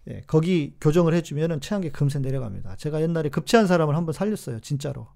예. 0.08 0.22
거기 0.26 0.74
교정을 0.80 1.14
해주면은 1.14 1.60
체한 1.60 1.82
게 1.82 1.90
금세 1.90 2.18
내려갑니다. 2.18 2.76
제가 2.76 3.00
옛날에 3.02 3.28
급체한 3.30 3.66
사람을 3.66 3.96
한번 3.96 4.12
살렸어요. 4.12 4.60
진짜로. 4.60 5.06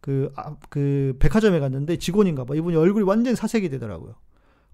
그, 0.00 0.32
아, 0.36 0.56
그 0.68 1.16
백화점에 1.18 1.58
갔는데 1.58 1.96
직원인가 1.96 2.44
봐. 2.44 2.54
이분이 2.54 2.76
얼굴이 2.76 3.04
완전히 3.04 3.34
사색이 3.36 3.70
되더라고요. 3.70 4.14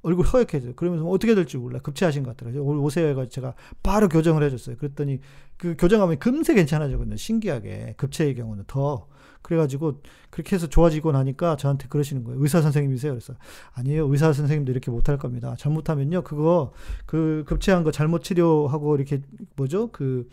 얼굴 0.02 0.26
허옇해져요. 0.26 0.74
그러면서 0.74 1.06
어떻게 1.06 1.34
될지 1.34 1.56
몰라. 1.56 1.78
급체하신 1.78 2.22
것 2.24 2.36
같더라고요. 2.36 2.62
오세요 2.82 3.08
해가 3.08 3.28
제가 3.28 3.54
바로 3.82 4.08
교정을 4.08 4.42
해줬어요. 4.42 4.76
그랬더니 4.76 5.20
그 5.56 5.76
교정하면 5.78 6.18
금세 6.18 6.54
괜찮아지거든요. 6.54 7.16
신기하게. 7.16 7.94
급체의 7.96 8.34
경우는 8.34 8.64
더. 8.66 9.06
그래가지고 9.42 10.00
그렇게 10.30 10.54
해서 10.56 10.68
좋아지고 10.68 11.12
나니까 11.12 11.56
저한테 11.56 11.88
그러시는 11.88 12.24
거예요. 12.24 12.40
의사 12.40 12.62
선생님이세요? 12.62 13.12
그래서 13.12 13.34
아니에요. 13.72 14.06
의사 14.08 14.32
선생님도 14.32 14.70
이렇게 14.70 14.90
못할 14.90 15.18
겁니다. 15.18 15.54
잘못하면요. 15.58 16.22
그거 16.22 16.72
그 17.06 17.44
급체한 17.46 17.82
거 17.84 17.90
잘못 17.90 18.22
치료하고 18.22 18.96
이렇게 18.96 19.20
뭐죠? 19.56 19.90
그 19.92 20.28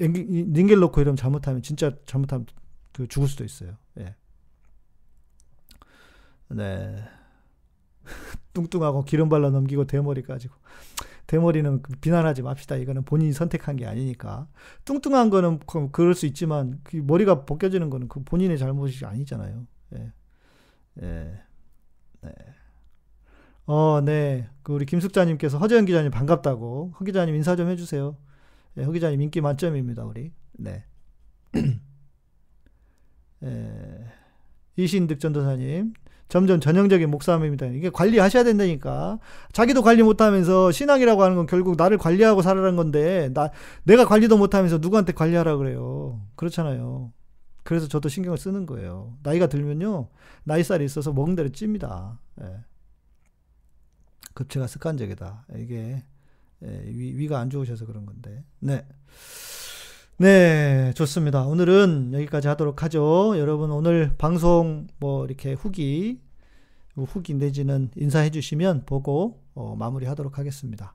닌겔 0.00 0.78
놓고 0.78 1.00
이러면 1.00 1.16
잘못하면 1.16 1.62
진짜 1.62 1.92
잘못하면 2.06 2.46
그 2.92 3.06
죽을 3.08 3.28
수도 3.28 3.44
있어요. 3.44 3.76
예. 3.98 4.14
네. 6.48 7.04
뚱뚱하고 8.54 9.04
기름 9.04 9.28
발라 9.28 9.50
넘기고 9.50 9.86
대머리 9.86 10.22
가지고 10.22 10.54
대머리는 11.30 11.82
비난하지 12.00 12.42
맙시다. 12.42 12.74
이거는 12.74 13.04
본인이 13.04 13.32
선택한 13.32 13.76
게 13.76 13.86
아니니까. 13.86 14.48
뚱뚱한 14.84 15.30
거는 15.30 15.60
그럴 15.92 16.14
수 16.14 16.26
있지만 16.26 16.80
그 16.82 16.96
머리가 16.96 17.44
벗겨지는 17.44 17.88
거는 17.88 18.08
그 18.08 18.24
본인의 18.24 18.58
잘못이 18.58 19.04
아니잖아요. 19.06 19.64
예. 19.94 20.12
예. 21.02 21.40
네. 22.22 22.32
어, 23.66 24.00
네. 24.04 24.48
그 24.64 24.72
우리 24.72 24.84
김숙자님께서 24.86 25.58
허재현 25.58 25.84
기자님 25.84 26.10
반갑다고. 26.10 26.94
허 26.98 27.04
기자님 27.04 27.36
인사 27.36 27.54
좀 27.54 27.68
해주세요. 27.68 28.16
예, 28.78 28.82
허 28.82 28.90
기자님 28.90 29.20
인기 29.22 29.40
만점입니다, 29.40 30.04
우리. 30.04 30.32
네. 30.52 30.84
예. 33.44 34.04
이신 34.74 35.06
득 35.06 35.20
전도사님. 35.20 35.94
점점 36.30 36.60
전형적인 36.60 37.10
목사입니다. 37.10 37.66
이게 37.66 37.90
관리하셔야 37.90 38.44
된다니까. 38.44 39.18
자기도 39.52 39.82
관리 39.82 40.02
못하면서 40.02 40.70
신앙이라고 40.70 41.22
하는 41.22 41.36
건 41.36 41.46
결국 41.46 41.76
나를 41.76 41.98
관리하고 41.98 42.40
살아라는 42.40 42.76
건데 42.76 43.30
나 43.34 43.50
내가 43.82 44.06
관리도 44.06 44.38
못하면서 44.38 44.78
누구한테 44.78 45.12
관리하라 45.12 45.56
그래요. 45.56 46.20
그렇잖아요. 46.36 47.12
그래서 47.64 47.88
저도 47.88 48.08
신경을 48.08 48.38
쓰는 48.38 48.64
거예요. 48.64 49.18
나이가 49.24 49.48
들면요 49.48 50.08
나이살이 50.44 50.84
있어서 50.84 51.12
먹은 51.12 51.34
대로 51.34 51.50
찝니다. 51.50 52.20
예. 52.40 52.60
급체가 54.32 54.68
습관적이다. 54.68 55.46
이게 55.56 56.04
예, 56.62 56.82
위, 56.86 57.18
위가 57.18 57.40
안 57.40 57.50
좋으셔서 57.50 57.86
그런 57.86 58.06
건데. 58.06 58.44
네. 58.60 58.86
네, 60.20 60.92
좋습니다. 60.96 61.46
오늘은 61.46 62.12
여기까지 62.12 62.46
하도록 62.48 62.82
하죠. 62.82 63.38
여러분 63.38 63.70
오늘 63.70 64.14
방송 64.18 64.86
뭐 64.98 65.24
이렇게 65.24 65.54
후기, 65.54 66.20
후기 66.94 67.32
내지는 67.32 67.90
인사해 67.96 68.28
주시면 68.28 68.84
보고 68.84 69.42
어, 69.54 69.76
마무리 69.76 70.04
하도록 70.04 70.36
하겠습니다. 70.36 70.94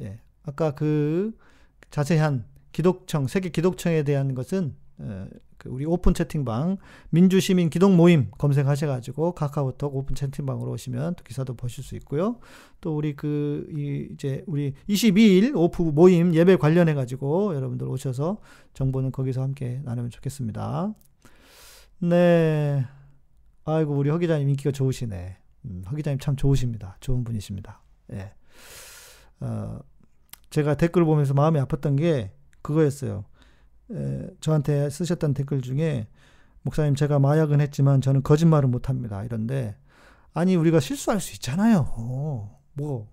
예. 0.00 0.20
아까 0.42 0.70
그 0.70 1.36
자세한 1.90 2.46
기독청, 2.72 3.26
세계 3.26 3.50
기독청에 3.50 4.04
대한 4.04 4.34
것은 4.34 4.74
어, 5.00 5.26
그 5.55 5.55
우리 5.68 5.84
오픈 5.84 6.14
채팅방 6.14 6.78
민주시민 7.10 7.70
기독 7.70 7.94
모임 7.94 8.30
검색하셔가지고 8.38 9.32
카카오톡 9.32 9.94
오픈 9.94 10.14
채팅방으로 10.14 10.70
오시면 10.72 11.14
또 11.16 11.24
기사도 11.24 11.54
보실 11.54 11.84
수 11.84 11.96
있고요. 11.96 12.38
또 12.80 12.96
우리 12.96 13.14
그 13.14 13.66
이제 14.12 14.42
우리 14.46 14.74
22일 14.88 15.54
오프 15.54 15.82
모임 15.82 16.34
예배 16.34 16.56
관련해 16.56 16.94
가지고 16.94 17.54
여러분들 17.54 17.88
오셔서 17.88 18.38
정보는 18.74 19.12
거기서 19.12 19.42
함께 19.42 19.80
나누면 19.84 20.10
좋겠습니다. 20.10 20.94
네. 22.00 22.84
아이고 23.64 23.94
우리 23.94 24.10
허 24.10 24.18
기자님 24.18 24.48
인기가 24.48 24.70
좋으시네. 24.70 25.36
음, 25.64 25.82
허 25.90 25.96
기자님 25.96 26.18
참 26.18 26.36
좋으십니다. 26.36 26.96
좋은 27.00 27.24
분이십니다. 27.24 27.82
예. 28.12 28.32
어, 29.40 29.80
제가 30.50 30.76
댓글 30.76 31.04
보면서 31.04 31.34
마음이 31.34 31.58
아팠던 31.60 31.98
게 31.98 32.32
그거였어요. 32.62 33.24
에, 33.92 34.28
저한테 34.40 34.90
쓰셨던 34.90 35.34
댓글 35.34 35.60
중에 35.62 36.06
목사님 36.62 36.94
제가 36.94 37.18
마약은 37.18 37.60
했지만 37.60 38.00
저는 38.00 38.22
거짓말은 38.22 38.70
못합니다. 38.70 39.22
이런데 39.24 39.76
아니 40.34 40.56
우리가 40.56 40.80
실수할 40.80 41.20
수 41.20 41.32
있잖아요. 41.34 42.50
뭐 42.74 43.08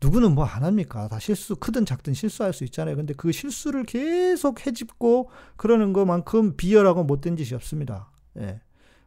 누구는 0.00 0.34
뭐 0.34 0.44
안 0.44 0.64
합니까? 0.64 1.08
다 1.08 1.18
실수 1.18 1.56
크든 1.56 1.84
작든 1.86 2.14
실수할 2.14 2.52
수 2.52 2.64
있잖아요. 2.64 2.96
근데 2.96 3.14
그 3.14 3.32
실수를 3.32 3.84
계속 3.84 4.66
해집고 4.66 5.30
그러는 5.56 5.92
것만큼 5.92 6.56
비열하고 6.56 7.04
못된 7.04 7.36
짓이 7.36 7.54
없습니다. 7.54 8.10
예. 8.38 8.60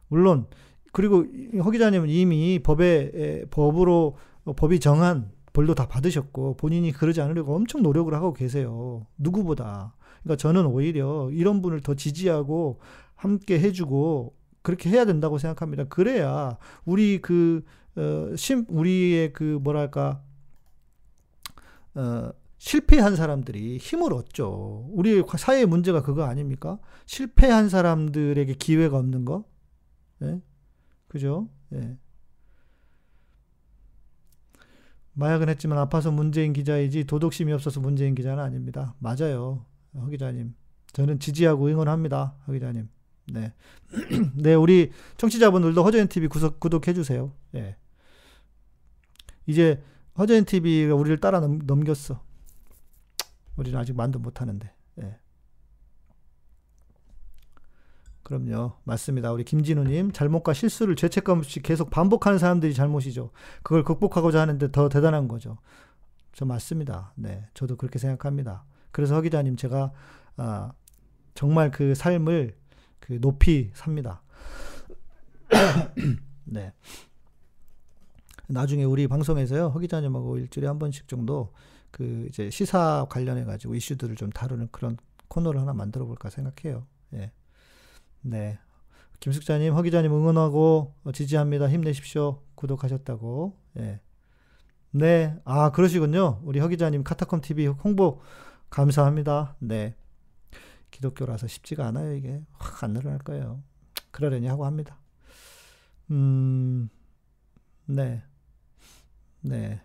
물론 0.08 0.46
그리고 0.92 1.24
허 1.62 1.70
기자님은 1.70 2.08
이미 2.08 2.58
법에 2.58 3.44
법으로 3.50 4.16
법이 4.56 4.80
정한 4.80 5.30
벌도 5.52 5.74
다 5.74 5.86
받으셨고 5.86 6.56
본인이 6.56 6.92
그러지 6.92 7.20
않으려고 7.20 7.54
엄청 7.54 7.82
노력을 7.82 8.12
하고 8.12 8.32
계세요. 8.32 9.06
누구보다. 9.18 9.94
그러니까 10.22 10.36
저는 10.36 10.66
오히려 10.66 11.30
이런 11.30 11.62
분을 11.62 11.80
더 11.80 11.94
지지하고 11.94 12.80
함께 13.14 13.58
해주고 13.60 14.34
그렇게 14.62 14.90
해야 14.90 15.04
된다고 15.04 15.38
생각합니다. 15.38 15.84
그래야 15.84 16.56
우리 16.84 17.20
그, 17.20 17.64
어, 17.96 18.34
심, 18.36 18.64
우리의 18.68 19.32
그 19.32 19.58
뭐랄까, 19.62 20.22
어, 21.94 22.30
실패한 22.58 23.16
사람들이 23.16 23.78
힘을 23.78 24.12
얻죠. 24.12 24.88
우리 24.92 25.22
사회의 25.36 25.66
문제가 25.66 26.02
그거 26.02 26.22
아닙니까? 26.24 26.78
실패한 27.06 27.68
사람들에게 27.68 28.54
기회가 28.54 28.98
없는 28.98 29.24
거? 29.24 29.44
예? 30.22 30.40
그죠? 31.08 31.48
예. 31.72 31.98
마약은 35.14 35.48
했지만 35.48 35.78
아파서 35.78 36.10
문재인 36.10 36.52
기자이지 36.52 37.04
도덕심이 37.04 37.52
없어서 37.52 37.80
문재인 37.80 38.14
기자는 38.14 38.42
아닙니다. 38.42 38.94
맞아요. 39.00 39.66
허 39.94 40.06
기자님. 40.08 40.54
저는 40.92 41.18
지지하고 41.18 41.66
응원합니다. 41.68 42.36
허 42.46 42.52
기자님. 42.52 42.88
네. 43.26 43.52
네, 44.34 44.54
우리 44.54 44.90
청취자분들도 45.16 45.82
허전 45.82 46.08
TV 46.08 46.28
구독, 46.28 46.60
구독해 46.60 46.94
주세요. 46.94 47.32
예. 47.54 47.76
이제 49.46 49.82
허전 50.18 50.44
TV가 50.44 50.94
우리를 50.94 51.18
따라 51.18 51.40
넘, 51.40 51.58
넘겼어. 51.64 52.22
우리는 53.56 53.78
아직 53.78 53.94
만도 53.94 54.18
못 54.18 54.40
하는데. 54.40 54.70
예. 55.02 55.18
그럼요. 58.22 58.78
맞습니다. 58.84 59.32
우리 59.32 59.44
김진우 59.44 59.84
님, 59.84 60.12
잘못과 60.12 60.54
실수를 60.54 60.96
죄책감 60.96 61.38
없이 61.38 61.60
계속 61.60 61.90
반복하는 61.90 62.38
사람들이 62.38 62.72
잘못이죠. 62.72 63.30
그걸 63.62 63.84
극복하고자 63.84 64.40
하는데 64.40 64.70
더 64.70 64.88
대단한 64.88 65.28
거죠. 65.28 65.58
저 66.32 66.44
맞습니다. 66.44 67.12
네. 67.16 67.46
저도 67.52 67.76
그렇게 67.76 67.98
생각합니다. 67.98 68.64
그래서 68.92 69.14
허 69.16 69.20
기자님 69.20 69.56
제가 69.56 69.92
아, 70.36 70.72
정말 71.34 71.70
그 71.70 71.94
삶을 71.94 72.56
그 73.00 73.20
높이 73.20 73.70
삽니다. 73.74 74.22
네. 76.44 76.72
나중에 78.48 78.84
우리 78.84 79.08
방송에서요 79.08 79.68
허 79.68 79.78
기자님하고 79.78 80.38
일주일에 80.38 80.68
한 80.68 80.78
번씩 80.78 81.08
정도 81.08 81.52
그 81.90 82.26
이제 82.28 82.50
시사 82.50 83.06
관련해 83.08 83.44
가지고 83.44 83.74
이슈들을 83.74 84.16
좀 84.16 84.30
다루는 84.30 84.68
그런 84.72 84.96
코너를 85.28 85.60
하나 85.60 85.72
만들어 85.72 86.06
볼까 86.06 86.30
생각해요. 86.30 86.86
예. 87.14 87.32
네. 88.22 88.58
김숙자님, 89.20 89.74
허 89.74 89.82
기자님 89.82 90.12
응원하고 90.12 90.94
지지합니다. 91.12 91.68
힘내십시오. 91.68 92.42
구독하셨다고. 92.54 93.56
예. 93.78 94.00
네. 94.90 95.36
아, 95.44 95.70
그러시군요. 95.70 96.40
우리 96.42 96.58
허 96.58 96.68
기자님 96.68 97.04
카타콤 97.04 97.40
TV 97.40 97.66
홍보 97.66 98.20
감사합니다. 98.72 99.54
네. 99.58 99.94
기독교라서 100.90 101.46
쉽지가 101.46 101.86
않아요, 101.88 102.14
이게. 102.14 102.42
확 102.52 102.84
안 102.84 102.94
늘어날 102.94 103.18
거예요. 103.18 103.62
그러려니 104.10 104.46
하고 104.46 104.64
합니다. 104.64 104.98
음, 106.10 106.88
네. 107.84 108.22
네. 109.42 109.80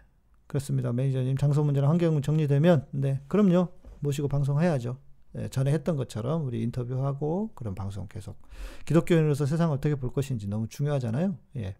그렇습니다. 0.48 0.94
매니저님, 0.94 1.36
장소 1.36 1.66
문제나 1.66 1.90
환경 1.90 2.22
정리되면, 2.22 2.88
네. 2.92 3.22
그럼요. 3.28 3.68
모시고 4.00 4.30
방송해야죠. 4.30 4.98
네, 5.34 5.50
전에 5.50 5.74
했던 5.74 5.98
것처럼 5.98 6.46
우리 6.46 6.64
인터뷰하고 6.64 7.52
그런 7.56 7.76
방송 7.76 8.08
계속. 8.08 8.38
기독교인으로서 8.86 9.46
세상을 9.46 9.76
어떻게 9.76 9.96
볼 9.96 10.14
것인지 10.14 10.48
너무 10.48 10.70
중요하잖아요. 10.70 11.38
예. 11.58 11.76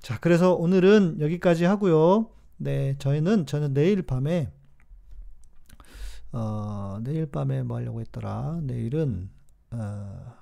자, 0.00 0.18
그래서 0.18 0.54
오늘은 0.54 1.18
여기까지 1.20 1.64
하고요. 1.64 2.30
네. 2.56 2.96
저희는, 2.98 3.44
저는 3.44 3.74
내일 3.74 4.00
밤에 4.00 4.50
어, 6.32 6.98
내일 7.02 7.26
밤에 7.26 7.62
뭐 7.62 7.76
하려고 7.76 8.00
했더라. 8.00 8.60
내일은, 8.62 9.30
어, 9.70 10.34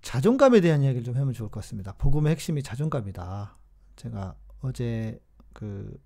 자존감에 0.00 0.60
대한 0.60 0.82
이야기를 0.82 1.04
좀 1.04 1.16
하면 1.16 1.32
좋을 1.32 1.50
것 1.50 1.60
같습니다. 1.60 1.92
복음의 1.92 2.32
핵심이 2.32 2.62
자존감이다. 2.62 3.56
제가 3.96 4.34
어제 4.60 5.20
그, 5.52 5.98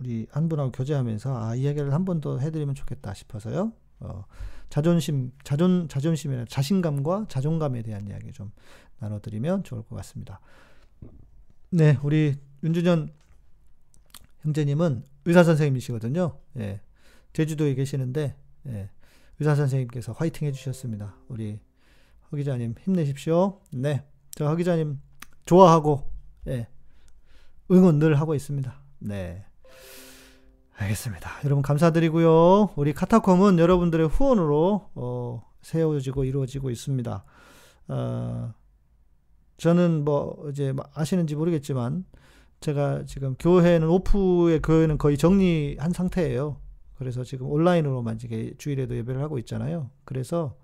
우리 0.00 0.26
한 0.30 0.48
분하고 0.48 0.70
교제하면서, 0.72 1.36
아, 1.36 1.54
이야기를 1.54 1.92
한 1.92 2.04
번 2.04 2.20
더 2.20 2.38
해드리면 2.38 2.74
좋겠다 2.74 3.14
싶어서요. 3.14 3.72
어, 4.00 4.24
자존심, 4.68 5.32
자존, 5.42 5.88
자존심이나 5.88 6.44
자신감과 6.48 7.26
자존감에 7.28 7.82
대한 7.82 8.06
이야기 8.06 8.32
좀 8.32 8.52
나눠드리면 8.98 9.64
좋을 9.64 9.82
것 9.82 9.96
같습니다. 9.96 10.40
네, 11.70 11.98
우리 12.02 12.36
윤준현 12.62 13.10
형제님은 14.40 15.04
의사 15.24 15.42
선생님이시거든요. 15.44 16.38
예. 16.58 16.80
제주도에 17.36 17.74
계시는데 17.74 18.34
예. 18.68 18.88
의사 19.38 19.54
선생님께서 19.54 20.12
화이팅 20.12 20.48
해주셨습니다. 20.48 21.16
우리 21.28 21.60
허 22.32 22.36
기자님 22.38 22.74
힘내십시오. 22.80 23.60
네, 23.72 24.02
저허 24.30 24.56
기자님 24.56 24.98
좋아하고 25.44 26.10
예. 26.46 26.66
응원 27.70 27.98
늘 27.98 28.18
하고 28.18 28.34
있습니다. 28.34 28.74
네. 29.00 29.44
알겠습니다. 30.78 31.30
여러분 31.44 31.60
감사드리고요. 31.60 32.70
우리 32.74 32.94
카타콤은 32.94 33.58
여러분들의 33.58 34.08
후원으로 34.08 34.90
어, 34.94 35.42
세워지고 35.60 36.24
이루어지고 36.24 36.70
있습니다. 36.70 37.24
어, 37.88 38.54
저는 39.58 40.04
뭐 40.06 40.48
이제 40.50 40.72
아시는지 40.94 41.34
모르겠지만 41.34 42.06
제가 42.60 43.04
지금 43.04 43.34
교회는 43.38 43.88
오프의 43.88 44.62
교회는 44.62 44.96
거의 44.96 45.18
정리한 45.18 45.92
상태예요. 45.92 46.64
그래서 46.98 47.24
지금 47.24 47.46
온라인으로만 47.50 48.18
이게 48.24 48.54
주일에도 48.58 48.96
예배를 48.96 49.20
하고 49.22 49.38
있잖아요. 49.38 49.90
그래서 50.04 50.56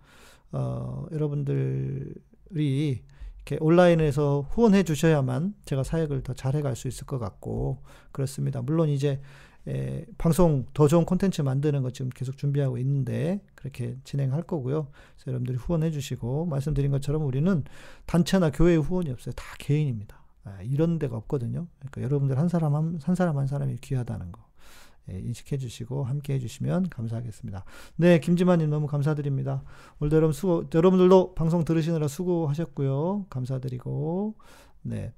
어, 0.52 1.06
여러분들이 1.12 2.14
이렇게 2.50 3.58
온라인에서 3.60 4.42
후원해 4.50 4.82
주셔야만 4.82 5.54
제가 5.64 5.82
사역을 5.82 6.22
더 6.22 6.34
잘 6.34 6.54
해갈 6.54 6.76
수 6.76 6.88
있을 6.88 7.06
것 7.06 7.18
같고 7.18 7.82
그렇습니다. 8.12 8.62
물론 8.62 8.88
이제 8.88 9.20
에, 9.68 10.06
방송 10.18 10.66
더 10.74 10.88
좋은 10.88 11.04
콘텐츠 11.04 11.40
만드는 11.40 11.82
것 11.82 11.94
지금 11.94 12.10
계속 12.10 12.36
준비하고 12.36 12.78
있는데 12.78 13.40
그렇게 13.54 13.96
진행할 14.04 14.42
거고요. 14.42 14.88
그래서 15.14 15.24
여러분들이 15.28 15.56
후원해 15.56 15.90
주시고 15.90 16.46
말씀드린 16.46 16.90
것처럼 16.90 17.24
우리는 17.24 17.64
단체나 18.06 18.50
교회 18.50 18.74
후원이 18.76 19.10
없어요. 19.10 19.32
다 19.34 19.44
개인입니다. 19.58 20.20
아, 20.44 20.58
이런 20.62 20.98
데가 20.98 21.16
없거든요. 21.16 21.68
그러니까 21.78 22.02
여러분들 22.02 22.38
한 22.38 22.48
사람 22.48 22.74
한, 22.74 22.98
한 23.02 23.14
사람 23.14 23.38
한 23.38 23.46
사람이 23.46 23.76
귀하다는 23.82 24.32
거 24.32 24.44
예, 25.10 25.18
인식해 25.18 25.58
주시고 25.58 26.04
함께 26.04 26.34
해 26.34 26.38
주시면 26.38 26.88
감사하겠습니다. 26.90 27.64
네, 27.96 28.20
김지만님 28.20 28.70
너무 28.70 28.86
감사드립니다. 28.86 29.64
오늘도 29.98 30.16
여러분 30.16 30.32
수고, 30.32 30.64
여러분들도 30.72 31.34
방송 31.34 31.64
들으시느라 31.64 32.06
수고하셨고요. 32.08 33.26
감사드리고, 33.28 34.36
네. 34.82 35.12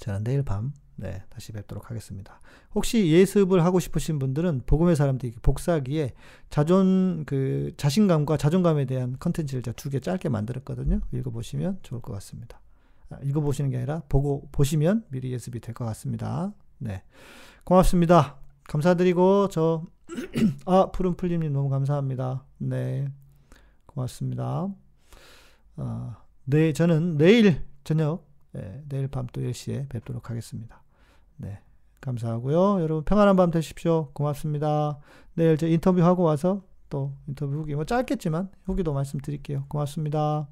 저는 0.00 0.24
내일 0.24 0.42
밤, 0.42 0.74
네, 0.96 1.22
다시 1.30 1.52
뵙도록 1.52 1.90
하겠습니다. 1.90 2.40
혹시 2.74 3.10
예습을 3.10 3.64
하고 3.64 3.80
싶으신 3.80 4.18
분들은 4.18 4.62
복음의 4.66 4.96
사람들이 4.96 5.32
복사기에 5.40 6.12
자존, 6.50 7.24
그, 7.24 7.72
자신감과 7.78 8.36
자존감에 8.36 8.84
대한 8.84 9.16
컨텐츠를 9.18 9.62
제가 9.62 9.74
두 9.76 9.88
개 9.88 9.98
짧게 10.00 10.28
만들었거든요. 10.28 11.00
읽어보시면 11.12 11.78
좋을 11.82 12.02
것 12.02 12.12
같습니다. 12.14 12.60
아, 13.08 13.18
읽어보시는 13.22 13.70
게 13.70 13.78
아니라 13.78 14.02
보고, 14.08 14.48
보시면 14.52 15.04
미리 15.08 15.32
예습이 15.32 15.60
될 15.60 15.74
것 15.74 15.86
같습니다. 15.86 16.52
네. 16.78 17.02
고맙습니다. 17.64 18.36
감사드리고, 18.64 19.48
저, 19.48 19.84
아, 20.66 20.90
푸른풀림님 20.92 21.52
너무 21.52 21.68
감사합니다. 21.68 22.44
네. 22.58 23.08
고맙습니다. 23.86 24.68
아, 25.76 26.16
네, 26.44 26.72
저는 26.72 27.16
내일 27.18 27.64
저녁, 27.84 28.26
네, 28.52 28.82
내일 28.88 29.08
밤 29.08 29.26
또 29.32 29.40
10시에 29.40 29.88
뵙도록 29.88 30.30
하겠습니다. 30.30 30.82
네. 31.36 31.60
감사하고요. 32.00 32.80
여러분 32.82 33.04
평안한 33.04 33.36
밤 33.36 33.50
되십시오. 33.50 34.10
고맙습니다. 34.12 34.98
내일 35.34 35.56
저 35.56 35.66
인터뷰하고 35.66 36.22
와서 36.22 36.62
또 36.88 37.12
인터뷰 37.26 37.54
후기, 37.54 37.74
뭐 37.74 37.84
짧겠지만 37.84 38.50
후기도 38.64 38.92
말씀드릴게요. 38.92 39.64
고맙습니다. 39.68 40.46